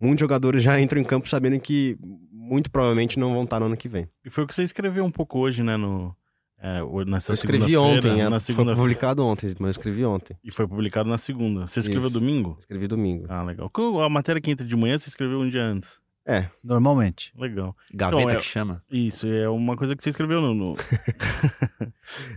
Muitos 0.00 0.20
jogadores 0.20 0.62
já 0.62 0.80
entram 0.80 1.00
em 1.00 1.04
campo 1.04 1.28
sabendo 1.28 1.58
que 1.58 1.96
muito 2.30 2.70
provavelmente 2.70 3.18
não 3.18 3.32
vão 3.32 3.44
estar 3.44 3.58
no 3.60 3.66
ano 3.66 3.76
que 3.76 3.88
vem. 3.88 4.08
E 4.24 4.30
foi 4.30 4.44
o 4.44 4.46
que 4.46 4.54
você 4.54 4.62
escreveu 4.62 5.04
um 5.04 5.10
pouco 5.10 5.38
hoje, 5.40 5.62
né? 5.62 5.76
No, 5.76 6.14
é, 6.60 6.80
nessa 7.06 7.32
Eu 7.32 7.34
escrevi 7.34 7.76
ontem, 7.76 8.20
é, 8.20 8.28
Na 8.28 8.38
foi 8.38 8.54
segunda 8.54 8.74
publicado 8.74 9.24
ontem, 9.24 9.46
mas 9.58 9.68
eu 9.76 9.80
escrevi 9.80 10.04
ontem. 10.04 10.36
E 10.42 10.50
foi 10.50 10.66
publicado 10.66 11.08
na 11.08 11.18
segunda. 11.18 11.66
Você 11.66 11.80
escreveu 11.80 12.08
Isso. 12.08 12.18
domingo? 12.18 12.56
Escrevi 12.60 12.86
domingo. 12.86 13.26
Ah, 13.28 13.42
legal. 13.42 13.70
A 14.04 14.08
matéria 14.08 14.40
que 14.40 14.50
entra 14.50 14.66
de 14.66 14.76
manhã, 14.76 14.98
você 14.98 15.08
escreveu 15.08 15.40
um 15.40 15.48
dia 15.48 15.62
antes. 15.62 16.00
É, 16.30 16.46
Normalmente. 16.62 17.32
Legal. 17.34 17.74
Gaveta 17.94 18.20
Então, 18.20 18.30
é- 18.30 18.36
que 18.36 18.44
chama. 18.44 18.82
Isso, 18.90 19.26
é 19.26 19.48
uma 19.48 19.74
coisa 19.78 19.96
que 19.96 20.02
você 20.02 20.10
escreveu 20.10 20.42
no. 20.42 20.52
no... 20.54 20.74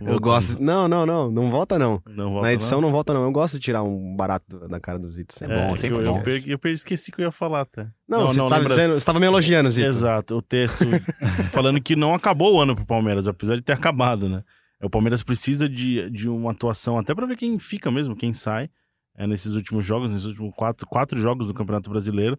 eu 0.00 0.18
gosto. 0.18 0.62
Não, 0.62 0.88
não, 0.88 1.04
não, 1.04 1.30
não 1.30 1.50
volta 1.50 1.78
não. 1.78 2.02
Não 2.06 2.30
volta, 2.32 2.46
Na 2.46 2.52
edição 2.54 2.80
não 2.80 2.90
volta 2.90 3.12
não. 3.12 3.24
Eu 3.24 3.32
gosto 3.32 3.54
de 3.54 3.60
tirar 3.60 3.82
um 3.82 4.16
barato 4.16 4.66
da 4.68 4.80
cara 4.80 4.98
dos 4.98 5.18
itens. 5.18 5.42
É 5.42 5.46
sempre. 5.46 5.56
bom, 5.56 5.76
sempre 5.76 5.98
eu, 5.98 6.04
bom. 6.12 6.18
Eu, 6.18 6.22
perdi, 6.22 6.50
eu 6.50 6.58
perdi- 6.58 6.78
esqueci 6.78 7.12
que 7.12 7.20
eu 7.20 7.26
ia 7.26 7.30
falar 7.30 7.60
até. 7.62 7.86
Não, 8.08 8.28
você, 8.28 8.38
tava 8.38 8.54
lembra- 8.56 8.68
dizendo, 8.70 8.94
você 8.94 9.04
tava 9.06 9.20
me 9.20 9.26
elogiando, 9.26 9.70
Zito. 9.70 9.86
Exato, 9.88 10.36
o 10.36 10.42
texto 10.42 10.84
falando 11.52 11.80
que 11.80 11.94
não 11.94 12.14
acabou 12.14 12.54
o 12.54 12.60
ano 12.60 12.74
pro 12.74 12.86
Palmeiras, 12.86 13.28
apesar 13.28 13.56
de 13.56 13.62
ter 13.62 13.72
acabado, 13.74 14.28
né? 14.28 14.42
O 14.82 14.90
Palmeiras 14.90 15.22
precisa 15.22 15.68
de, 15.68 16.10
de 16.10 16.28
uma 16.28 16.50
atuação, 16.50 16.98
até 16.98 17.14
pra 17.14 17.26
ver 17.26 17.36
quem 17.36 17.58
fica 17.58 17.90
mesmo, 17.90 18.16
quem 18.16 18.32
sai 18.32 18.68
é, 19.16 19.26
nesses 19.26 19.54
últimos 19.54 19.86
jogos, 19.86 20.10
nesses 20.10 20.26
últimos 20.26 20.52
quatro, 20.56 20.86
quatro 20.88 21.20
jogos 21.20 21.46
do 21.46 21.54
Campeonato 21.54 21.88
Brasileiro, 21.88 22.38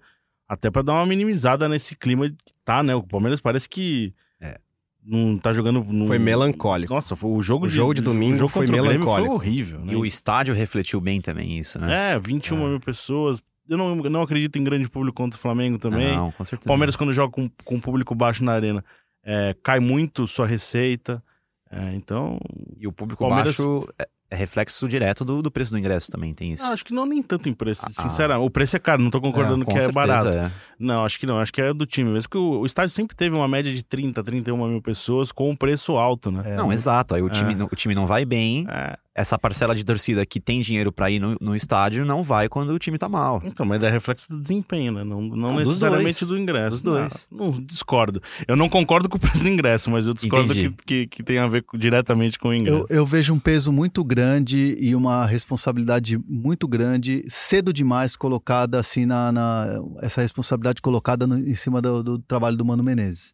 até 0.54 0.72
pra 0.72 0.82
dar 0.82 0.94
uma 0.94 1.06
minimizada 1.06 1.68
nesse 1.68 1.96
clima 1.96 2.30
que 2.30 2.36
tá, 2.64 2.82
né? 2.84 2.96
O 2.96 3.04
Palmeiras 3.04 3.40
parece 3.42 3.68
que 3.68 4.14
É. 4.42 4.58
não 5.04 5.38
tá 5.38 5.52
jogando. 5.54 5.84
Não... 5.84 6.08
Foi 6.08 6.20
melancólico. 6.20 6.94
Nossa, 6.94 7.16
foi 7.16 7.32
o 7.32 7.42
jogo 7.42 7.66
O 7.66 7.70
jogo 7.70 7.94
de 7.94 8.02
domingo 8.02 8.36
o 8.36 8.40
jogo 8.40 8.52
foi 8.52 8.68
melancólico. 8.68 9.28
Foi 9.30 9.36
horrível, 9.36 9.80
né? 9.80 9.94
E 9.94 9.96
o 9.96 10.06
estádio 10.06 10.54
refletiu 10.56 11.00
bem 11.02 11.20
também 11.22 11.58
isso, 11.58 11.80
né? 11.80 12.14
É, 12.14 12.20
21 12.20 12.66
É. 12.66 12.70
mil 12.70 12.80
pessoas, 12.80 13.42
eu 13.68 13.78
não, 13.78 13.96
não 13.96 14.22
acredito 14.22 14.58
em 14.58 14.64
grande 14.64 14.90
público 14.90 15.16
contra 15.18 15.38
o 15.38 15.42
Flamengo 15.42 15.78
também. 15.78 16.16
Não, 16.16 16.32
com 16.32 16.44
certeza. 16.46 16.68
Palmeiras, 16.68 16.96
quando 16.96 17.14
joga 17.14 17.32
com, 17.32 17.50
com 17.64 17.80
público 17.80 18.14
baixo 18.16 18.44
na 18.44 18.52
arena, 18.54 18.84
é, 19.24 19.56
cai 19.64 19.80
muito 19.80 20.28
sua 20.28 20.46
receita. 20.46 21.24
É, 21.72 21.96
então, 21.96 22.40
E 22.78 22.86
o 22.88 22.92
público 22.92 23.28
Palmeiras- 23.28 23.58
baixo 23.58 23.88
é, 24.34 24.36
é 24.36 24.38
reflexo 24.38 24.88
direto 24.88 25.24
do, 25.24 25.42
do 25.42 25.52
preço 25.52 25.72
do 25.72 25.78
ingresso 25.80 26.12
também, 26.12 26.34
tem 26.34 26.52
isso. 26.52 26.64
ah, 26.64 26.70
acho 26.70 26.84
que 26.86 26.94
não 26.94 27.06
nem 27.06 27.22
tanto 27.22 27.48
em 27.50 27.54
preço. 27.54 27.86
Ah, 27.86 28.02
Sinceramente, 28.02 28.46
o 28.46 28.50
preço 28.50 28.76
é 28.76 28.80
caro, 28.80 29.02
não 29.02 29.10
tô 29.12 29.22
concordando 29.22 29.64
Com 29.66 29.72
que 29.72 29.78
é 29.78 29.82
certeza, 29.82 30.08
barato. 30.08 30.30
é. 30.30 30.52
Não, 30.80 31.06
acho 31.06 31.20
que 31.20 31.26
não, 31.26 31.40
acho 31.40 31.54
que 31.54 31.62
é 31.62 31.74
do 31.74 31.86
time 31.86 32.10
mesmo. 32.12 32.30
que 32.30 32.38
o, 32.38 32.60
o 32.62 32.66
estádio 32.66 32.90
sempre 32.94 33.16
teve 33.16 33.36
uma 33.36 33.48
média 33.48 33.74
de 33.74 33.84
30, 33.84 34.22
31 34.24 34.68
mil 34.68 34.82
pessoas 34.82 35.32
com 35.32 35.50
um 35.50 35.56
preço 35.56 35.94
alto, 35.98 36.32
né? 36.32 36.44
É, 36.46 36.56
Não, 36.56 36.72
exato. 36.74 37.16
Aí 37.16 37.22
o 37.22 37.30
time, 37.30 37.54
É. 37.54 37.64
o 37.64 37.68
time 37.76 37.96
não 37.96 38.06
vai 38.08 38.26
bem. 38.26 38.66
É, 38.70 38.98
Essa 39.16 39.38
parcela 39.38 39.76
de 39.76 39.84
torcida 39.84 40.26
que 40.26 40.40
tem 40.40 40.60
dinheiro 40.62 40.92
pra 40.92 41.12
ir 41.12 41.20
no, 41.20 41.36
no 41.40 41.56
estádio 41.56 42.04
não 42.04 42.24
vai 42.24 42.50
quando 42.50 42.70
o 42.74 42.80
time 42.80 42.98
tá 42.98 43.08
mal. 43.08 43.40
então, 43.46 43.64
mas 43.64 43.84
é 43.84 43.90
reflexo 43.92 44.28
do 44.28 44.42
desempenho, 44.42 44.92
né? 44.92 45.04
Não, 45.04 45.22
não 45.22 45.56
necessariamente 45.58 46.26
dois. 46.26 46.30
do 46.32 46.38
ingresso. 46.40 46.70
Dos 46.72 46.82
dois. 46.82 47.28
Não, 47.32 47.52
não, 47.52 47.62
discordo. 47.62 48.20
Eu 48.48 48.56
não 48.56 48.68
concordo 48.68 49.08
com 49.08 49.18
o 49.18 49.20
preço 49.20 49.44
do 49.44 49.50
ingresso, 49.50 49.92
mas 49.92 50.08
eu 50.08 50.16
discordo 50.16 50.52
que, 50.52 50.72
que, 50.84 51.08
que 51.08 51.22
tem 51.24 51.38
a 51.38 51.48
ver 51.48 51.64
diretamente 51.76 52.40
com 52.40 52.48
o 52.48 52.54
Eu, 52.54 52.58
ingresso. 52.60 52.86
eu 52.90 53.06
vejo 53.06 53.34
um 53.34 53.40
peso 53.40 53.72
muito 53.72 54.04
grande 54.04 54.76
e 54.80 54.96
uma 54.96 55.28
responsabilidade 55.28 56.18
muito 56.28 56.68
grande, 56.68 57.24
cedo 57.28 57.72
demais 57.72 58.16
colocada 58.16 58.80
assim 58.80 59.06
na, 59.06 59.32
na- 59.32 59.80
essa 60.02 60.22
responsabilidade 60.22 60.82
colocada 60.82 61.28
no- 61.28 61.38
em 61.38 61.54
cima 61.54 61.80
do, 61.82 62.02
do 62.02 62.18
trabalho 62.18 62.58
do 62.58 62.66
Mano 62.66 62.82
Menezes. 62.84 63.32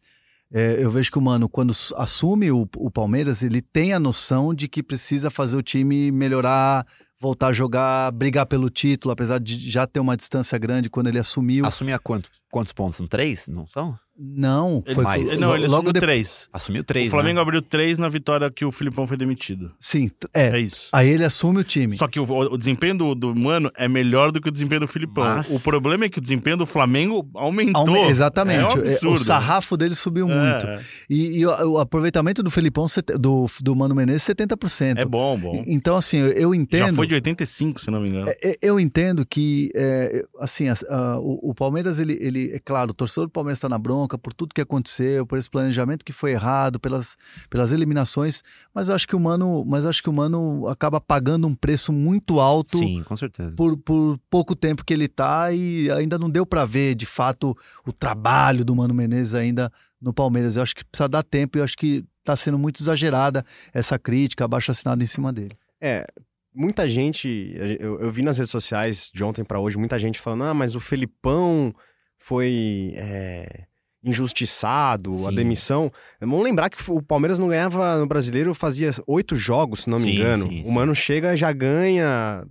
É, 0.52 0.82
eu 0.82 0.90
vejo 0.90 1.12
que 1.12 1.18
o 1.18 1.22
Mano, 1.22 1.48
quando 1.48 1.72
assume 1.96 2.50
o, 2.50 2.68
o 2.76 2.90
Palmeiras, 2.90 3.42
ele 3.42 3.62
tem 3.62 3.92
a 3.92 4.00
noção 4.00 4.52
de 4.52 4.66
que 4.66 4.82
precisa 4.82 5.30
fazer 5.30 5.56
o 5.56 5.62
time 5.62 6.10
melhorar, 6.10 6.84
voltar 7.20 7.48
a 7.48 7.52
jogar, 7.52 8.10
brigar 8.12 8.46
pelo 8.46 8.70
título, 8.70 9.12
apesar 9.12 9.38
de 9.38 9.70
já 9.70 9.86
ter 9.86 10.00
uma 10.00 10.16
distância 10.16 10.56
grande 10.58 10.88
quando 10.88 11.08
ele 11.08 11.18
assumiu. 11.18 11.66
Assumia 11.66 11.98
quanto, 11.98 12.30
quantos 12.50 12.72
pontos? 12.72 12.96
São 12.96 13.06
três? 13.06 13.46
Não 13.46 13.66
são? 13.68 13.96
Não, 14.22 14.82
Ele, 14.84 14.94
foi 14.94 15.02
mais. 15.04 15.40
não, 15.40 15.54
ele 15.56 15.62
logo 15.66 15.76
assumiu 15.76 15.92
depois. 15.94 16.00
três. 16.04 16.48
Assumiu 16.52 16.84
três, 16.84 17.06
o 17.06 17.10
Flamengo 17.10 17.36
né? 17.36 17.40
abriu 17.40 17.62
três 17.62 17.96
na 17.96 18.06
vitória 18.06 18.50
que 18.50 18.66
o 18.66 18.70
Filipão 18.72 19.06
foi 19.06 19.16
demitido. 19.16 19.72
Sim, 19.80 20.10
É, 20.34 20.48
é. 20.48 20.60
isso. 20.60 20.90
Aí 20.92 21.08
ele 21.08 21.24
assume 21.24 21.60
o 21.60 21.64
time. 21.64 21.96
Só 21.96 22.06
que 22.06 22.20
o, 22.20 22.24
o 22.24 22.58
desempenho 22.58 22.94
do, 22.98 23.14
do 23.14 23.34
Mano 23.34 23.70
é 23.74 23.88
melhor 23.88 24.30
do 24.30 24.38
que 24.38 24.50
o 24.50 24.52
desempenho 24.52 24.82
do 24.82 24.86
Filipão. 24.86 25.24
Mas- 25.24 25.48
O 25.50 25.60
problema 25.62 26.04
é 26.04 26.10
que 26.10 26.18
o 26.18 26.20
desempenho 26.20 26.58
do 26.58 26.66
Flamengo 26.66 27.26
aumentou. 27.34 27.96
Aume- 27.96 28.10
Exatamente. 28.10 28.60
É 28.60 28.66
um 28.80 28.84
É, 28.84 28.90
absurdo. 28.90 29.14
o 29.14 29.24
sarrafo 29.24 29.74
dele 29.74 29.94
subiu 29.94 30.28
muito. 30.28 30.66
É, 30.66 30.82
E, 31.08 31.38
e 31.38 31.46
o, 31.46 31.70
o 31.72 31.78
aproveitamento 31.78 32.42
do 32.42 32.50
Felipão, 32.50 32.86
sete- 32.88 33.16
do, 33.16 33.46
do 33.62 33.74
Mano 33.74 33.94
Menezes, 33.94 34.22
70%. 34.24 34.98
é 34.98 35.04
bom, 35.06 35.38
bom. 35.38 35.64
Então, 35.66 35.96
assim, 35.96 36.18
eu, 36.18 36.28
eu 36.32 36.54
entendo. 36.54 36.88
Já 36.88 36.92
foi 36.92 37.06
de 37.10 37.14
85, 37.16 37.80
se 37.80 37.90
não 37.90 38.00
me 38.00 38.08
engano. 38.08 38.28
é, 38.30 38.38
é, 38.42 38.58
Eu 38.62 38.80
entendo 38.80 39.26
que, 39.26 39.70
é, 39.74 40.24
assim, 40.38 40.68
as- 40.68 40.82
a- 40.84 41.18
o, 41.18 41.50
o 41.50 41.54
Palmeiras, 41.54 42.00
ele, 42.00 42.16
ele, 42.20 42.50
é 42.52 42.58
claro, 42.58 42.90
o 42.92 42.94
torcedor 42.94 43.26
do 43.26 43.30
Palmeiras 43.30 43.58
está 43.58 43.68
na 43.68 43.78
bronca 43.78 44.16
por 44.16 44.32
tudo 44.32 44.54
que 44.54 44.60
aconteceu, 44.60 45.26
por 45.26 45.36
esse 45.38 45.50
planejamento 45.50 46.04
que 46.04 46.12
foi 46.12 46.32
errado, 46.32 46.80
pelas, 46.80 47.16
pelas 47.50 47.72
eliminações, 47.72 48.42
mas 48.74 48.88
eu 48.88 48.94
acho 48.94 49.06
que 49.06 49.14
o 49.16 49.20
Mano, 49.20 49.64
mas 49.66 49.84
acho 49.84 50.02
que 50.02 50.08
o 50.08 50.12
Mano 50.12 50.66
acaba 50.68 51.00
pagando 51.00 51.46
um 51.46 51.54
preço 51.54 51.92
muito 51.92 52.40
alto 52.40 52.78
Sim, 52.78 53.02
com 53.04 53.16
certeza. 53.16 53.54
por, 53.56 53.76
por 53.76 54.18
pouco 54.30 54.54
tempo 54.56 54.84
que 54.84 54.94
ele 54.94 55.08
tá 55.08 55.52
e 55.52 55.90
ainda 55.90 56.18
não 56.18 56.30
deu 56.30 56.46
para 56.46 56.64
ver 56.64 56.94
de 56.94 57.06
fato 57.06 57.56
o 57.86 57.92
trabalho 57.92 58.64
do 58.64 58.74
Mano 58.74 58.94
Menezes 58.94 59.34
ainda 59.34 59.70
no 60.00 60.12
Palmeiras. 60.14 60.56
Eu 60.56 60.62
acho 60.62 60.74
que 60.74 60.84
precisa 60.84 61.08
dar 61.08 61.22
tempo 61.22 61.56
e 61.56 61.60
eu 61.60 61.64
acho 61.64 61.76
que 61.76 62.04
tá 62.22 62.36
sendo 62.36 62.58
muito 62.58 62.82
exagerada 62.82 63.44
essa 63.72 63.98
crítica, 63.98 64.44
abaixo 64.44 64.70
assinado 64.70 65.02
em 65.02 65.06
cima 65.06 65.32
dele. 65.32 65.56
É, 65.80 66.06
muita 66.54 66.88
gente, 66.88 67.54
eu, 67.78 68.00
eu 68.00 68.10
vi 68.10 68.22
nas 68.22 68.38
redes 68.38 68.50
sociais 68.50 69.10
de 69.14 69.22
ontem 69.24 69.44
pra 69.44 69.60
hoje, 69.60 69.78
muita 69.78 69.98
gente 69.98 70.18
falando, 70.18 70.44
ah, 70.44 70.54
mas 70.54 70.74
o 70.74 70.80
Felipão 70.80 71.74
foi 72.18 72.92
é, 72.96 73.64
injustiçado, 74.02 75.10
a 75.26 75.30
Sim. 75.30 75.34
demissão. 75.34 75.92
Vamos 76.20 76.42
lembrar 76.44 76.68
que 76.70 76.78
o 76.90 77.02
Palmeiras 77.02 77.38
não 77.38 77.48
ganhava 77.48 77.96
no 77.98 78.06
Brasileiro 78.06 78.52
fazia 78.54 78.90
oito 79.06 79.36
jogos, 79.36 79.80
se 79.82 79.90
não 79.90 79.98
me 79.98 80.04
Sim, 80.04 80.16
engano. 80.16 80.48
sim, 80.48 80.62
o. 80.64 80.72
Mano 80.72 80.94
chega 80.94 81.36
já 81.36 81.52
ganha. 81.52 82.44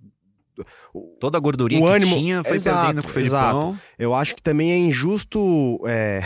Toda 1.22 1.38
a 1.38 1.42
gordurinha 1.42 1.82
O 1.82 1.88
que 1.88 1.94
ânimo- 1.94 2.16
tinha 2.18 2.44
foi 2.44 2.58
Exato, 2.58 2.78
perdendo 2.86 3.02
com 3.04 3.08
o 3.08 3.12
Felipão. 3.12 3.80
Eu 3.98 4.14
acho 4.14 4.36
que 4.36 4.42
também 4.42 4.72
é 4.72 4.78
injusto. 4.78 5.80
é, 5.88 6.22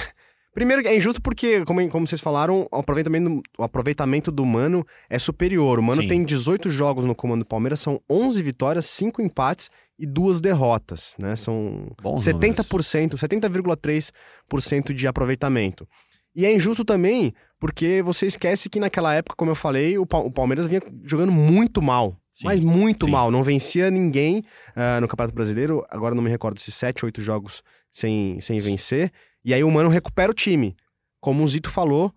Primeiro, 0.54 0.88
é 0.88 0.96
injusto 0.96 1.20
porque, 1.22 1.66
como, 1.66 1.88
como 1.90 2.06
vocês 2.06 2.22
falaram, 2.22 2.68
o 2.72 2.78
aproveitamento, 2.78 3.42
o 3.58 3.64
aproveitamento 3.64 4.32
do 4.32 4.46
Mano 4.46 4.86
é 5.10 5.18
superior. 5.18 5.80
O 5.80 5.84
Mano 5.84 6.02
Sim. 6.04 6.08
tem 6.08 6.24
18 6.24 6.70
jogos 6.70 7.06
no 7.06 7.16
comando 7.16 7.40
do 7.40 7.48
Palmeiras, 7.48 7.80
são 7.80 8.00
11 8.10 8.42
vitórias, 8.44 8.86
5 8.86 9.22
empates 9.22 9.70
e 9.98 10.06
duas 10.06 10.40
derrotas. 10.40 11.16
Né? 11.20 11.36
São 11.36 11.88
Bons 12.02 12.24
70%, 12.24 13.16
70,3% 13.18 14.94
de 14.94 15.08
aproveitamento. 15.08 15.88
E 16.36 16.46
é 16.46 16.54
injusto 16.56 16.84
também 16.84 17.34
porque 17.60 18.02
você 18.04 18.26
esquece 18.26 18.70
que 18.70 18.80
naquela 18.80 19.14
época, 19.14 19.36
como 19.38 19.52
eu 19.52 19.56
falei, 19.56 19.98
o, 19.98 20.06
Pa- 20.06 20.18
o 20.20 20.32
Palmeiras 20.32 20.68
vinha 20.68 20.82
jogando 21.04 21.32
muito 21.32 21.82
mal. 21.82 22.18
Sim, 22.36 22.46
Mas 22.46 22.60
muito 22.60 23.06
sim. 23.06 23.12
mal. 23.12 23.30
Não 23.30 23.44
vencia 23.44 23.92
ninguém 23.92 24.44
ah, 24.76 25.00
no 25.00 25.08
Campeonato 25.08 25.36
Brasileiro. 25.36 25.86
Agora 25.90 26.16
não 26.16 26.24
me 26.24 26.30
recordo 26.30 26.60
se 26.60 26.72
7, 26.72 27.06
8 27.06 27.22
jogos 27.22 27.62
sem, 27.92 28.40
sem 28.40 28.60
vencer. 28.60 29.12
E 29.46 29.54
aí 29.54 29.64
o 29.64 29.70
Mano 29.72 29.90
recupera 29.90 30.32
o 30.32 30.36
time. 30.36 30.76
Como 31.20 31.44
o 31.44 31.48
Zito 31.48 31.70
falou, 31.70 32.14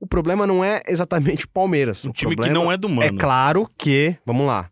o 0.00 0.06
problema 0.06 0.46
não 0.46 0.64
é 0.64 0.82
exatamente 0.88 1.44
o 1.44 1.48
Palmeiras. 1.48 2.04
Um 2.04 2.10
o 2.10 2.12
time 2.12 2.34
que 2.36 2.50
não 2.50 2.70
é 2.70 2.76
do 2.76 2.88
Mano. 2.88 3.02
é 3.16 3.20
claro 3.20 3.68
que, 3.78 4.16
vamos 4.26 4.46
lá, 4.46 4.70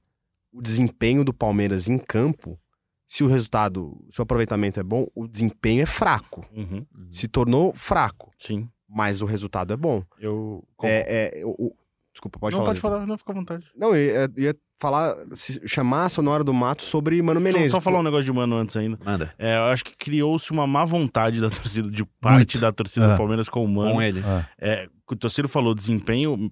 o 0.53 0.61
desempenho 0.61 1.25
do 1.25 1.33
Palmeiras 1.33 1.89
em 1.89 1.97
campo, 1.99 2.59
se 3.07 3.23
o 3.23 3.27
resultado, 3.29 3.97
se 4.11 4.21
o 4.21 4.23
aproveitamento 4.25 4.81
é 4.81 4.83
bom, 4.83 5.07
o 5.15 5.29
desempenho 5.29 5.83
é 5.83 5.87
fraco. 5.87 6.45
Uhum, 6.53 6.85
Se 7.11 7.29
tornou 7.29 7.73
fraco, 7.75 8.31
sim. 8.39 8.69
mas 8.89 9.23
o 9.23 9.27
resultado 9.27 9.73
é 9.73 9.77
bom. 9.77 10.03
Eu. 10.19 10.65
É, 10.83 11.39
é, 11.41 11.47
o- 11.47 11.51
o- 11.69 11.77
desculpa, 12.13 12.39
pode 12.39 12.53
não, 12.57 12.59
falar. 12.59 12.67
pode 12.71 12.77
Zito. 12.79 12.83
falar, 12.89 13.07
não, 13.07 13.17
fica 13.19 13.33
à 13.33 13.35
vontade. 13.35 13.67
Não, 13.77 13.95
eu 13.95 14.05
ia, 14.05 14.31
ia 14.49 14.57
falar, 14.83 15.17
se- 15.33 15.61
chamar 15.67 16.07
a 16.07 16.09
Sonora 16.09 16.43
do 16.43 16.53
Mato 16.53 16.83
sobre 16.83 17.23
Mano 17.23 17.41
Menezes. 17.41 17.71
Só, 17.71 17.77
só 17.77 17.81
falar 17.81 18.01
um 18.01 18.03
negócio 18.03 18.25
de 18.25 18.33
Mano 18.33 18.57
antes 18.57 18.77
ainda. 18.77 18.99
Manda. 19.05 19.33
É, 19.39 19.57
eu 19.57 19.65
acho 19.67 19.85
que 19.85 19.97
criou-se 19.97 20.51
uma 20.51 20.67
má 20.67 20.85
vontade 20.85 21.41
da 21.41 21.49
torcida, 21.49 21.89
de 21.91 22.05
parte 22.21 22.55
Muito. 22.57 22.61
da 22.61 22.73
torcida 22.73 23.07
É. 23.07 23.13
do 23.13 23.17
Palmeiras 23.17 23.49
com 23.49 23.65
o 23.65 23.69
Mano. 23.69 23.93
Com 23.93 24.03
ele. 24.03 24.21
É, 24.59 24.89
o 25.09 25.15
torcedor 25.17 25.49
falou, 25.49 25.75
desempenho 25.75 26.51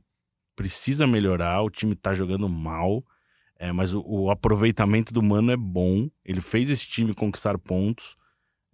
precisa 0.54 1.06
melhorar, 1.06 1.62
o 1.62 1.70
time 1.70 1.94
tá 1.96 2.12
jogando 2.14 2.48
mal, 2.48 3.02
é, 3.58 3.72
mas 3.72 3.92
o, 3.94 4.02
o 4.06 4.30
aproveitamento 4.30 5.12
do 5.12 5.22
Mano 5.22 5.50
é 5.50 5.56
bom, 5.56 6.08
ele 6.24 6.40
fez 6.40 6.70
esse 6.70 6.86
time 6.86 7.12
conquistar 7.14 7.58
pontos, 7.58 8.16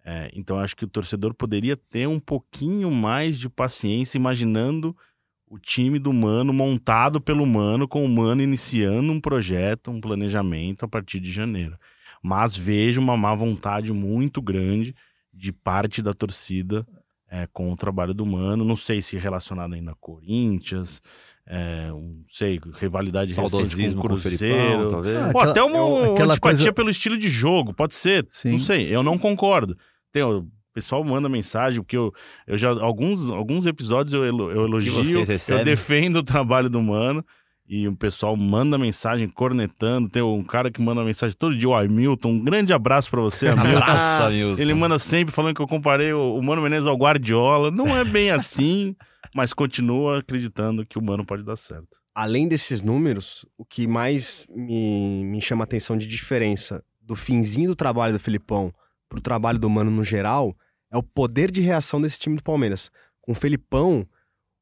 é, 0.05 0.29
então 0.33 0.59
acho 0.59 0.75
que 0.75 0.85
o 0.85 0.87
torcedor 0.87 1.33
poderia 1.33 1.75
ter 1.75 2.07
um 2.07 2.19
pouquinho 2.19 2.91
mais 2.91 3.39
de 3.39 3.49
paciência, 3.49 4.17
imaginando 4.17 4.95
o 5.49 5.57
time 5.57 5.97
do 5.99 6.11
Mano 6.11 6.51
montado 6.53 7.21
pelo 7.21 7.45
Mano, 7.45 7.87
com 7.87 8.03
o 8.03 8.09
Mano 8.09 8.41
iniciando 8.41 9.11
um 9.11 9.19
projeto, 9.21 9.89
um 9.91 10.01
planejamento 10.01 10.83
a 10.83 10.87
partir 10.87 11.19
de 11.19 11.31
janeiro. 11.31 11.77
Mas 12.21 12.57
vejo 12.57 12.99
uma 12.99 13.15
má 13.15 13.33
vontade 13.33 13.93
muito 13.93 14.41
grande 14.41 14.93
de 15.33 15.51
parte 15.53 16.01
da 16.01 16.13
torcida 16.13 16.85
é, 17.29 17.47
com 17.53 17.71
o 17.71 17.75
trabalho 17.77 18.13
do 18.13 18.25
Mano. 18.25 18.65
Não 18.65 18.75
sei 18.75 19.01
se 19.01 19.17
relacionado 19.17 19.73
ainda 19.73 19.91
a 19.91 19.95
Corinthians, 19.95 21.01
é, 21.45 21.91
um, 21.93 22.23
sei, 22.27 22.59
rivalidade 22.73 23.33
recente 23.33 23.95
com 23.95 24.01
o 24.01 24.07
com 24.09 24.13
o 24.13 24.17
Felipão, 24.17 24.47
Cruzeiro. 24.49 24.87
talvez. 24.89 25.17
Ah, 25.17 25.31
Pô, 25.31 25.37
Aquela- 25.39 25.51
até 25.51 25.63
uma 25.63 25.77
eu- 25.77 26.11
antipatia 26.11 26.39
coisa- 26.39 26.73
pelo 26.73 26.89
estilo 26.89 27.17
de 27.17 27.29
jogo, 27.29 27.73
pode 27.73 27.95
ser. 27.95 28.25
Sim. 28.29 28.51
Não 28.51 28.59
sei, 28.59 28.93
eu 28.93 29.01
não 29.03 29.17
concordo. 29.17 29.77
Tem, 30.11 30.23
pessoal 30.77 31.03
manda 31.03 31.27
mensagem, 31.27 31.81
porque 31.81 31.97
eu, 31.97 32.13
eu 32.45 32.55
já. 32.55 32.69
Alguns, 32.69 33.31
alguns 33.31 33.65
episódios 33.65 34.13
eu, 34.13 34.23
eu 34.23 34.65
elogio, 34.65 35.23
eu 35.49 35.63
defendo 35.63 36.17
o 36.17 36.23
trabalho 36.23 36.69
do 36.69 36.79
Mano. 36.79 37.25
E 37.69 37.85
o 37.85 37.95
pessoal 37.97 38.37
manda 38.37 38.77
mensagem 38.77 39.27
cornetando. 39.27 40.07
Tem 40.07 40.21
um 40.21 40.43
cara 40.43 40.71
que 40.71 40.81
manda 40.81 41.03
mensagem 41.03 41.35
todo 41.37 41.57
dia, 41.57 41.67
o 41.67 41.75
Hamilton. 41.75 42.29
Um 42.29 42.43
grande 42.43 42.71
abraço 42.71 43.09
pra 43.09 43.19
você, 43.19 43.47
Hamilton. 43.49 43.77
Abraço, 43.77 44.23
Hamilton. 44.23 44.61
Ele 44.61 44.73
manda 44.73 44.97
sempre 44.99 45.33
falando 45.33 45.55
que 45.55 45.61
eu 45.61 45.67
comparei 45.67 46.13
o, 46.13 46.41
Mano 46.41 46.61
Menezes 46.61 46.87
ao 46.87 46.95
Guardiola. 46.95 47.69
Não 47.69 47.87
é 47.97 48.05
bem 48.05 48.31
assim, 48.31 48.95
mas 49.35 49.51
continua 49.51 50.19
acreditando 50.19 50.85
que 50.85 50.97
o 50.97 51.01
Mano 51.01 51.25
pode 51.25 51.43
dar 51.43 51.57
certo. 51.57 51.97
além 52.15 52.47
desses 52.47 52.81
números, 52.81 53.45
o 53.57 53.65
que 53.65 53.85
mais 53.85 54.47
me, 54.49 55.25
me 55.25 55.41
chama 55.41 55.63
a 55.63 55.65
atenção 55.65 55.97
de 55.97 56.07
diferença 56.07 56.81
do 57.01 57.15
finzinho 57.15 57.71
do 57.71 57.75
trabalho 57.75 58.13
do 58.13 58.19
Felipão 58.19 58.71
pro 59.09 59.19
trabalho 59.19 59.59
do 59.59 59.69
Mano 59.69 59.91
no 59.91 60.03
geral 60.03 60.55
é 60.91 60.97
o 60.97 61.03
poder 61.03 61.51
de 61.51 61.61
reação 61.61 62.01
desse 62.01 62.17
time 62.19 62.35
do 62.35 62.43
Palmeiras. 62.43 62.91
Com 63.21 63.31
o 63.31 63.35
Felipão, 63.35 64.07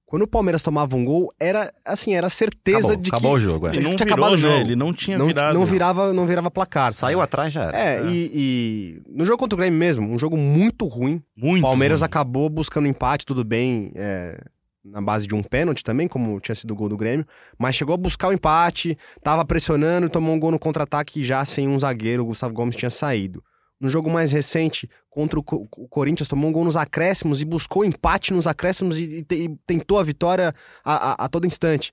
quando 0.05 0.21
o 0.21 0.27
Palmeiras 0.27 0.61
tomava 0.61 0.95
um 0.95 1.03
gol, 1.03 1.33
era 1.39 1.73
assim, 1.83 2.13
era 2.13 2.29
certeza 2.29 2.93
Acabou, 2.93 3.01
de 3.01 3.09
acabou 3.09 3.31
que 3.31 3.37
o 3.37 3.39
jogo, 3.39 3.67
é. 3.67 3.69
Ele 3.71 3.79
Tinha 3.79 3.89
não 3.89 3.95
que 3.95 4.05
virou, 4.05 4.27
o 4.27 4.31
né? 4.31 4.37
jogo. 4.37 4.55
Ele 4.55 4.75
não 4.75 4.93
tinha 4.93 5.17
não, 5.17 5.27
virado. 5.27 5.57
não 5.57 5.65
virava, 5.65 6.13
não 6.13 6.25
virava 6.25 6.51
placar. 6.51 6.93
Saiu 6.93 7.21
atrás 7.21 7.51
já 7.51 7.63
era. 7.63 7.77
É, 7.77 7.97
É. 7.97 8.07
E, 8.07 8.31
e 8.33 9.01
no 9.09 9.25
jogo 9.25 9.39
contra 9.39 9.55
o 9.55 9.57
Grêmio 9.57 9.77
mesmo, 9.77 10.07
um 10.07 10.19
jogo 10.19 10.37
muito 10.37 10.85
ruim. 10.85 11.21
Muito. 11.35 11.59
O 11.59 11.61
Palmeiras 11.61 12.01
ruim. 12.01 12.05
acabou 12.05 12.49
buscando 12.49 12.87
empate, 12.87 13.25
tudo 13.25 13.43
bem, 13.43 13.91
é, 13.95 14.39
na 14.83 15.01
base 15.01 15.27
de 15.27 15.33
um 15.33 15.41
pênalti 15.41 15.83
também, 15.83 16.07
como 16.07 16.39
tinha 16.39 16.53
sido 16.53 16.71
o 16.71 16.75
gol 16.75 16.87
do 16.87 16.95
Grêmio, 16.95 17.25
mas 17.57 17.75
chegou 17.75 17.95
a 17.95 17.97
buscar 17.97 18.27
o 18.27 18.33
empate, 18.33 18.95
tava 19.23 19.43
pressionando 19.43 20.05
e 20.05 20.09
tomou 20.09 20.35
um 20.35 20.39
gol 20.39 20.51
no 20.51 20.59
contra-ataque 20.59 21.25
já 21.25 21.43
sem 21.43 21.67
um 21.67 21.79
zagueiro, 21.79 22.23
o 22.23 22.27
Gustavo 22.27 22.53
Gomes 22.53 22.75
tinha 22.75 22.91
saído. 22.91 23.43
No 23.79 23.89
jogo 23.89 24.09
mais 24.09 24.31
recente 24.31 24.89
contra 25.09 25.39
o, 25.39 25.43
Co- 25.43 25.67
o 25.77 25.87
Corinthians, 25.87 26.27
tomou 26.27 26.49
um 26.49 26.53
gol 26.53 26.63
nos 26.65 26.77
acréscimos 26.77 27.41
e 27.41 27.45
buscou 27.45 27.83
empate 27.85 28.33
nos 28.33 28.47
acréscimos 28.47 28.97
e, 28.97 29.25
e 29.29 29.35
e 29.45 29.57
tentou 29.67 29.99
a 29.99 30.03
vitória 30.03 30.53
a, 30.83 31.11
a- 31.23 31.25
a 31.25 31.29
todo 31.29 31.45
instante. 31.47 31.91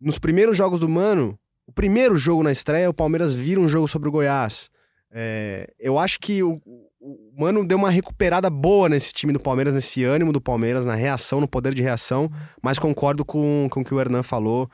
Nos 0.00 0.18
primeiros 0.18 0.56
jogos 0.56 0.80
do 0.80 0.88
Mano, 0.88 1.38
o 1.66 1.72
primeiro 1.72 2.16
jogo 2.16 2.42
na 2.42 2.52
estreia, 2.52 2.88
o 2.90 2.94
Palmeiras 2.94 3.34
vira 3.34 3.60
um 3.60 3.68
jogo 3.68 3.88
sobre 3.88 4.08
o 4.08 4.12
Goiás. 4.12 4.70
É, 5.10 5.72
eu 5.78 5.98
acho 5.98 6.18
que 6.20 6.42
o, 6.42 6.60
o 7.00 7.32
Mano 7.38 7.64
deu 7.66 7.78
uma 7.78 7.90
recuperada 7.90 8.50
boa 8.50 8.88
nesse 8.88 9.12
time 9.12 9.32
do 9.32 9.40
Palmeiras, 9.40 9.74
nesse 9.74 10.04
ânimo 10.04 10.32
do 10.32 10.40
Palmeiras, 10.40 10.84
na 10.84 10.94
reação, 10.94 11.40
no 11.40 11.48
poder 11.48 11.72
de 11.74 11.82
reação, 11.82 12.30
mas 12.62 12.78
concordo 12.78 13.24
com, 13.24 13.68
com 13.70 13.80
o 13.80 13.84
que 13.84 13.94
o 13.94 14.00
Hernan 14.00 14.22
falou. 14.22 14.68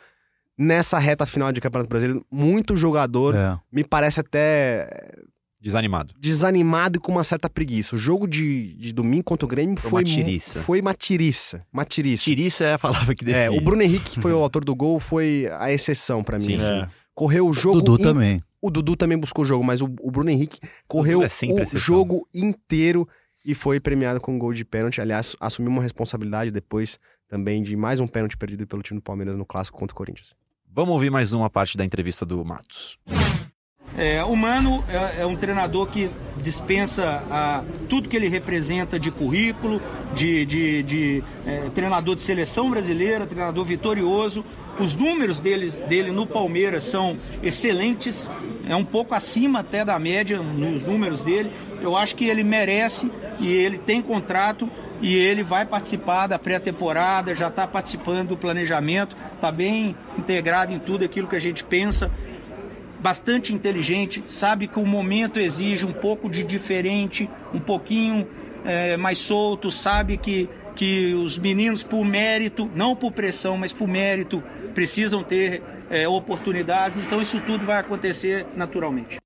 Nessa 0.59 0.99
reta 0.99 1.25
final 1.27 1.51
de 1.53 1.61
Campeonato 1.61 1.89
Brasileiro, 1.89 2.27
muito 2.31 2.77
jogador, 2.77 3.35
É. 3.35 3.59
me 3.71 3.83
parece 3.85 4.21
até 4.21 4.89
Desanimado. 5.63 6.13
desanimado 6.19 6.97
e 6.97 7.01
com 7.01 7.13
uma 7.13 7.23
certa 7.23 7.49
preguiça. 7.49 7.95
O 7.95 7.99
jogo 7.99 8.27
de, 8.27 8.75
de 8.75 8.93
domingo 8.93 9.23
contra 9.23 9.47
o 9.47 9.49
Grêmio 9.49 9.77
Foi 9.79 9.91
foi, 9.91 10.03
uma 10.03 10.05
tiriça. 10.05 10.61
Foi 10.61 10.81
uma 10.81 10.93
tiriça. 10.95 11.67
Uma 11.73 11.85
tiriça. 11.85 12.25
Tiriça 12.25 12.65
é 12.65 12.73
a 12.75 12.79
palavra 12.79 13.15
que 13.15 13.25
define. 13.25 13.45
É, 13.45 13.51
o 13.51 13.61
Bruno 13.61 13.81
Henrique, 13.83 14.11
que 14.11 14.21
foi 14.21 14.33
o 14.33 14.39
autor 14.43 14.65
do 14.65 14.75
gol, 14.75 14.99
foi 14.99 15.49
a 15.59 15.71
exceção 15.73 16.25
pra 16.25 16.37
mim. 16.39 16.45
Sim, 16.47 16.55
assim. 16.57 16.73
É. 16.73 16.89
Correu 17.15 17.47
o 17.49 17.53
jogo. 17.53 17.81
Dudu 17.81 18.01
in- 18.01 18.05
também. 18.05 18.43
O 18.61 18.71
Dudu 18.71 18.97
também 18.97 19.17
buscou 19.19 19.45
o 19.45 19.47
jogo, 19.47 19.63
mas 19.65 19.81
o, 19.81 19.87
o 20.01 20.11
Bruno 20.11 20.31
Henrique 20.31 20.59
correu 20.89 21.23
é 21.23 21.29
sempre 21.29 21.57
o 21.57 21.63
exceção. 21.63 21.81
jogo 21.81 22.29
inteiro 22.35 23.09
e 23.45 23.55
foi 23.55 23.79
premiado 23.81 24.21
com 24.21 24.35
um 24.35 24.39
gol 24.39 24.53
de 24.53 24.65
pênalti. 24.65 25.01
Aliás, 25.01 25.35
assumiu 25.41 25.71
uma 25.71 25.83
responsabilidade 25.83 26.51
depois 26.51 26.99
também 27.29 27.63
de 27.63 27.77
mais 27.77 27.99
um 28.01 28.07
pênalti 28.07 28.37
perdido 28.37 28.67
pelo 28.67 28.83
time 28.83 28.99
do 29.01 29.03
Palmeiras 29.03 29.37
no 29.37 29.45
clássico 29.45 29.79
contra 29.79 29.95
o 29.95 29.97
Corinthians. 29.97 30.35
Vamos 30.75 30.93
ouvir 30.93 31.11
mais 31.11 31.33
uma 31.33 31.51
parte 31.51 31.77
da 31.77 31.85
entrevista 31.85 32.25
do 32.25 32.45
Matos. 32.45 32.99
É, 33.97 34.25
o 34.25 34.35
Mano 34.35 34.83
é, 34.89 35.23
é 35.23 35.27
um 35.27 35.37
treinador 35.37 35.87
que 35.87 36.11
dispensa 36.41 37.23
a, 37.31 37.63
tudo 37.89 38.09
que 38.09 38.17
ele 38.17 38.29
representa 38.29 38.99
de 38.99 39.11
currículo, 39.11 39.83
de, 40.15 40.47
de- 40.47 40.83
de, 40.83 41.25
é, 41.47 41.69
treinador 41.75 42.15
de 42.15 42.23
seleção 42.23 42.71
brasileira, 42.71 43.27
treinador 43.27 43.65
vitorioso. 43.65 44.45
Os 44.81 44.95
números 44.95 45.39
dele, 45.39 45.71
dele 45.89 46.11
no 46.11 46.27
Palmeiras 46.27 46.85
são 46.85 47.19
excelentes, 47.43 48.29
é 48.67 48.75
um 48.75 48.85
pouco 48.85 49.15
acima 49.15 49.61
até 49.61 49.85
da 49.85 49.99
média 49.99 50.39
nos 50.39 50.83
números 50.83 51.21
dele. 51.21 51.53
Eu 51.83 51.95
acho 51.95 52.17
que 52.17 52.25
ele 52.25 52.43
merece 52.43 53.11
e 53.39 53.53
ele 53.53 53.77
tem 53.77 54.01
contrato 54.01 54.69
e 55.03 55.15
ele 55.15 55.43
vai 55.43 55.67
participar 55.67 56.27
da 56.29 56.39
pré-temporada, 56.39 57.35
já 57.35 57.49
está 57.49 57.67
participando 57.67 58.29
do 58.29 58.37
planejamento, 58.37 59.15
está 59.35 59.53
bem 59.53 59.95
integrado 60.17 60.73
em 60.73 60.79
tudo 60.79 61.05
aquilo 61.05 61.29
que 61.29 61.37
a 61.37 61.41
gente 61.41 61.63
pensa 61.65 62.11
bastante 63.03 63.53
inteligente, 63.53 64.23
sabe 64.27 64.69
que 64.69 64.79
o 64.79 64.87
momento 64.87 65.41
exige 65.41 65.85
um 65.85 65.93
pouco 65.93 66.31
de 66.31 66.45
diferente, 66.45 67.29
um 67.53 67.59
pouquinho 67.59 68.27
é, 68.65 68.97
mais 68.97 69.19
solto, 69.19 69.71
sabe 69.73 70.17
que, 70.17 70.49
que 70.77 71.13
os 71.15 71.37
meninos, 71.37 71.83
por 71.83 72.05
mérito, 72.05 72.71
não 72.75 72.95
por 72.95 73.11
pressão, 73.11 73.59
mas 73.59 73.73
por 73.73 73.89
mérito, 73.89 74.43
precisam 74.73 75.25
ter 75.25 75.63
é, 75.91 76.07
oportunidades, 76.07 76.99
então 77.05 77.21
isso 77.21 77.41
tudo 77.41 77.67
vai 77.67 77.81
acontecer 77.81 78.47
naturalmente. 78.57 79.19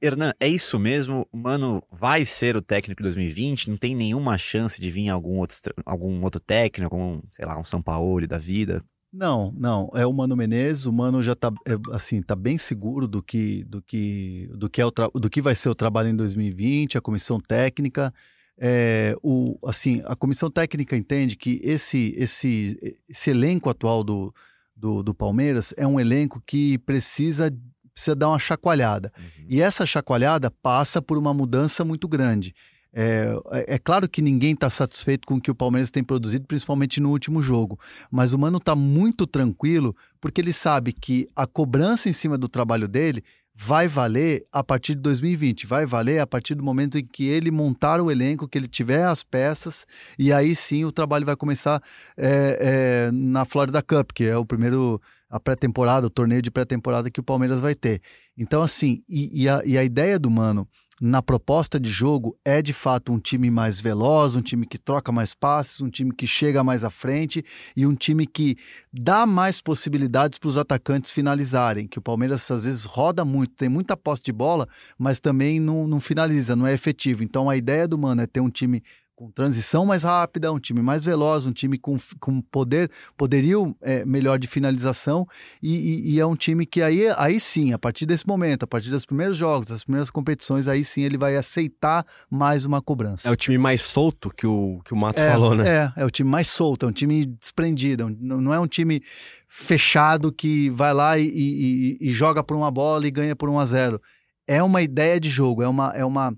Hernan, 0.00 0.32
é 0.38 0.48
isso 0.48 0.78
mesmo? 0.78 1.26
Mano 1.32 1.82
vai 1.90 2.24
ser 2.24 2.56
o 2.56 2.62
técnico 2.62 2.98
de 2.98 3.04
2020? 3.04 3.70
Não 3.70 3.76
tem 3.76 3.94
nenhuma 3.94 4.36
chance 4.36 4.80
de 4.80 4.90
vir 4.90 5.08
algum 5.08 5.38
outro, 5.38 5.56
algum 5.84 6.22
outro 6.22 6.40
técnico, 6.40 6.94
algum, 6.94 7.20
sei 7.30 7.46
lá, 7.46 7.58
um 7.58 7.64
São 7.64 7.80
Paulo 7.80 8.26
da 8.26 8.38
vida? 8.38 8.82
Não, 9.16 9.50
não. 9.56 9.90
É 9.94 10.06
o 10.06 10.12
Mano 10.12 10.36
Menezes. 10.36 10.84
O 10.84 10.92
Mano 10.92 11.22
já 11.22 11.34
tá, 11.34 11.50
é, 11.66 11.72
assim, 11.92 12.20
tá 12.20 12.36
bem 12.36 12.58
seguro 12.58 13.08
do 13.08 13.22
que, 13.22 13.64
do 13.64 13.80
que, 13.80 14.46
do 14.52 14.68
que 14.68 14.80
é 14.80 14.84
o 14.84 14.90
do 14.90 15.30
que 15.30 15.40
vai 15.40 15.54
ser 15.54 15.70
o 15.70 15.74
trabalho 15.74 16.10
em 16.10 16.16
2020, 16.16 16.98
a 16.98 17.00
comissão 17.00 17.40
técnica. 17.40 18.12
É, 18.58 19.16
o, 19.22 19.58
assim, 19.66 20.02
a 20.04 20.14
comissão 20.14 20.50
técnica 20.50 20.94
entende 20.96 21.34
que 21.34 21.60
esse, 21.62 22.14
esse, 22.16 22.98
esse 23.08 23.30
elenco 23.30 23.70
atual 23.70 24.04
do, 24.04 24.34
do, 24.74 25.02
do 25.02 25.14
Palmeiras 25.14 25.72
é 25.78 25.86
um 25.86 25.98
elenco 25.98 26.42
que 26.46 26.76
precisa, 26.78 27.50
precisa 27.94 28.14
dar 28.14 28.28
uma 28.28 28.38
chacoalhada. 28.38 29.10
E 29.48 29.62
essa 29.62 29.86
chacoalhada 29.86 30.50
passa 30.50 31.00
por 31.00 31.16
uma 31.16 31.32
mudança 31.32 31.86
muito 31.86 32.06
grande. 32.06 32.54
É, 32.98 33.38
é- 33.50 33.74
é 33.74 33.78
claro 33.78 34.08
que 34.08 34.22
ninguém 34.22 34.54
está 34.54 34.70
satisfeito 34.70 35.26
com 35.26 35.34
o 35.34 35.40
que 35.40 35.50
o 35.50 35.54
Palmeiras 35.54 35.90
tem 35.90 36.02
produzido, 36.02 36.46
principalmente 36.46 36.98
no 36.98 37.10
último 37.10 37.42
jogo. 37.42 37.78
Mas 38.10 38.32
o 38.32 38.38
Mano 38.38 38.56
está 38.56 38.74
muito 38.74 39.26
tranquilo 39.26 39.94
porque 40.18 40.40
ele 40.40 40.52
sabe 40.52 40.94
que 40.94 41.28
a 41.36 41.46
cobrança 41.46 42.08
em 42.08 42.14
cima 42.14 42.38
do 42.38 42.48
trabalho 42.48 42.88
dele 42.88 43.22
vai 43.54 43.86
valer 43.86 44.46
a 44.50 44.62
partir 44.64 44.94
de 44.94 45.02
2020, 45.02 45.66
vai 45.66 45.84
valer 45.84 46.20
a 46.20 46.26
partir 46.26 46.54
do 46.54 46.62
momento 46.62 46.98
em 46.98 47.04
que 47.04 47.24
ele 47.26 47.50
montar 47.50 48.00
o 48.00 48.10
elenco, 48.10 48.48
que 48.48 48.56
ele 48.56 48.68
tiver 48.68 49.04
as 49.04 49.22
peças, 49.22 49.86
e 50.18 50.30
aí 50.32 50.54
sim 50.54 50.84
o 50.84 50.92
trabalho 50.92 51.24
vai 51.24 51.36
começar 51.36 51.82
é, 52.16 53.08
é, 53.08 53.10
na 53.12 53.44
Florida 53.46 53.82
Cup, 53.82 54.10
que 54.14 54.24
é 54.24 54.36
o 54.36 54.44
primeiro, 54.44 55.00
a 55.30 55.40
pré-temporada, 55.40 56.06
o 56.06 56.10
torneio 56.10 56.42
de 56.42 56.50
pré-temporada 56.50 57.10
que 57.10 57.20
o 57.20 57.22
Palmeiras 57.22 57.60
vai 57.60 57.74
ter. 57.74 58.02
Então, 58.36 58.62
assim, 58.62 59.02
e, 59.08 59.44
e 59.44 59.48
a, 59.48 59.62
e 59.64 59.78
a 59.78 59.84
ideia 59.84 60.18
do 60.18 60.30
Mano 60.30 60.68
na 61.00 61.20
proposta 61.20 61.78
de 61.78 61.90
jogo 61.90 62.38
é 62.44 62.62
de 62.62 62.72
fato 62.72 63.12
um 63.12 63.18
time 63.18 63.50
mais 63.50 63.80
veloz, 63.80 64.34
um 64.34 64.40
time 64.40 64.66
que 64.66 64.78
troca 64.78 65.12
mais 65.12 65.34
passes, 65.34 65.80
um 65.80 65.90
time 65.90 66.12
que 66.14 66.26
chega 66.26 66.64
mais 66.64 66.84
à 66.84 66.90
frente 66.90 67.44
e 67.76 67.86
um 67.86 67.94
time 67.94 68.26
que 68.26 68.56
dá 68.92 69.26
mais 69.26 69.60
possibilidades 69.60 70.38
para 70.38 70.48
os 70.48 70.56
atacantes 70.56 71.12
finalizarem. 71.12 71.86
Que 71.86 71.98
o 71.98 72.02
Palmeiras 72.02 72.50
às 72.50 72.64
vezes 72.64 72.84
roda 72.84 73.24
muito, 73.24 73.54
tem 73.54 73.68
muita 73.68 73.96
posse 73.96 74.22
de 74.22 74.32
bola, 74.32 74.66
mas 74.98 75.20
também 75.20 75.60
não, 75.60 75.86
não 75.86 76.00
finaliza, 76.00 76.56
não 76.56 76.66
é 76.66 76.72
efetivo. 76.72 77.22
Então 77.22 77.50
a 77.50 77.56
ideia 77.56 77.86
do 77.86 77.98
Mano 77.98 78.22
é 78.22 78.26
ter 78.26 78.40
um 78.40 78.50
time 78.50 78.82
com 79.16 79.30
transição 79.30 79.86
mais 79.86 80.02
rápida, 80.02 80.52
um 80.52 80.60
time 80.60 80.82
mais 80.82 81.06
veloz, 81.06 81.46
um 81.46 81.52
time 81.52 81.78
com, 81.78 81.96
com 82.20 82.42
poder, 82.42 82.90
poderio 83.16 83.74
é, 83.80 84.04
melhor 84.04 84.38
de 84.38 84.46
finalização 84.46 85.26
e, 85.62 85.74
e- 85.74 86.10
e 86.14 86.20
é 86.20 86.26
um 86.26 86.36
time 86.36 86.66
que 86.66 86.82
aí, 86.82 87.08
aí 87.16 87.40
sim, 87.40 87.72
a 87.72 87.78
partir 87.78 88.04
desse 88.04 88.26
momento, 88.26 88.64
a 88.64 88.66
partir 88.66 88.90
dos 88.90 89.06
primeiros 89.06 89.34
jogos, 89.38 89.68
das 89.68 89.82
primeiras 89.84 90.10
competições, 90.10 90.68
aí 90.68 90.84
sim 90.84 91.00
ele 91.00 91.16
vai 91.16 91.34
aceitar 91.34 92.04
mais 92.30 92.66
uma 92.66 92.82
cobrança. 92.82 93.26
É 93.26 93.32
o 93.32 93.36
time 93.36 93.56
mais 93.56 93.80
solto 93.80 94.28
que 94.28 94.46
o, 94.46 94.80
que 94.84 94.92
o 94.92 94.96
Mato 94.96 95.18
É, 95.22 95.30
falou, 95.32 95.54
né? 95.54 95.66
É, 95.96 96.02
é 96.02 96.04
o 96.04 96.10
time 96.10 96.28
mais 96.28 96.46
solto, 96.48 96.84
é 96.84 96.88
um 96.90 96.92
time 96.92 97.24
desprendido, 97.24 98.08
é 98.08 98.14
não 98.20 98.52
é 98.52 98.60
um 98.60 98.66
time 98.66 99.02
fechado 99.48 100.30
que 100.30 100.68
vai 100.70 100.92
lá 100.92 101.18
e- 101.18 101.96
e 101.98 102.12
joga 102.12 102.44
por 102.44 102.54
uma 102.56 102.70
bola 102.70 103.06
e 103.06 103.10
ganha 103.10 103.34
por 103.34 103.48
1 103.48 103.58
a 103.58 103.64
0 103.64 104.00
É 104.46 104.62
uma 104.62 104.82
ideia 104.82 105.18
de 105.18 105.28
jogo, 105.30 105.62
é 105.62 105.68
uma, 105.68 105.90
é 105.96 106.04
uma, 106.04 106.32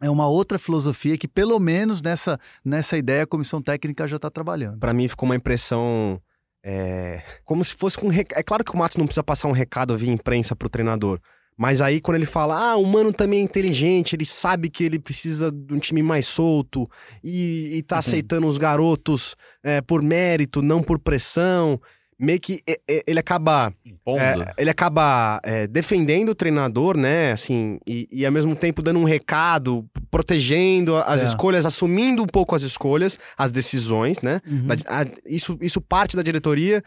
é 0.00 0.08
uma 0.10 0.28
outra 0.28 0.58
filosofia 0.58 1.16
que, 1.18 1.26
pelo 1.28 1.58
menos 1.58 2.00
nessa, 2.00 2.38
nessa 2.64 2.96
ideia, 2.96 3.22
a 3.24 3.26
comissão 3.26 3.60
técnica 3.60 4.06
já 4.06 4.16
está 4.16 4.30
trabalhando. 4.30 4.78
Pra 4.78 4.94
mim 4.94 5.08
ficou 5.08 5.28
uma 5.28 5.36
impressão. 5.36 6.20
é, 6.64 7.22
como 7.44 7.64
se 7.64 7.74
fosse 7.74 7.96
com. 7.98 8.06
um 8.06 8.10
rec- 8.10 8.32
É 8.34 8.42
claro 8.42 8.64
que 8.64 8.72
o 8.72 8.76
Matos 8.76 8.96
não 8.96 9.06
precisa 9.06 9.22
passar 9.24 9.48
um 9.48 9.52
recado 9.52 9.96
via 9.96 10.12
imprensa 10.12 10.54
pro 10.56 10.68
treinador. 10.68 11.18
Mas 11.60 11.80
aí, 11.80 12.00
quando 12.00 12.14
ele 12.18 12.26
fala, 12.26 12.56
ah, 12.70 12.76
o 12.76 12.84
Mano 12.86 13.12
também 13.12 13.40
é 13.40 13.42
inteligente, 13.42 14.14
ele 14.14 14.24
sabe 14.24 14.70
que 14.70 14.84
ele 14.84 14.96
precisa 14.96 15.50
de 15.50 15.74
um 15.74 15.78
time 15.80 16.04
mais 16.04 16.24
solto 16.28 16.88
e, 17.22 17.70
e 17.78 17.82
tá 17.82 17.96
aceitando 17.98 18.46
os 18.46 18.56
garotos 18.58 19.34
é, 19.64 19.80
por 19.80 20.00
mérito, 20.00 20.62
não 20.62 20.80
por 20.80 21.00
pressão. 21.00 21.80
Meio 22.20 22.40
que 22.40 22.60
é, 22.66 22.80
é, 22.88 23.02
ele 23.06 23.20
acaba 23.20 23.72
é, 24.06 24.52
ele 24.60 24.70
acaba 24.70 25.40
é, 25.44 25.68
defendendo 25.68 26.30
o 26.30 26.34
treinador, 26.34 26.96
né? 26.96 27.30
Assim, 27.30 27.78
e, 27.86 28.08
e 28.10 28.26
ao 28.26 28.32
mesmo 28.32 28.56
tempo 28.56 28.82
dando 28.82 28.98
um 28.98 29.04
recado, 29.04 29.84
protegendo 30.10 30.96
as 30.96 31.22
É. 31.22 31.24
escolhas, 31.26 31.64
assumindo 31.64 32.22
um 32.22 32.26
pouco 32.26 32.54
as 32.56 32.62
escolhas, 32.62 33.18
as 33.36 33.52
decisões, 33.52 34.20
né? 34.20 34.40
Da- 34.44 34.74
a- 35.02 35.06
isso, 35.26 35.56
isso 35.60 35.80
parte 35.80 36.16
da 36.16 36.22
diretoria, 36.22 36.82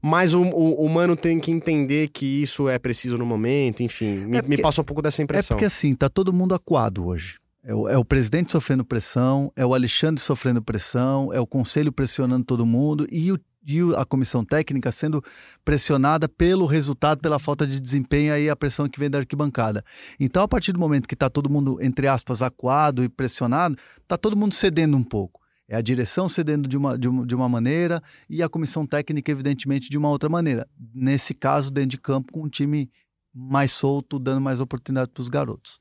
mas 0.00 0.34
o, 0.34 0.42
o, 0.42 0.84
o 0.84 0.88
Mano 0.88 1.16
tem 1.16 1.40
que 1.40 1.50
entender 1.50 2.08
que 2.08 2.42
isso 2.42 2.68
é 2.68 2.78
preciso 2.78 3.18
no 3.18 3.26
momento, 3.26 3.82
enfim. 3.82 4.24
Me, 4.26 4.36
É 4.36 4.42
porque- 4.42 4.56
me 4.56 4.62
passou 4.62 4.82
um 4.82 4.86
pouco 4.86 5.02
dessa 5.02 5.20
É 5.20 5.24
impressão. 5.24 5.56
porque 5.56 5.64
assim, 5.64 5.94
tá 5.94 6.08
todo 6.08 6.32
mundo 6.32 6.54
acuado 6.54 7.04
hoje. 7.06 7.38
É 7.64 7.74
o, 7.74 7.88
é 7.88 7.98
o 7.98 8.04
presidente 8.04 8.52
sofrendo 8.52 8.84
pressão, 8.84 9.50
é 9.56 9.66
o 9.66 9.74
Alexandre 9.74 10.22
sofrendo 10.22 10.62
pressão, 10.62 11.32
é 11.32 11.40
o 11.40 11.46
conselho 11.46 11.90
pressionando 11.90 12.44
todo 12.44 12.64
mundo 12.64 13.08
e, 13.10 13.32
o- 13.32 13.40
e 13.66 13.80
a 13.96 14.04
comissão 14.04 14.44
técnica 14.44 14.92
sendo 14.92 15.22
pressionada 15.64 16.28
pelo 16.28 16.66
resultado, 16.66 17.20
pela 17.20 17.38
falta 17.38 17.66
de 17.66 17.80
desempenho 17.80 18.36
e 18.38 18.48
a 18.48 18.54
pressão 18.54 18.88
que 18.88 19.00
vem 19.00 19.10
da 19.10 19.18
arquibancada. 19.18 19.84
Então, 20.20 20.42
a 20.44 20.48
partir 20.48 20.72
do 20.72 20.78
momento 20.78 21.08
que 21.08 21.14
está 21.14 21.28
todo 21.28 21.50
mundo, 21.50 21.78
entre 21.82 22.06
aspas, 22.06 22.42
acuado 22.42 23.02
e 23.02 23.08
pressionado, 23.08 23.76
está 24.00 24.16
todo 24.16 24.36
mundo 24.36 24.54
cedendo 24.54 24.96
um 24.96 25.02
pouco. 25.02 25.40
É 25.68 25.76
a 25.76 25.80
direção 25.80 26.28
cedendo 26.28 26.68
de 26.68 26.76
uma, 26.76 26.96
de, 26.96 27.08
uma, 27.08 27.26
de 27.26 27.34
uma 27.34 27.48
maneira 27.48 28.00
e 28.30 28.40
a 28.40 28.48
comissão 28.48 28.86
técnica, 28.86 29.32
evidentemente, 29.32 29.90
de 29.90 29.98
uma 29.98 30.08
outra 30.08 30.28
maneira. 30.28 30.68
Nesse 30.94 31.34
caso, 31.34 31.72
dentro 31.72 31.90
de 31.90 31.98
campo, 31.98 32.32
com 32.32 32.44
um 32.44 32.48
time 32.48 32.88
mais 33.34 33.72
solto, 33.72 34.18
dando 34.18 34.40
mais 34.40 34.60
oportunidade 34.60 35.10
para 35.10 35.20
os 35.20 35.28
garotos. 35.28 35.80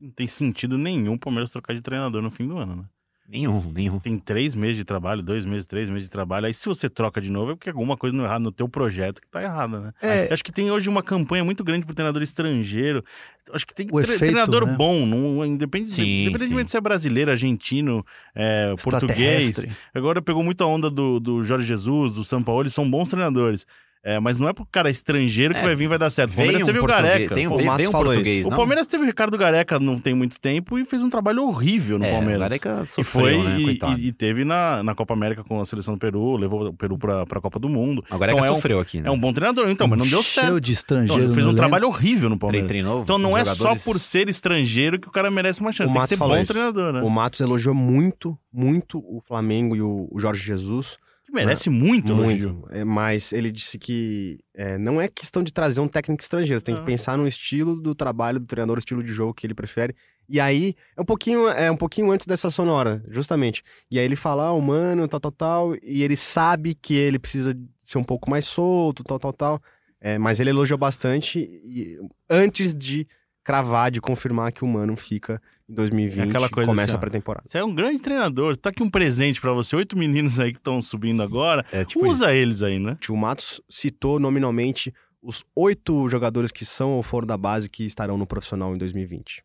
Não 0.00 0.10
tem 0.10 0.26
sentido 0.26 0.78
nenhum 0.78 1.14
o 1.14 1.18
Palmeiras 1.18 1.50
trocar 1.50 1.74
de 1.74 1.82
treinador 1.82 2.22
no 2.22 2.30
fim 2.30 2.48
do 2.48 2.56
ano, 2.56 2.76
né? 2.76 2.84
Nenhum, 3.28 3.60
nenhum. 3.74 3.98
Tem 3.98 4.16
três 4.18 4.54
meses 4.54 4.76
de 4.76 4.84
trabalho, 4.84 5.20
dois 5.22 5.44
meses, 5.44 5.66
três 5.66 5.90
meses 5.90 6.04
de 6.04 6.10
trabalho. 6.12 6.46
Aí 6.46 6.54
se 6.54 6.66
você 6.68 6.88
troca 6.88 7.20
de 7.20 7.30
novo 7.30 7.52
é 7.52 7.54
porque 7.56 7.70
alguma 7.70 7.96
coisa 7.96 8.16
não 8.16 8.24
é 8.24 8.26
errada 8.28 8.40
no 8.44 8.52
teu 8.52 8.68
projeto 8.68 9.20
que 9.20 9.26
tá 9.28 9.42
errada, 9.42 9.80
né? 9.80 9.92
É. 10.00 10.32
Acho 10.32 10.44
que 10.44 10.52
tem 10.52 10.70
hoje 10.70 10.88
uma 10.88 11.02
campanha 11.02 11.42
muito 11.44 11.64
grande 11.64 11.84
pro 11.84 11.94
treinador 11.94 12.22
estrangeiro. 12.22 13.04
Acho 13.52 13.66
que 13.66 13.74
tem 13.74 13.86
tre- 13.86 14.00
efeito, 14.00 14.18
treinador 14.18 14.66
né? 14.66 14.74
bom, 14.76 15.04
não, 15.04 15.44
independe, 15.44 15.92
Sim, 15.92 16.22
independentemente 16.22 16.70
sim. 16.70 16.72
se 16.72 16.76
é 16.76 16.80
brasileiro, 16.80 17.30
argentino, 17.30 18.04
é, 18.34 18.74
português. 18.82 19.66
Agora 19.94 20.22
pegou 20.22 20.42
muita 20.44 20.64
onda 20.64 20.88
do, 20.88 21.18
do 21.20 21.42
Jorge 21.42 21.66
Jesus, 21.66 22.12
do 22.12 22.22
São 22.24 22.42
Paulo, 22.42 22.62
eles 22.62 22.74
são 22.74 22.88
bons 22.88 23.08
treinadores. 23.08 23.66
É, 24.08 24.20
mas 24.20 24.36
não 24.36 24.48
é 24.48 24.52
pro 24.52 24.64
cara 24.70 24.88
estrangeiro 24.88 25.52
que 25.52 25.58
É, 25.58 25.64
vai 25.64 25.74
vir 25.74 25.86
e 25.86 25.88
vai 25.88 25.98
dar 25.98 26.08
certo. 26.10 26.30
O 26.30 26.36
Palmeiras 26.36 26.62
um 26.62 26.66
teve 26.66 26.78
o 26.78 26.86
Gareca. 26.86 27.34
Tem, 27.34 27.46
um- 27.48 27.50
Pô, 27.50 27.54
o 27.56 27.58
vem 27.58 27.88
um 27.88 27.90
falou 27.90 28.06
português, 28.06 28.40
isso. 28.42 28.48
O? 28.48 28.54
Palmeiras 28.54 28.86
teve 28.86 29.02
o 29.02 29.06
Ricardo 29.06 29.36
Gareca 29.36 29.80
não 29.80 29.98
tem 29.98 30.14
muito 30.14 30.38
tempo 30.38 30.78
e 30.78 30.84
fez 30.84 31.02
um 31.02 31.10
trabalho 31.10 31.42
horrível 31.44 31.98
no 31.98 32.04
É, 32.04 32.12
Palmeiras. 32.12 32.36
o 32.36 32.40
Gareca 32.42 32.82
E 32.84 32.86
sofreu, 32.86 33.04
foi 33.42 33.42
né, 33.50 33.58
e, 33.58 33.64
coitado. 33.64 34.00
e- 34.00 34.06
e 34.06 34.12
teve 34.12 34.44
na, 34.44 34.80
na 34.84 34.94
Copa 34.94 35.12
América 35.12 35.42
com 35.42 35.60
a 35.60 35.64
seleção 35.64 35.94
do 35.94 35.98
Peru, 35.98 36.36
levou 36.36 36.68
o 36.68 36.72
Peru 36.72 36.96
pra, 36.96 37.26
pra 37.26 37.40
Copa 37.40 37.58
do 37.58 37.68
Mundo. 37.68 38.04
O 38.08 38.16
Gareca 38.16 38.38
Então 38.38 38.48
é 38.48 38.52
um- 38.52 38.54
sofreu 38.54 38.78
aqui, 38.78 39.00
né? 39.00 39.08
É 39.08 39.10
um 39.10 39.18
bom 39.18 39.32
treinador, 39.32 39.68
então, 39.68 39.88
mas 39.88 39.98
não 39.98 40.06
deu 40.06 40.22
Cheio 40.22 40.44
certo. 40.46 40.60
de 40.60 40.70
Então, 40.70 40.72
estrangeiro. 40.72 41.22
ele 41.24 41.32
fez 41.34 41.38
um 41.38 41.50
elenco. 41.50 41.56
trabalho 41.56 41.88
horrível 41.88 42.30
no 42.30 42.38
Palmeiras. 42.38 42.68
treinou 42.68 43.02
Então 43.02 43.18
não 43.18 43.36
é 43.36 43.44
jogadores- 43.44 43.82
só 43.82 43.90
por 43.90 43.98
ser 43.98 44.28
estrangeiro 44.28 45.00
que 45.00 45.08
o 45.08 45.10
cara 45.10 45.32
merece 45.32 45.60
uma 45.60 45.72
chance. 45.72 45.82
O 45.82 45.86
Tem 45.86 45.92
que 45.94 45.98
Matos 45.98 46.08
ser 46.10 46.16
falou 46.16 46.36
bom 46.36 46.42
isso. 46.42 46.52
treinador, 46.52 46.92
né? 46.92 47.02
O 47.02 47.10
Matos 47.10 47.40
elogiou 47.40 47.74
muito, 47.74 48.38
muito 48.52 48.98
o 48.98 49.20
Flamengo 49.26 49.74
e 49.74 49.82
o, 49.82 50.06
o 50.12 50.20
Jorge 50.20 50.42
Jesus. 50.44 50.96
Que 51.26 51.32
merece 51.32 51.68
muito, 51.68 52.12
elogio. 52.12 52.52
Muito. 52.54 52.72
É, 52.72 52.84
mas 52.84 53.32
ele 53.32 53.50
disse 53.50 53.78
que 53.78 54.38
é, 54.54 54.78
não 54.78 55.00
é 55.00 55.08
questão 55.08 55.42
de 55.42 55.52
trazer 55.52 55.80
um 55.80 55.88
técnico 55.88 56.22
estrangeiro. 56.22 56.60
Você 56.60 56.64
tem 56.64 56.74
Não. 56.76 56.82
que 56.82 56.86
pensar 56.86 57.18
no 57.18 57.26
estilo 57.26 57.74
do 57.80 57.94
trabalho 57.94 58.38
do 58.38 58.46
treinador, 58.46 58.76
o 58.76 58.78
estilo 58.78 59.02
de 59.02 59.12
jogo 59.12 59.34
que 59.34 59.44
ele 59.46 59.54
prefere. 59.54 59.94
E 60.28 60.40
aí, 60.40 60.74
é 60.96 61.00
um 61.00 61.04
pouquinho, 61.04 61.48
é 61.48 61.70
um 61.70 61.76
pouquinho 61.76 62.10
antes 62.10 62.26
dessa 62.26 62.50
sonora, 62.50 63.02
justamente. 63.08 63.62
E 63.90 63.98
aí 63.98 64.04
ele 64.04 64.16
fala, 64.16 64.44
ah, 64.46 64.52
o 64.52 64.60
mano, 64.60 65.06
tal, 65.08 65.20
tal, 65.20 65.32
tal. 65.32 65.74
E 65.82 66.02
ele 66.02 66.16
sabe 66.16 66.74
que 66.74 66.94
ele 66.94 67.18
precisa 67.18 67.56
ser 67.82 67.98
um 67.98 68.04
pouco 68.04 68.30
mais 68.30 68.44
solto, 68.44 69.02
tal, 69.02 69.18
tal, 69.18 69.32
tal. 69.32 69.62
É, 70.00 70.18
mas 70.18 70.38
ele 70.38 70.50
elogiou 70.50 70.78
bastante 70.78 71.38
e- 71.40 71.98
antes 72.30 72.74
de 72.74 73.06
cravar, 73.42 73.90
de 73.90 74.00
confirmar 74.00 74.52
que 74.52 74.64
o 74.64 74.68
mano 74.68 74.96
fica 74.96 75.40
em 75.68 75.74
2020 75.74 76.24
É 76.24 76.28
aquela 76.28 76.48
coisa 76.48 76.70
começa 76.70 76.86
assim, 76.86 76.96
a 76.96 76.98
pré-temporada. 76.98 77.48
Você 77.48 77.58
é 77.58 77.64
um 77.64 77.74
grande 77.74 78.00
treinador. 78.00 78.56
Tá 78.56 78.70
aqui 78.70 78.82
um 78.82 78.90
presente 78.90 79.40
pra 79.40 79.52
você. 79.52 79.76
Oito 79.76 79.98
meninos 79.98 80.38
aí 80.38 80.52
que 80.52 80.58
estão 80.58 80.80
subindo 80.80 81.22
agora. 81.22 81.64
É 81.72 81.84
tipo 81.84 82.00
isso. 82.06 82.14
Usa 82.14 82.34
eles 82.34 82.62
aí, 82.62 82.78
né? 82.78 82.92
O 82.92 82.96
tio 82.96 83.16
Matos 83.16 83.60
citou 83.68 84.18
nominalmente 84.18 84.94
os 85.22 85.42
oito 85.56 86.08
jogadores 86.08 86.52
que 86.52 86.64
são 86.64 86.92
ou 86.92 87.02
foram 87.02 87.26
da 87.26 87.36
base 87.36 87.68
que 87.68 87.84
estarão 87.84 88.16
no 88.16 88.26
profissional 88.26 88.74
em 88.74 88.78
2020. 88.78 89.42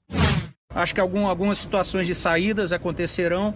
Acho 0.69 0.93
que 0.93 1.01
algum, 1.01 1.27
algumas 1.27 1.57
situações 1.57 2.07
de 2.07 2.15
saídas 2.15 2.71
acontecerão. 2.71 3.53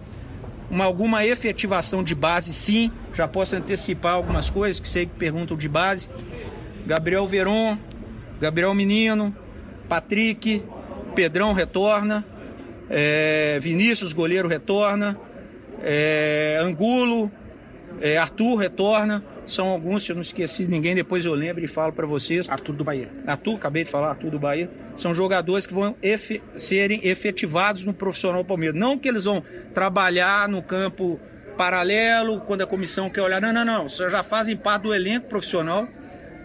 Uma, 0.68 0.84
alguma 0.84 1.24
efetivação 1.24 2.02
de 2.02 2.14
base, 2.14 2.52
sim. 2.52 2.90
Já 3.14 3.28
posso 3.28 3.54
antecipar 3.54 4.14
algumas 4.14 4.50
coisas 4.50 4.80
que 4.80 4.88
sei 4.88 5.06
que 5.06 5.14
perguntam 5.14 5.56
de 5.56 5.68
base. 5.68 6.10
Gabriel 6.84 7.26
Veron, 7.26 7.78
Gabriel 8.40 8.74
Menino, 8.74 9.34
Patrick, 9.88 10.62
Pedrão 11.14 11.52
retorna, 11.52 12.24
é, 12.90 13.58
Vinícius, 13.60 14.12
goleiro, 14.12 14.48
retorna, 14.48 15.18
é, 15.82 16.58
Angulo, 16.60 17.30
é, 18.00 18.16
Arthur 18.16 18.56
retorna. 18.56 19.22
São 19.46 19.68
alguns, 19.68 20.02
se 20.02 20.10
eu 20.10 20.16
não 20.16 20.22
esqueci 20.22 20.64
de 20.64 20.70
ninguém, 20.72 20.92
depois 20.92 21.24
eu 21.24 21.32
lembro 21.32 21.64
e 21.64 21.68
falo 21.68 21.92
para 21.92 22.04
vocês. 22.04 22.48
Arthur 22.48 22.72
do 22.74 22.82
Bahia. 22.82 23.08
Arthur, 23.26 23.54
acabei 23.54 23.84
de 23.84 23.90
falar, 23.90 24.08
Arthur 24.08 24.30
do 24.30 24.40
Bahia. 24.40 24.68
São 24.96 25.14
jogadores 25.14 25.66
que 25.66 25.72
vão 25.72 25.94
efe- 26.02 26.42
serem 26.56 27.00
efetivados 27.06 27.84
no 27.84 27.94
profissional 27.94 28.44
Palmeiras. 28.44 28.78
Não 28.78 28.98
que 28.98 29.08
eles 29.08 29.22
vão 29.24 29.44
trabalhar 29.72 30.48
no 30.48 30.62
campo 30.62 31.20
paralelo, 31.56 32.40
quando 32.40 32.62
a 32.62 32.66
comissão 32.66 33.08
quer 33.08 33.22
olhar. 33.22 33.40
Não, 33.40 33.52
não, 33.52 33.64
não. 33.64 33.88
Vocês 33.88 34.10
já 34.10 34.24
fazem 34.24 34.56
parte 34.56 34.82
do 34.82 34.92
elenco 34.94 35.28
profissional. 35.28 35.86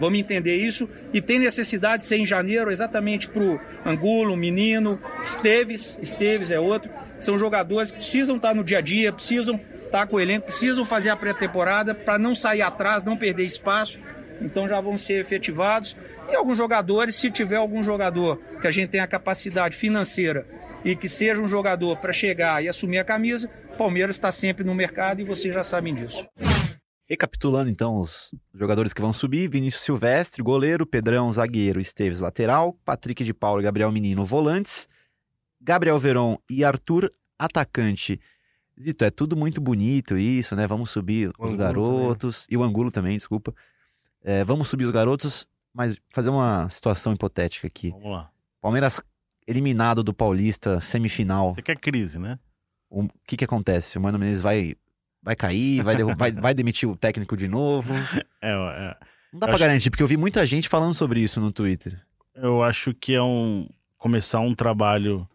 Vamos 0.02 0.20
entender 0.20 0.56
isso. 0.56 0.90
E 1.14 1.22
tem 1.22 1.38
necessidade 1.38 2.02
de 2.02 2.08
ser 2.08 2.18
em 2.18 2.26
janeiro, 2.26 2.72
exatamente 2.72 3.30
para 3.30 3.44
o 3.44 3.60
Angulo, 3.86 4.36
Menino, 4.36 5.00
Esteves, 5.22 6.00
Esteves 6.02 6.50
é 6.50 6.60
outro. 6.60 6.90
São 7.20 7.38
jogadores 7.38 7.92
que 7.92 7.98
precisam 7.98 8.38
estar 8.38 8.56
no 8.56 8.64
dia 8.64 8.80
a 8.80 8.82
dia, 8.82 9.14
precisam 9.14 9.62
estar 9.80 10.08
com 10.08 10.16
o 10.16 10.20
elenco, 10.20 10.48
precisam 10.48 10.84
fazer 10.84 11.12
a 11.12 11.16
pré-temporada 11.16 11.94
para 11.94 12.18
não 12.18 12.34
sair 12.34 12.64
atrás, 12.64 13.04
não 13.04 13.16
perder 13.16 13.46
espaço. 13.46 14.00
Então 14.42 14.68
já 14.68 14.82
vão 14.82 14.98
ser 14.98 15.22
efetivados. 15.22 15.96
E 16.32 16.36
alguns 16.36 16.58
jogadores, 16.58 17.14
se 17.14 17.30
tiver 17.30 17.58
algum 17.58 17.84
jogador 17.84 18.42
que 18.60 18.66
a 18.66 18.72
gente 18.72 18.90
tenha 18.90 19.06
capacidade 19.06 19.78
financeira 19.78 20.48
e 20.84 20.96
que 20.96 21.08
seja 21.08 21.40
um 21.40 21.48
jogador 21.48 21.98
para 21.98 22.12
chegar 22.12 22.64
e 22.64 22.68
assumir 22.68 22.98
a 22.98 23.04
camisa, 23.04 23.48
Palmeiras 23.78 24.16
está 24.16 24.32
sempre 24.32 24.64
no 24.64 24.74
mercado 24.74 25.22
e 25.22 25.24
vocês 25.24 25.54
já 25.54 25.64
sabem 25.64 25.94
disso. 25.94 26.26
Recapitulando 27.12 27.70
então 27.70 27.98
os 27.98 28.34
jogadores 28.54 28.94
que 28.94 29.02
vão 29.02 29.12
subir: 29.12 29.50
Vinícius 29.50 29.84
Silvestre, 29.84 30.42
goleiro, 30.42 30.86
Pedrão, 30.86 31.30
zagueiro, 31.30 31.82
Esteves, 31.82 32.22
lateral, 32.22 32.72
Patrick 32.86 33.22
de 33.26 33.34
Paulo 33.34 33.60
e 33.60 33.66
Gabriel 33.66 33.92
Menino, 33.92 34.24
volantes, 34.24 34.88
Gabriel 35.60 36.00
Veron 36.00 36.38
e 36.50 36.64
Arthur, 36.64 37.12
atacante. 37.38 38.18
Zito, 38.80 39.04
é 39.04 39.12
tudo 39.12 39.36
muito 39.36 39.60
bonito 39.60 40.18
isso, 40.18 40.56
né? 40.56 40.66
Vamos 40.66 40.90
subir 40.90 41.34
O 41.38 41.48
os 41.48 41.54
Angulo 41.54 41.58
garotos. 41.58 42.48
E 42.50 42.56
o 42.56 42.64
Angulo 42.64 42.90
também, 42.90 43.18
desculpa. 43.18 43.54
É, 44.24 44.46
vamos 44.46 44.70
subir 44.70 44.86
os 44.86 44.92
garotos, 44.92 45.46
mas 45.74 45.98
fazer 46.12 46.30
uma 46.30 46.70
situação 46.70 47.12
hipotética 47.12 47.68
aqui. 47.68 47.90
Vamos 47.90 48.10
lá. 48.10 48.32
Palmeiras 48.62 49.02
eliminado 49.46 50.02
do 50.02 50.14
Paulista, 50.14 50.80
semifinal. 50.80 51.54
Você 51.54 51.62
quer 51.62 51.78
crise, 51.78 52.18
né? 52.18 52.40
O 52.90 53.10
que 53.28 53.36
que 53.36 53.44
acontece? 53.44 53.98
O 53.98 54.02
Mano 54.02 54.18
Menezes 54.18 54.42
vai, 54.42 54.76
vai 55.22 55.36
cair, 55.36 55.84
vai, 55.84 55.96
vai, 56.16 56.32
vai 56.32 56.54
demitir 56.54 56.90
o 56.90 56.96
técnico 56.96 57.36
de 57.38 57.48
novo? 57.48 57.94
É, 58.44 58.50
é, 58.52 58.98
Não 59.32 59.40
dá 59.40 59.46
Eu 59.46 59.50
pra 59.50 59.54
acho- 59.54 59.60
garantir, 59.64 59.90
porque 59.92 60.02
eu 60.02 60.08
vi 60.08 60.18
muita 60.18 60.44
gente 60.46 60.68
falando 60.68 60.94
sobre 60.96 61.20
isso 61.20 61.40
no 61.40 61.52
Twitter. 61.52 62.02
eu 62.36 62.64
acho 62.64 62.92
que 62.94 63.14
é 63.14 63.22
um 63.22 63.70
começar 63.98 64.40
um 64.40 64.56
trabalho 64.56 65.28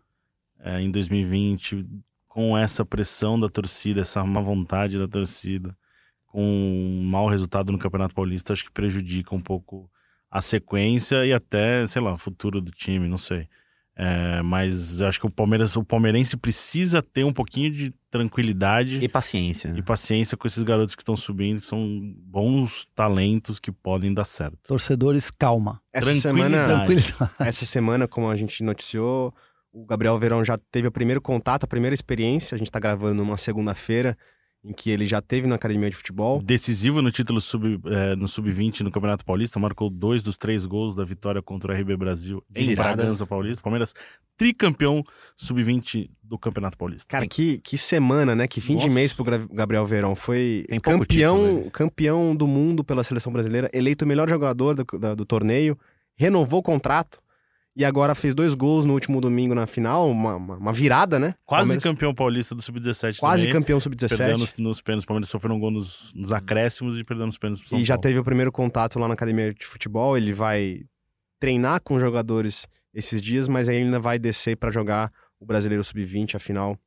é, 0.59 0.81
em 0.81 0.91
2020 0.91 1.87
com 2.27 2.59
essa 2.59 2.85
pressão 2.85 3.39
da 3.39 3.49
torcida, 3.49 4.01
essa 4.01 4.25
má 4.25 4.41
vontade 4.41 4.99
da 4.99 5.07
torcida, 5.07 5.77
com 6.27 6.43
um 6.43 7.05
mau 7.05 7.29
resultado 7.29 7.71
no 7.71 7.79
Campeonato 7.79 8.15
Paulista, 8.15 8.53
acho 8.53 8.65
que 8.65 8.73
prejudica 8.73 9.35
um 9.35 9.41
pouco 9.41 9.89
a 10.31 10.43
sequência 10.43 11.25
e 11.25 11.33
até, 11.33 11.87
sei 11.87 12.03
lá, 12.03 12.13
o 12.13 12.19
futuro 12.19 12.61
do 12.61 12.71
time, 12.73 13.09
não 13.09 13.17
sei. 13.17 13.49
É, 13.99 14.43
mas 14.43 15.01
eu 15.01 15.07
acho 15.09 15.19
que 15.19 15.27
o 15.27 15.31
Palmeiras, 15.31 15.75
o 15.75 15.83
palmeirense 15.83 16.37
precisa 16.37 17.01
ter 17.01 17.25
um 17.25 17.33
pouquinho 17.33 17.71
de 17.73 17.95
tranquilidade 18.11 18.99
E 19.03 19.09
paciência. 19.09 19.73
né? 19.73 19.79
e 19.79 19.83
paciência 19.83 20.37
com 20.37 20.47
esses 20.47 20.63
garotos 20.63 20.95
que 20.95 21.01
estão 21.01 21.17
subindo, 21.17 21.61
que 21.61 21.67
são 21.67 22.15
bons 22.19 22.87
talentos 22.95 23.59
que 23.59 23.73
podem 23.73 24.13
dar 24.13 24.25
certo. 24.25 24.59
Torcedores, 24.69 25.31
calma. 25.31 25.81
Essa 25.93 26.13
semana, 26.15 26.67
Tranquilidade. 26.67 27.31
Essa 27.41 27.65
semana, 27.65 28.07
como 28.07 28.29
a 28.29 28.37
gente 28.37 28.63
noticiou, 28.63 29.35
o 29.73 29.87
Gabriel 29.87 30.19
Verão 30.19 30.45
já 30.45 30.59
teve 30.71 30.89
o 30.89 30.93
primeiro 30.93 31.21
contato, 31.23 31.65
a 31.65 31.69
primeira 31.69 31.95
experiência. 31.95 32.55
A 32.55 32.59
gente 32.59 32.71
tá 32.71 32.79
gravando 32.79 33.15
numa 33.25 33.37
segunda-feira, 33.39 34.17
em 34.69 34.73
que 34.73 34.91
ele 34.91 35.07
já 35.07 35.23
teve 35.23 35.47
na 35.47 35.55
academia 35.55 35.89
de 35.89 35.95
futebol. 35.95 36.43
Decisivo 36.43 37.01
no 37.01 37.13
título 37.13 37.41
sub, 37.41 37.81
eh, 37.87 38.17
no 38.17 38.27
sub-20 38.27 38.81
no 38.81 38.91
Campeonato 38.91 39.25
Paulista, 39.25 39.61
marcou 39.61 39.89
dois 39.89 40.23
dos 40.25 40.37
três 40.37 40.67
gols 40.67 40.97
da 40.97 41.05
vitória 41.05 41.41
contra 41.41 41.73
o 41.73 41.77
RB 41.81 41.97
Brasil 41.97 42.43
De 42.51 42.65
em 42.65 42.67
virada. 42.71 42.97
Bragança 42.97 43.25
Paulista. 43.27 43.63
Palmeiras 43.63 43.95
tricampeão 44.37 45.05
sub-20 45.37 46.11
do 46.23 46.39
Campeonato 46.39 46.77
Paulista. 46.77 47.05
Cara, 47.09 47.27
que, 47.27 47.59
que 47.59 47.79
semana, 47.79 48.35
né? 48.35 48.49
Que 48.49 48.61
fim 48.61 48.77
de 48.77 48.85
Nossa. 48.85 48.95
mês 48.95 49.13
pro 49.13 49.25
Gabriel 49.53 49.87
Verão. 49.87 50.15
Foi 50.17 50.67
campeão, 50.83 51.39
título, 51.57 51.71
campeão 51.71 52.35
do 52.35 52.47
mundo 52.47 52.83
pela 52.83 53.05
seleção 53.05 53.33
brasileira, 53.33 53.71
eleito 53.73 54.05
o 54.05 54.09
melhor 54.09 54.29
jogador 54.29 54.75
do, 54.75 54.85
da- 54.99 55.15
do 55.15 55.25
torneio, 55.25 55.79
renovou 56.17 56.61
o 56.61 56.63
contrato 56.63 57.19
e 57.77 57.85
agora 57.85 58.15
fez 58.15 58.35
dois 58.35 58.55
gols 58.55 58.85
no 58.87 58.95
último 58.95 59.21
domingo 59.21 59.55
na 59.55 59.67
final, 59.67 60.11
uma, 60.11 60.35
uma- 60.37 60.57
uma 60.57 60.73
virada, 60.73 61.19
né? 61.19 61.35
Quase 61.45 61.61
Palmeiras- 61.63 61.83
campeão 61.85 62.15
paulista 62.15 62.55
do 62.55 62.63
sub-17 62.63 63.19
Quase 63.19 63.43
também. 63.43 63.53
campeão 63.61 63.79
Perdendo 63.79 64.09
sub-17. 64.09 64.39
nos, 64.39 64.57
nos 64.57 64.81
pênaltis. 64.81 65.05
O 65.05 65.07
Palmeiras 65.09 65.29
sofreu 65.29 65.55
um 65.55 65.59
gol 65.61 65.71
nos, 65.71 66.13
nos 66.15 66.33
acréscimos 66.33 66.99
e 66.99 67.05
perdendo 67.05 67.29
os 67.29 67.39
pênaltis 67.39 67.61
pro 67.63 67.71
São 67.71 67.79
E 67.79 67.85
já 67.85 67.95
Paulo. 67.95 68.03
teve 68.03 68.19
o 68.19 68.25
primeiro 68.25 68.51
contato 68.51 68.99
lá 68.99 69.07
na 69.07 69.15
academia 69.15 69.53
de 69.53 69.67
futebol. 69.67 70.17
Ele 70.17 70.33
vai 70.33 70.81
treinar 71.39 71.81
com 71.83 71.95
os 71.97 72.01
jogadores 72.01 72.67
esses 72.95 73.21
dias, 73.21 73.47
mas 73.47 73.69
aí 73.69 73.77
ele 73.77 73.85
ainda 73.85 74.01
vai 74.01 74.19
descer 74.19 74.57
pra 74.57 74.71
jogar 74.71 75.13
o 75.39 75.45
Brasileiro 75.45 75.85
Sub-20, 75.85 76.35
a 76.35 76.39
final, 76.39 76.79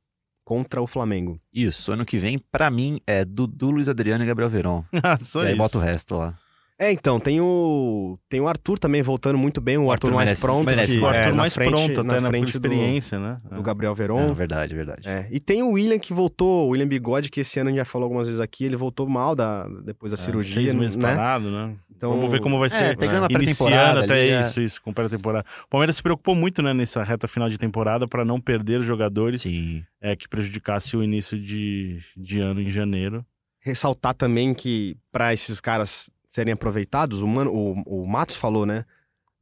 contra 0.44 0.82
o 0.82 0.86
Flamengo. 0.88 1.40
Isso, 1.54 1.92
ano 1.92 2.04
que 2.04 2.18
vem, 2.18 2.36
pra 2.50 2.68
mim, 2.68 3.00
é 3.06 3.24
Dudu, 3.24 3.70
Luiz 3.70 3.88
Adriano 3.88 4.24
e 4.24 4.26
Gabriel 4.26 4.50
Verón. 4.50 4.82
Ah, 5.04 5.16
Só 5.22 5.44
e 5.44 5.46
aí 5.46 5.52
isso. 5.52 5.58
bota 5.58 5.78
o 5.78 5.80
resto 5.80 6.16
lá. 6.16 6.36
É, 6.82 6.90
então, 6.90 7.20
tem 7.20 7.42
o. 7.42 8.18
Tem 8.26 8.40
o 8.40 8.48
Arthur 8.48 8.78
também 8.78 9.02
voltando 9.02 9.36
muito 9.36 9.60
bem, 9.60 9.76
o, 9.76 9.92
Arthur, 9.92 10.06
Arthur 10.08 10.14
mais 10.16 10.28
merece- 10.30 10.40
pronto. 10.40 10.64
merece. 10.66 10.92
que- 10.92 10.98
O 10.98 11.06
Arthur 11.06 11.20
é, 11.20 11.32
mais 11.32 11.54
frente- 11.54 11.68
pronto, 11.70 12.02
na 12.04 12.12
até 12.14 12.20
na 12.22 12.28
frente 12.28 12.44
do- 12.44 12.48
experiência, 12.48 13.18
né? 13.18 13.38
Do, 13.52 13.62
Gabriel 13.62 13.92
É, 13.92 13.94
Veron. 13.94 14.32
verdade, 14.32 14.74
verdade. 14.74 15.06
É, 15.06 15.28
E 15.30 15.38
tem 15.38 15.62
o 15.62 15.72
William 15.72 15.98
que 15.98 16.14
voltou, 16.14 16.68
o 16.68 16.70
William 16.70 16.88
Bigode, 16.88 17.28
que 17.30 17.40
esse 17.40 17.60
ano 17.60 17.68
a 17.68 17.72
gente 17.72 17.80
já 17.80 17.84
falou 17.84 18.04
algumas 18.06 18.28
vezes 18.28 18.40
aqui, 18.40 18.64
ele 18.64 18.76
voltou 18.78 19.06
mal 19.06 19.34
da, 19.34 19.68
depois 19.84 20.10
da 20.10 20.16
cirurgia. 20.16 20.54
Seis 20.62 20.72
meses 20.72 20.96
né? 20.96 21.02
parado, 21.14 21.50
né? 21.50 21.76
Então, 21.94 22.12
Vamos 22.12 22.32
ver 22.32 22.40
como 22.40 22.58
vai 22.58 22.68
É, 22.68 22.70
ser. 22.70 22.96
pegando 22.96 23.26
a 23.26 23.28
Iniciando 23.30 23.68
pré-temporada 23.70 24.00
até 24.06 24.22
ali, 24.22 24.30
é. 24.30 24.40
isso, 24.40 24.60
isso, 24.62 24.80
com 24.80 24.90
pré-temporada. 24.90 25.44
O 25.66 25.68
Palmeiras 25.68 25.96
se 25.96 26.02
preocupou 26.02 26.34
muito, 26.34 26.62
né, 26.62 26.72
nessa 26.72 27.02
reta 27.02 27.28
final 27.28 27.50
de 27.50 27.58
temporada 27.58 28.08
para 28.08 28.24
não 28.24 28.40
perder 28.40 28.80
jogadores 28.80 29.42
Sim. 29.42 29.82
é, 30.00 30.16
que 30.16 30.26
prejudicasse 30.26 30.96
o 30.96 31.04
início 31.04 31.38
de, 31.38 31.98
de 32.16 32.40
ano 32.40 32.62
em 32.62 32.70
janeiro. 32.70 33.22
ressaltar 33.62 34.14
também 34.14 34.54
que 34.54 34.96
para 35.12 35.34
esses 35.34 35.60
caras 35.60 36.08
serem 36.30 36.52
aproveitados, 36.54 37.20
o, 37.22 37.26
Mano, 37.26 37.50
o, 37.52 38.02
o 38.04 38.08
Matos 38.08 38.36
falou, 38.36 38.64
né? 38.64 38.84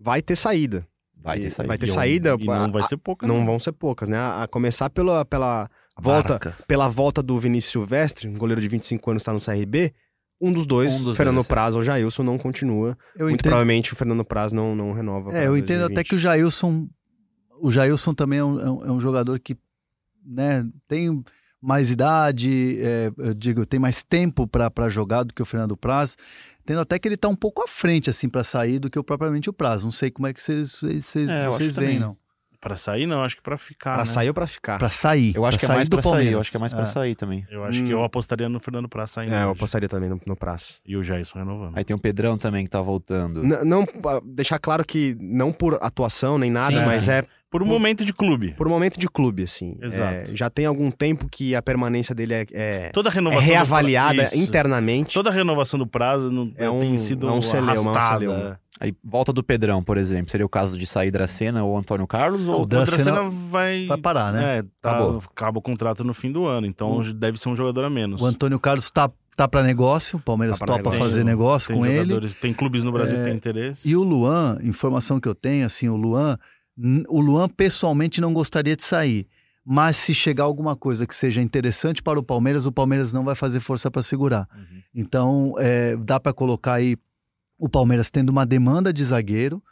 Vai 0.01 0.23
ter 0.23 0.35
saída. 0.37 0.87
Vai 1.15 1.39
ter 1.39 1.51
saído. 1.51 1.69
vai 1.69 1.77
ter 1.79 1.87
saída, 1.89 2.37
E 2.41 2.45
não 2.47 2.73
vai 2.73 2.83
ser 2.85 2.97
pouca. 2.97 3.27
Não 3.27 3.41
né? 3.41 3.45
vão 3.45 3.59
ser 3.59 3.73
poucas, 3.73 4.09
né? 4.09 4.17
A, 4.17 4.45
a 4.45 4.49
começar 4.49 4.89
pela, 4.89 5.23
pela 5.25 5.69
volta 6.01 6.29
Barca. 6.39 6.57
pela 6.67 6.89
volta 6.89 7.23
do 7.23 7.39
Vinícius 7.39 7.73
Silvestre, 7.73 8.27
um 8.27 8.35
goleiro 8.39 8.61
de 8.61 8.69
25 8.69 9.11
anos 9.11 9.21
está 9.23 9.33
no 9.33 9.41
CRB. 9.41 9.93
Um 10.41 10.53
dos 10.53 10.65
dois, 10.67 11.01
Um 11.01 11.05
dos 11.05 11.17
Fernando 11.17 11.35
dois, 11.37 11.47
é. 11.47 11.49
Praz 11.49 11.75
ou 11.77 11.83
Jailson, 11.83 12.23
não 12.23 12.39
continua. 12.39 12.97
Eu 13.17 13.27
Muito 13.27 13.35
entendo, 13.41 13.43
provavelmente 13.51 13.93
o 13.93 13.97
Fernando 13.97 14.25
Praz 14.25 14.53
não, 14.53 14.75
não 14.75 14.93
renova. 14.93 15.37
é, 15.37 15.47
eu 15.49 15.57
entendo 15.57 15.85
até 15.85 16.03
que 16.03 16.15
o 16.15 16.19
Jailson. 16.19 16.89
O 17.61 17.71
Jailson 17.73 18.15
também 18.15 18.39
é 18.39 18.45
um, 18.45 18.61
é 18.61 18.71
um- 18.71 18.85
é 18.87 18.93
um 18.93 19.01
jogador 19.01 19.39
que 19.41 19.57
né, 20.25 20.65
tem 20.87 21.23
mais 21.61 21.91
idade, 21.91 22.79
é, 22.81 23.11
eu 23.19 23.35
digo, 23.35 23.67
tem 23.67 23.81
mais 23.81 24.01
tempo 24.01 24.47
para 24.47 24.89
jogar 24.89 25.25
do 25.25 25.35
que 25.35 25.43
o 25.43 25.47
Fernando 25.47 25.77
Praz. 25.77 26.17
Entendo 26.69 26.81
até 26.83 26.99
que 26.99 27.09
ele 27.09 27.15
está 27.15 27.29
um 27.29 27.35
pouco 27.35 27.63
à 27.63 27.67
frente 27.67 28.11
assim 28.11 28.29
para 28.29 28.45
sair 28.45 28.79
do 28.79 28.91
que 28.91 28.99
o, 28.99 29.03
propriamente 29.03 29.49
o 29.49 29.55
Praz. 29.55 29.83
Não 29.83 29.91
sei 29.91 30.11
como 30.11 30.27
é 30.27 30.35
que 30.35 30.41
vocês, 30.43 30.73
vocês, 30.73 31.07
vocês- 31.07 31.27
É, 31.29 31.47
vocês 31.47 31.75
veem, 31.77 31.99
não. 31.99 32.15
Pra 32.61 32.77
sair, 32.77 33.07
não, 33.07 33.23
acho 33.23 33.37
que 33.37 33.43
pra 33.43 33.57
ficar. 33.57 33.93
Para 33.95 33.99
né? 34.01 34.05
sair 34.05 34.29
ou 34.29 34.35
para 34.35 34.47
ficar? 34.47 34.79
Para 34.81 34.91
sair. 34.91 35.35
Eu 35.35 35.47
acho 35.47 35.57
que 35.59 35.65
é 35.65 35.69
mais 35.69 35.89
do 35.89 35.97
pra 35.97 36.03
sair. 36.11 36.33
Eu 36.33 36.41
acho 36.41 36.51
que 36.51 36.57
é 36.57 36.61
mais 36.61 36.75
pra 36.75 36.83
É. 36.83 36.87
sair 36.87 37.15
também. 37.15 37.47
Eu 37.51 37.65
acho 37.65 37.83
Hum. 37.83 37.87
que 37.87 37.93
eu 37.93 38.03
apostaria 38.05 38.49
no 38.49 38.59
Fernando 38.61 38.89
Praz 38.89 39.13
saindo. 39.13 39.33
É, 39.33 39.39
eu 39.45 39.47
hoje. 39.47 39.53
apostaria 39.57 39.89
também 39.89 40.11
no, 40.11 40.21
no 40.27 40.37
Praz. 40.37 40.81
E 40.85 40.97
o 40.97 41.03
Jason 41.03 41.39
renovando. 41.39 41.79
Aí 41.79 41.85
tem 41.85 41.95
o 41.95 41.99
Pedrão 41.99 42.37
também 42.37 42.65
que 42.65 42.71
tá 42.71 42.83
voltando. 42.83 43.45
N- 43.45 43.65
não, 43.65 43.87
deixar 44.25 44.59
claro 44.59 44.85
que 44.85 45.17
não 45.21 45.53
por 45.53 45.79
atuação 45.81 46.37
nem 46.37 46.51
nada, 46.51 46.81
Sim, 46.81 46.85
mas 46.85 47.05
sim. 47.05 47.13
é 47.13 47.25
Por 47.51 47.63
um 47.63 47.67
momento 47.67 48.05
de 48.05 48.13
clube. 48.13 48.53
por 48.59 48.67
um 48.67 48.71
momento 48.71 48.99
de 49.01 49.09
clube, 49.09 49.43
assim. 49.45 49.77
Exato. 49.81 50.31
É, 50.33 50.37
já 50.37 50.51
tem 50.51 50.67
algum 50.67 50.91
tempo 50.91 51.29
que 51.31 51.55
a 51.55 51.63
permanência 51.63 52.15
dele 52.15 52.35
é, 52.35 52.47
é, 52.53 52.91
Toda 52.93 53.09
a 53.09 53.13
é 53.13 53.15
renovação. 53.15 53.45
do 53.45 53.49
reavaliada 53.51 54.37
internamente. 54.37 55.15
Toda 55.15 55.31
a 55.31 55.33
renovação 55.33 55.79
do 55.79 55.87
prazo 55.87 56.31
não, 56.31 56.53
É 56.57 56.69
um- 56.69 56.79
tem 56.81 56.97
sido 56.99 57.27
é 57.29 57.33
um 57.33 57.41
celeuma, 57.41 57.73
é 57.75 57.81
um 57.81 57.89
arrastada. 57.91 58.61
Aí 58.81 58.95
volta 59.03 59.33
do 59.33 59.43
Pedrão, 59.43 59.83
por 59.83 59.97
exemplo. 59.97 60.31
Seria 60.31 60.47
o 60.47 60.49
caso 60.49 60.79
de 60.79 60.87
sair 60.87 61.11
Dracena 61.11 61.65
ou 61.65 61.77
Antônio 61.77 62.07
Carlos? 62.07 62.47
Ou... 62.47 62.63
o 62.63 62.67
Dracena 62.67 62.97
Dracena 63.13 63.31
vai... 63.31 63.87
Vai 63.87 63.99
parar, 63.99 64.33
né? 64.33 64.59
É, 64.59 64.63
tá, 64.81 64.91
Acabou. 64.93 65.23
acaba 65.35 65.59
o 65.59 65.63
contrato 65.63 66.05
no 66.05 66.15
fim 66.15 66.31
do 66.31 66.47
ano, 66.47 66.67
então 66.67 67.01
deve 67.17 67.39
ser 67.41 67.49
um 67.49 67.57
jogador 67.57 67.85
a 67.85 67.91
menos. 67.91 68.21
O 68.23 68.27
Antônio 68.27 68.61
Carlos 68.61 68.89
tá, 68.91 69.11
tá 69.37 69.49
para 69.49 69.65
negócio, 69.65 70.19
o 70.19 70.23
Palmeiras 70.23 70.59
Tá 70.61 70.67
topa 70.67 70.79
negócio. 70.79 70.99
fazer 71.01 71.25
negócio 71.25 71.69
Tem 71.69 71.77
com 71.79 71.87
ele. 71.87 72.29
Tem 72.35 72.53
clubes 72.55 72.85
no 72.85 72.93
Brasil 72.93 73.17
É, 73.17 73.19
que 73.21 73.25
têm 73.27 73.37
interesse. 73.37 73.89
E 73.89 73.97
o 73.97 74.03
Luan, 74.05 74.59
informação 74.63 75.19
que 75.19 75.27
eu 75.29 75.35
tenho, 75.35 75.67
assim, 75.67 75.89
o 75.89 75.97
Luan, 75.97 76.39
o 77.09 77.21
Luan 77.21 77.49
pessoalmente 77.49 78.21
não 78.21 78.33
gostaria 78.33 78.77
de 78.77 78.85
sair. 78.85 79.27
Mas 79.65 79.99
se 79.99 80.15
chegar 80.15 80.45
alguma 80.45 80.75
coisa 80.75 81.07
que 81.07 81.15
seja 81.15 81.43
interessante 81.43 82.03
para 82.03 82.19
o 82.19 82.23
Palmeiras, 82.23 82.65
o 82.65 82.73
Palmeiras 82.73 83.13
não 83.13 83.23
vai 83.23 83.35
fazer 83.35 83.61
força 83.61 83.91
para 83.91 84.03
segurar. 84.03 84.49
Uhum. 84.55 84.83
Então, 84.95 85.55
é, 85.59 85.95
dá 85.97 86.19
para 86.19 86.33
colocar 86.33 86.75
aí 86.75 86.97
o 87.59 87.69
Palmeiras 87.69 88.09
tendo 88.09 88.31
uma 88.31 88.47
demanda 88.47 88.93
de 88.93 89.05
zagueiro 89.05 89.63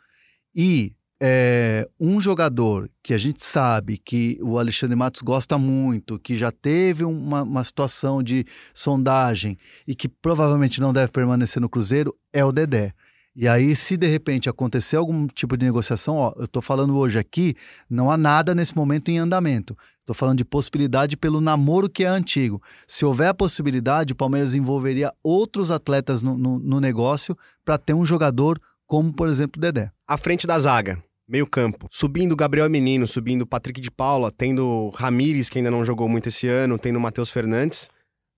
e 0.55 0.93
é, 1.21 1.89
um 1.99 2.21
jogador 2.21 2.91
que 3.03 3.15
a 3.15 3.19
gente 3.19 3.43
sabe 3.43 3.97
que 3.97 4.39
o 4.43 4.59
Alexandre 4.59 4.97
Matos 4.97 5.23
gosta 5.23 5.57
muito, 5.57 6.19
que 6.19 6.37
já 6.37 6.51
teve 6.51 7.05
uma, 7.05 7.43
uma 7.43 7.65
situação 7.65 8.23
de 8.23 8.45
sondagem 8.75 9.57
e 9.87 9.95
que 9.95 10.09
provavelmente 10.09 10.81
não 10.81 10.93
deve 10.93 11.11
permanecer 11.11 11.61
no 11.61 11.71
Cruzeiro, 11.71 12.15
é 12.33 12.45
o 12.45 12.53
Dedé. 12.53 12.93
E 13.39 13.47
aí, 13.47 13.77
se 13.77 13.99
de 13.99 14.07
repente 14.07 14.49
acontecer 14.49 14.97
algum 14.97 15.27
tipo 15.27 15.57
de 15.59 15.67
negociação, 15.67 16.17
ó, 16.17 16.33
eu 16.39 16.49
tô 16.49 16.63
falando 16.63 16.97
hoje 16.97 17.19
aqui, 17.19 17.55
não 17.89 18.11
há 18.11 18.17
nada 18.17 18.55
nesse 18.55 18.75
momento 18.75 19.11
em 19.11 19.19
andamento. 19.19 19.77
Tô 20.07 20.15
falando 20.15 20.39
de 20.39 20.45
possibilidade 20.45 21.17
pelo 21.19 21.39
namoro 21.41 21.91
que 21.91 22.03
é 22.05 22.07
antigo. 22.07 22.63
Se 22.89 23.05
houver 23.05 23.29
a 23.29 23.35
possibilidade, 23.35 24.15
o 24.15 24.17
Palmeiras 24.17 24.55
envolveria 24.55 25.13
outros 25.23 25.71
atletas 25.71 26.23
no, 26.23 26.39
no- 26.39 26.59
no 26.59 26.81
negócio 26.81 27.37
para 27.65 27.77
ter 27.77 27.93
um 27.93 28.07
jogador 28.07 28.59
como, 28.87 29.13
por 29.13 29.29
exemplo, 29.29 29.59
o 29.59 29.61
Dedé. 29.61 29.91
À 30.09 30.17
frente 30.17 30.47
da 30.47 30.59
zaga, 30.59 31.03
meio 31.29 31.47
campo. 31.47 31.89
Subindo 31.91 32.35
Gabriel 32.37 32.71
Menino, 32.71 33.07
subindo 33.07 33.45
Patrick 33.45 33.81
de 33.83 33.91
Paula, 33.91 34.31
tendo 34.31 34.89
Ramires, 34.95 35.51
que 35.51 35.59
ainda 35.59 35.71
não 35.71 35.85
jogou 35.85 36.09
muito 36.09 36.29
esse 36.29 36.47
ano, 36.49 36.79
tendo 36.79 36.99
Matheus 37.01 37.31
Fernandes. 37.31 37.91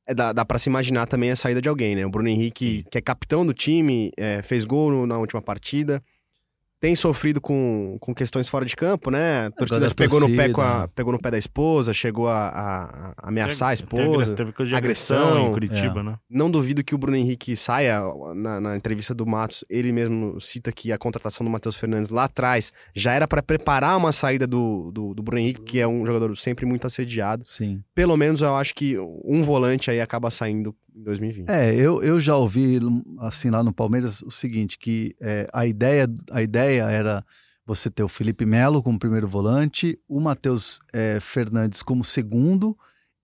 É, 0.08 0.14
dá 0.14 0.32
dá 0.32 0.44
para 0.44 0.58
se 0.58 0.70
imaginar 0.70 1.06
também 1.06 1.30
a 1.30 1.36
saída 1.36 1.60
de 1.60 1.68
alguém, 1.68 1.94
né? 1.94 2.06
O 2.06 2.10
Bruno 2.10 2.28
Henrique, 2.28 2.82
que 2.90 2.96
é 2.98 3.00
capitão 3.00 3.44
do 3.44 3.52
time, 3.52 4.10
é, 4.16 4.42
fez 4.42 4.64
gol 4.64 4.90
no- 4.90 5.06
na 5.06 5.18
última 5.18 5.42
partida. 5.42 6.02
Tem 6.80 6.94
sofrido 6.94 7.40
com, 7.40 7.96
com 8.00 8.14
questões 8.14 8.48
fora 8.48 8.64
de 8.64 8.76
campo, 8.76 9.10
né? 9.10 9.46
A 9.46 9.50
torcida 9.50 9.80
da 9.88 9.94
pegou, 9.94 10.20
no 10.20 10.26
pé 10.28 10.34
torcida, 10.48 10.54
com 10.54 10.60
a- 10.60 10.88
pegou 10.88 11.12
no 11.12 11.18
pé 11.20 11.30
da 11.32 11.38
esposa, 11.38 11.92
chegou 11.92 12.28
a, 12.28 12.48
a- 12.48 13.14
a 13.16 13.28
ameaçar 13.28 13.72
a 13.72 13.76
Teve- 13.76 13.88
teve- 13.88 14.02
esposa. 14.10 14.34
Teve 14.34 14.52
coisa 14.52 14.70
de 14.70 14.76
agressão, 14.76 15.16
agressão 15.18 15.48
em 15.48 15.52
Curitiba, 15.52 16.02
né? 16.04 16.16
Não 16.30 16.48
duvido 16.48 16.84
que 16.84 16.94
o 16.94 16.98
Bruno 16.98 17.16
Henrique 17.16 17.56
saia 17.56 18.00
na, 18.34 18.60
na 18.60 18.76
entrevista 18.76 19.12
do 19.12 19.26
Matos. 19.26 19.64
Ele 19.68 19.90
mesmo 19.90 20.40
cita 20.40 20.70
que 20.70 20.92
a 20.92 20.98
contratação 20.98 21.44
do 21.44 21.50
Matheus 21.50 21.76
Fernandes 21.76 22.10
lá 22.10 22.24
atrás 22.24 22.72
já 22.94 23.12
era 23.12 23.26
para 23.26 23.42
preparar 23.42 23.96
uma 23.96 24.12
saída 24.12 24.46
do, 24.46 24.92
do, 24.92 25.14
do 25.14 25.22
Bruno 25.22 25.40
Henrique, 25.40 25.62
que 25.62 25.80
é 25.80 25.88
um 25.88 26.06
jogador 26.06 26.36
sempre 26.38 26.64
muito 26.64 26.86
assediado. 26.86 27.42
Sim. 27.44 27.82
Pelo 27.92 28.16
menos 28.16 28.40
eu 28.40 28.54
acho 28.54 28.72
que 28.74 28.96
um 29.24 29.42
volante 29.42 29.90
aí 29.90 30.00
acaba 30.00 30.30
saindo 30.30 30.72
em 30.98 31.02
2020. 31.02 31.48
É, 31.48 31.74
eu, 31.74 32.02
eu 32.02 32.20
já 32.20 32.36
ouvi, 32.36 32.78
assim, 33.20 33.50
lá 33.50 33.62
no 33.62 33.72
Palmeiras, 33.72 34.20
o 34.22 34.30
seguinte, 34.30 34.78
que 34.78 35.14
é, 35.20 35.46
a, 35.52 35.66
ideia, 35.66 36.08
a 36.30 36.42
ideia 36.42 36.82
era 36.84 37.24
você 37.64 37.90
ter 37.90 38.02
o 38.02 38.08
Felipe 38.08 38.44
Melo 38.44 38.82
como 38.82 38.98
primeiro 38.98 39.28
volante, 39.28 39.98
o 40.08 40.20
Matheus 40.20 40.80
é, 40.92 41.18
Fernandes 41.20 41.82
como 41.82 42.02
segundo 42.02 42.76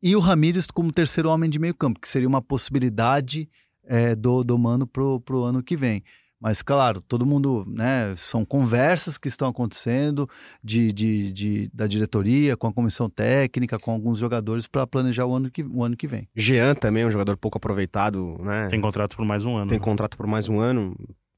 e 0.03 0.15
o 0.15 0.21
Ramires 0.21 0.67
como 0.67 0.93
terceiro 0.93 1.31
homem 1.31 1.49
de 1.49 1.59
meio 1.59 1.75
campo, 1.75 1.99
que 1.99 2.09
seria 2.09 2.29
uma 2.29 2.43
possibilidade 2.43 3.49
é, 3.85 4.15
do, 4.15 4.45
do 4.45 4.59
Mano 4.59 4.87
pro, 4.87 5.21
pro 5.21 5.43
ano 5.43 5.63
que 5.63 5.77
vem. 5.77 6.03
Mas, 6.41 6.61
claro, 6.63 7.01
todo 7.01 7.25
mundo, 7.25 7.65
né? 7.67 8.15
São 8.17 8.45
conversas 8.45 9.17
que 9.17 9.29
estão 9.29 9.49
acontecendo 9.49 10.29
de, 10.63 10.93
de, 10.93 11.33
de- 11.33 11.71
da 11.73 11.87
diretoria, 11.87 12.57
com 12.57 12.67
a 12.67 12.73
comissão 12.73 13.09
técnica, 13.09 13.79
com 13.79 13.93
alguns 13.93 14.19
jogadores 14.19 14.67
para 14.67 14.87
planejar 14.87 15.27
o 15.27 15.35
ano, 15.35 15.51
que, 15.51 15.63
o 15.63 15.83
ano 15.83 15.97
que 15.97 16.07
vem. 16.07 16.29
Jean 16.37 16.75
também, 16.75 17.07
um 17.07 17.11
jogador 17.11 17.37
pouco 17.37 17.57
aproveitado, 17.57 18.37
né? 18.43 18.69
Tem 18.69 18.81
contrato 18.81 19.17
por 19.17 19.25
mais 19.25 19.45
um 19.47 19.57
ano. 19.57 19.71
Tem 19.71 19.79
né? 19.79 19.85
contrato 19.85 20.17
por 20.17 20.27
mais 20.27 20.49
um 20.49 20.61
ano. 20.61 20.95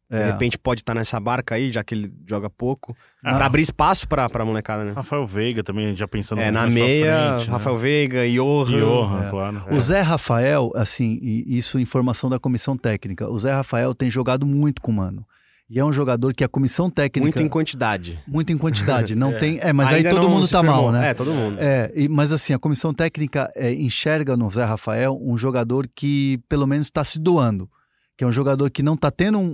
De 0.09 0.17
É. 0.17 0.27
repente 0.27 0.57
pode 0.57 0.83
estar 0.83 0.95
nessa 0.95 1.19
barca 1.19 1.57
aí, 1.57 1.73
já 1.73 1.83
que 1.83 1.93
ele 1.93 2.13
joga 2.29 2.49
pouco. 2.49 2.97
Ah, 3.25 3.35
Pra 3.35 3.47
abrir 3.47 3.63
espaço 3.63 4.07
pra, 4.07 4.29
pra 4.29 4.45
molecada, 4.45 4.85
né? 4.85 4.93
Rafael 4.93 5.27
Veiga 5.27 5.65
também, 5.65 5.97
já 5.97 6.07
pensando 6.07 6.41
É, 6.41 6.49
na 6.51 6.61
mais 6.63 6.75
pra 6.75 6.85
meia, 6.85 7.29
frente, 7.35 7.47
né? 7.49 7.53
Rafael 7.53 7.77
Veiga, 7.79 8.29
Johan. 8.29 8.79
Johan, 8.79 9.27
É. 9.27 9.31
claro. 9.31 9.63
O 9.73 9.81
Zé 9.81 10.01
Rafael, 10.03 10.71
assim, 10.77 11.19
e 11.21 11.59
isso 11.59 11.79
é 11.79 11.81
informação 11.81 12.31
da 12.31 12.39
comissão 12.39 12.77
técnica. 12.77 13.29
O 13.29 13.37
Zé 13.37 13.53
Rafael 13.53 13.93
tem 13.97 14.09
jogado 14.09 14.47
muito 14.47 14.81
com 14.81 14.93
o 14.93 14.95
Mano. 14.95 15.27
E 15.69 15.81
é 15.81 15.85
um 15.85 15.93
jogador 15.93 16.33
que 16.33 16.45
a 16.45 16.49
comissão 16.49 16.89
técnica. 16.89 17.21
Muito 17.25 17.43
em 17.43 17.49
quantidade. 17.49 18.17
muito 18.29 18.53
em 18.53 18.57
quantidade. 18.57 19.17
Não 19.17 19.33
É. 19.35 19.39
tem. 19.39 19.59
É, 19.61 19.73
mas 19.73 19.89
Ainda 19.93 20.11
aí 20.11 20.15
todo 20.15 20.29
mundo 20.31 20.47
tá 20.47 20.61
firmou. 20.61 20.83
mal, 20.85 20.93
né? 20.93 21.09
É, 21.09 21.15
todo 21.15 21.33
mundo. 21.33 21.57
É, 21.59 21.91
e- 21.97 22.09
mas 22.09 22.31
assim, 22.33 22.53
a 22.55 22.59
comissão 22.61 22.95
técnica 22.95 23.51
é, 23.57 23.75
enxerga 23.75 24.37
no 24.37 24.49
Zé 24.49 24.63
Rafael 24.63 25.19
um 25.21 25.37
jogador 25.37 25.89
que 25.93 26.39
pelo 26.49 26.65
menos 26.69 26.87
está 26.87 27.03
se 27.03 27.19
doando. 27.19 27.69
Que 28.17 28.25
é 28.25 28.27
um 28.27 28.33
jogador 28.33 28.71
que 28.71 28.83
não 28.83 28.95
está 28.95 29.11
tendo 29.11 29.39
um, 29.39 29.45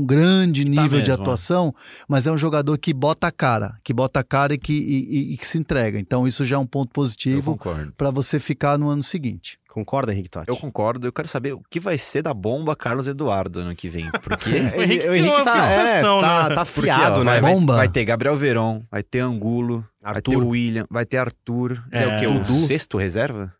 um- 0.00 0.04
grande 0.04 0.64
Tá 0.64 0.70
nível 0.70 1.00
de 1.00 1.08
mesmo, 1.10 1.12
é. 1.12 1.14
atuação, 1.22 1.72
mas 2.08 2.26
é 2.26 2.32
um 2.32 2.36
jogador 2.36 2.76
que 2.76 2.92
bota 2.92 3.28
a 3.28 3.30
cara, 3.32 3.76
que 3.84 3.94
bota 3.94 4.18
a 4.18 4.24
cara 4.24 4.54
e 4.54 4.58
que, 4.58 4.72
e- 4.72 5.06
e- 5.30 5.32
e 5.34 5.36
que 5.36 5.46
se 5.46 5.56
entrega. 5.56 6.00
Então, 6.00 6.26
isso 6.26 6.44
já 6.44 6.56
é 6.56 6.58
um 6.58 6.66
ponto 6.66 6.90
positivo 6.92 7.56
para 7.96 8.10
você 8.10 8.40
ficar 8.40 8.76
no 8.76 8.88
ano 8.88 9.04
seguinte. 9.04 9.56
Concorda, 9.68 10.12
Henrique 10.12 10.30
Totti? 10.30 10.48
Eu 10.48 10.56
concordo. 10.56 11.06
Eu 11.06 11.12
quero 11.12 11.28
saber 11.28 11.52
o 11.52 11.60
que 11.70 11.78
vai 11.78 11.96
ser 11.96 12.22
da 12.22 12.34
bomba 12.34 12.74
Carlos 12.74 13.06
Eduardo 13.06 13.60
ano 13.60 13.76
que 13.76 13.88
vem. 13.88 14.10
Porque. 14.10 14.50
O 14.76 14.82
Henrique 14.82 15.08
tem 15.08 15.22
uma 15.28 15.44
tá, 15.44 15.52
fixação, 15.66 16.18
é, 16.18 16.20
tá, 16.20 16.48
né? 16.48 16.54
tá 16.56 16.64
Porque, 16.66 16.80
fiado, 16.82 17.20
ó, 17.20 17.24
né? 17.24 17.40
vai, 17.40 17.52
Bomba. 17.54 17.76
vai 17.76 17.88
ter 17.88 18.04
Gabriel 18.04 18.36
Veron, 18.36 18.82
vai 18.90 19.02
ter 19.04 19.20
Angulo, 19.20 19.84
vai 20.02 20.14
ter 20.14 20.30
Arthur. 20.32 20.42
o 20.42 20.48
William, 20.48 20.84
vai 20.90 21.04
ter 21.06 21.18
Arthur. 21.18 21.80
É, 21.92 22.02
É, 22.02 22.16
o 22.16 22.18
que? 22.18 22.26
Dudu. 22.26 22.52
O 22.64 22.66
sexto 22.66 22.96
reserva? 22.98 23.52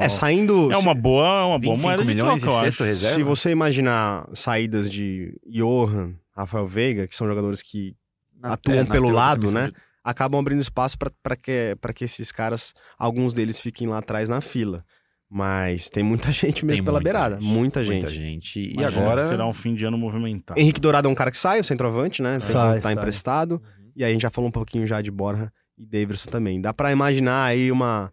É, 0.00 0.08
saindo. 0.08 0.70
É 0.72 0.76
uma 0.76 0.94
boa, 0.94 1.46
uma 1.46 1.58
boa 1.58 1.74
25 1.76 1.80
moeda 1.82 2.02
de 2.04 2.08
milhões 2.14 2.40
troca, 2.42 2.66
eu 2.66 2.86
reserva? 2.86 3.14
Se 3.16 3.22
você 3.22 3.50
imaginar 3.50 4.28
saídas 4.34 4.90
de 4.90 5.34
Johan, 5.46 6.14
Rafael 6.36 6.66
Veiga, 6.66 7.06
que 7.06 7.16
são 7.16 7.26
jogadores 7.26 7.62
que 7.62 7.94
Na- 8.40 8.52
atuam 8.52 8.78
é, 8.78 8.84
na 8.84 8.90
pelo 8.90 9.08
lado, 9.08 9.50
né? 9.50 9.68
de- 9.68 9.74
acabam 10.04 10.38
abrindo 10.40 10.60
espaço 10.60 10.96
para 10.98 11.36
que, 11.36 11.76
pra 11.80 11.92
que 11.92 12.04
esses 12.04 12.30
caras, 12.32 12.72
alguns 12.98 13.32
deles 13.32 13.60
fiquem 13.60 13.86
lá 13.86 13.98
atrás 13.98 14.28
na 14.28 14.40
fila. 14.40 14.84
Mas 15.30 15.90
tem 15.90 16.02
muita 16.02 16.30
gente 16.32 16.64
mesmo 16.64 16.76
Tem 16.78 16.84
pela 16.84 16.98
muita 16.98 17.04
beirada. 17.12 17.34
gente, 17.40 17.44
muita 17.50 17.84
gente. 17.84 18.02
Muita 18.02 18.10
gente. 18.10 18.60
E 18.60 18.72
Imagina 18.74 19.02
agora. 19.02 19.26
Será 19.26 19.46
um 19.46 19.52
fim 19.52 19.74
de 19.74 19.84
ano 19.84 19.98
movimentado. 19.98 20.58
Henrique 20.58 20.80
Dourado 20.80 21.06
é 21.08 21.10
um 21.10 21.14
cara 21.14 21.30
que 21.30 21.36
sai, 21.36 21.60
o 21.60 21.64
centroavante, 21.64 22.22
né? 22.22 22.40
Sai, 22.40 22.76
tá 22.76 22.82
sai. 22.82 22.92
emprestado. 22.94 23.62
E 23.94 24.02
aí 24.04 24.10
a 24.10 24.12
gente 24.12 24.22
já 24.22 24.30
falou 24.30 24.48
um 24.48 24.52
pouquinho 24.52 24.86
já 24.86 25.02
de 25.02 25.10
Borja 25.10 25.52
e 25.76 25.84
Davidson 25.84 26.30
também. 26.30 26.60
Dá 26.60 26.72
pra 26.72 26.90
imaginar 26.92 27.44
aí 27.44 27.70
uma, 27.70 28.10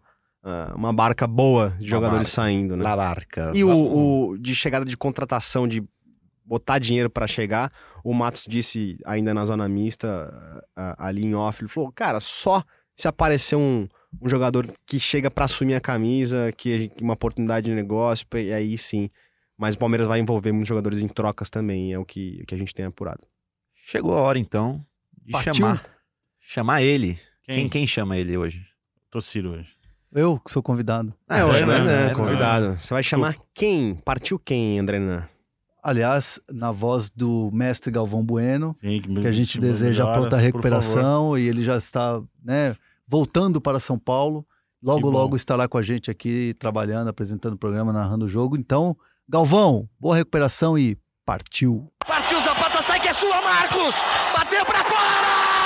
uma 0.74 0.92
barca 0.92 1.26
boa 1.26 1.70
de 1.70 1.84
Uma 1.84 1.88
jogadores 1.88 2.28
barca. 2.28 2.30
saindo, 2.30 2.76
né? 2.76 2.82
La 2.84 2.96
Barca. 2.96 3.52
E 3.54 3.64
o, 3.64 4.30
o 4.30 4.38
de 4.38 4.54
chegada 4.54 4.84
de 4.84 4.96
contratação, 4.96 5.66
de 5.66 5.82
botar 6.44 6.78
dinheiro 6.78 7.10
pra 7.10 7.26
chegar, 7.26 7.70
o 8.04 8.14
Matos 8.14 8.44
disse 8.48 8.98
ainda 9.04 9.34
na 9.34 9.44
zona 9.44 9.68
mista, 9.68 10.62
ah, 10.76 10.94
ali 11.08 11.24
em 11.24 11.34
off, 11.34 11.60
ele 11.60 11.68
falou, 11.68 11.90
cara, 11.90 12.20
só 12.20 12.62
se 12.94 13.08
aparecer 13.08 13.56
um, 13.56 13.88
um 14.22 14.28
jogador 14.28 14.72
que 14.86 15.00
chega 15.00 15.28
pra 15.30 15.46
assumir 15.46 15.74
a 15.74 15.80
camisa, 15.80 16.52
que 16.56 16.90
uma 17.02 17.14
oportunidade 17.14 17.66
de 17.66 17.74
negócio, 17.74 18.26
e 18.34 18.52
aí 18.52 18.78
sim. 18.78 19.10
Mas 19.58 19.74
o 19.74 19.78
Palmeiras 19.78 20.06
vai 20.06 20.20
envolver 20.20 20.52
muitos 20.52 20.68
jogadores 20.68 21.00
em 21.00 21.08
trocas 21.08 21.50
também, 21.50 21.92
é 21.92 21.98
o 21.98 22.04
que, 22.04 22.44
que 22.46 22.54
a 22.54 22.58
gente 22.58 22.74
tem 22.74 22.84
apurado. 22.86 23.26
Chegou 23.74 24.16
a 24.16 24.20
hora, 24.20 24.38
então, 24.38 24.84
de 25.24 25.32
Partiu? 25.32 25.54
chamar. 25.54 25.84
Chamar 26.38 26.82
ele. 26.82 27.18
Quem? 27.42 27.56
Quem? 27.56 27.68
quem 27.68 27.86
chama 27.86 28.16
ele 28.16 28.36
hoje? 28.36 28.64
Tociro 29.10 29.50
hoje. 29.50 29.75
Eu 30.16 30.40
que 30.40 30.50
sou 30.50 30.62
convidado. 30.62 31.12
É, 31.28 31.44
o 31.44 31.52
chama- 31.52 31.74
André, 31.74 31.92
é, 31.92 32.06
né? 32.06 32.14
Convidado. 32.14 32.78
Você 32.78 32.94
vai 32.94 33.02
chamar 33.02 33.36
quem? 33.52 33.96
Partiu 33.96 34.38
quem, 34.38 34.78
André 34.78 34.98
Nan? 34.98 35.28
Aliás, 35.82 36.40
na 36.50 36.72
voz 36.72 37.10
do 37.10 37.50
mestre 37.52 37.90
Galvão 37.92 38.24
Bueno, 38.24 38.74
Sim, 38.80 39.02
que 39.20 39.26
a 39.26 39.30
gente 39.30 39.60
deseja 39.60 40.04
melhoras, 40.04 40.20
pronta 40.22 40.36
recuperação 40.38 41.36
e 41.36 41.46
ele 41.46 41.62
já 41.62 41.76
está 41.76 42.20
né, 42.42 42.74
voltando 43.06 43.60
para 43.60 43.78
São 43.78 43.98
Paulo. 43.98 44.44
Logo, 44.82 45.08
Que 45.08 45.14
logo 45.14 45.36
estará 45.36 45.68
com 45.68 45.76
a 45.76 45.82
gente 45.82 46.10
aqui, 46.10 46.54
trabalhando, 46.58 47.08
apresentando 47.08 47.52
o 47.52 47.58
programa, 47.58 47.92
narrando 47.92 48.24
o 48.24 48.28
jogo. 48.28 48.56
Então, 48.56 48.96
Galvão, 49.28 49.86
boa 50.00 50.16
recuperação 50.16 50.78
e 50.78 50.96
partiu. 51.26 51.92
Partiu 52.06 52.40
Zapata, 52.40 52.80
sai 52.80 53.00
que 53.00 53.08
é 53.08 53.12
sua, 53.12 53.42
Marcos! 53.42 53.94
Bateu 54.34 54.64
pra 54.64 54.82
fora! 54.84 55.65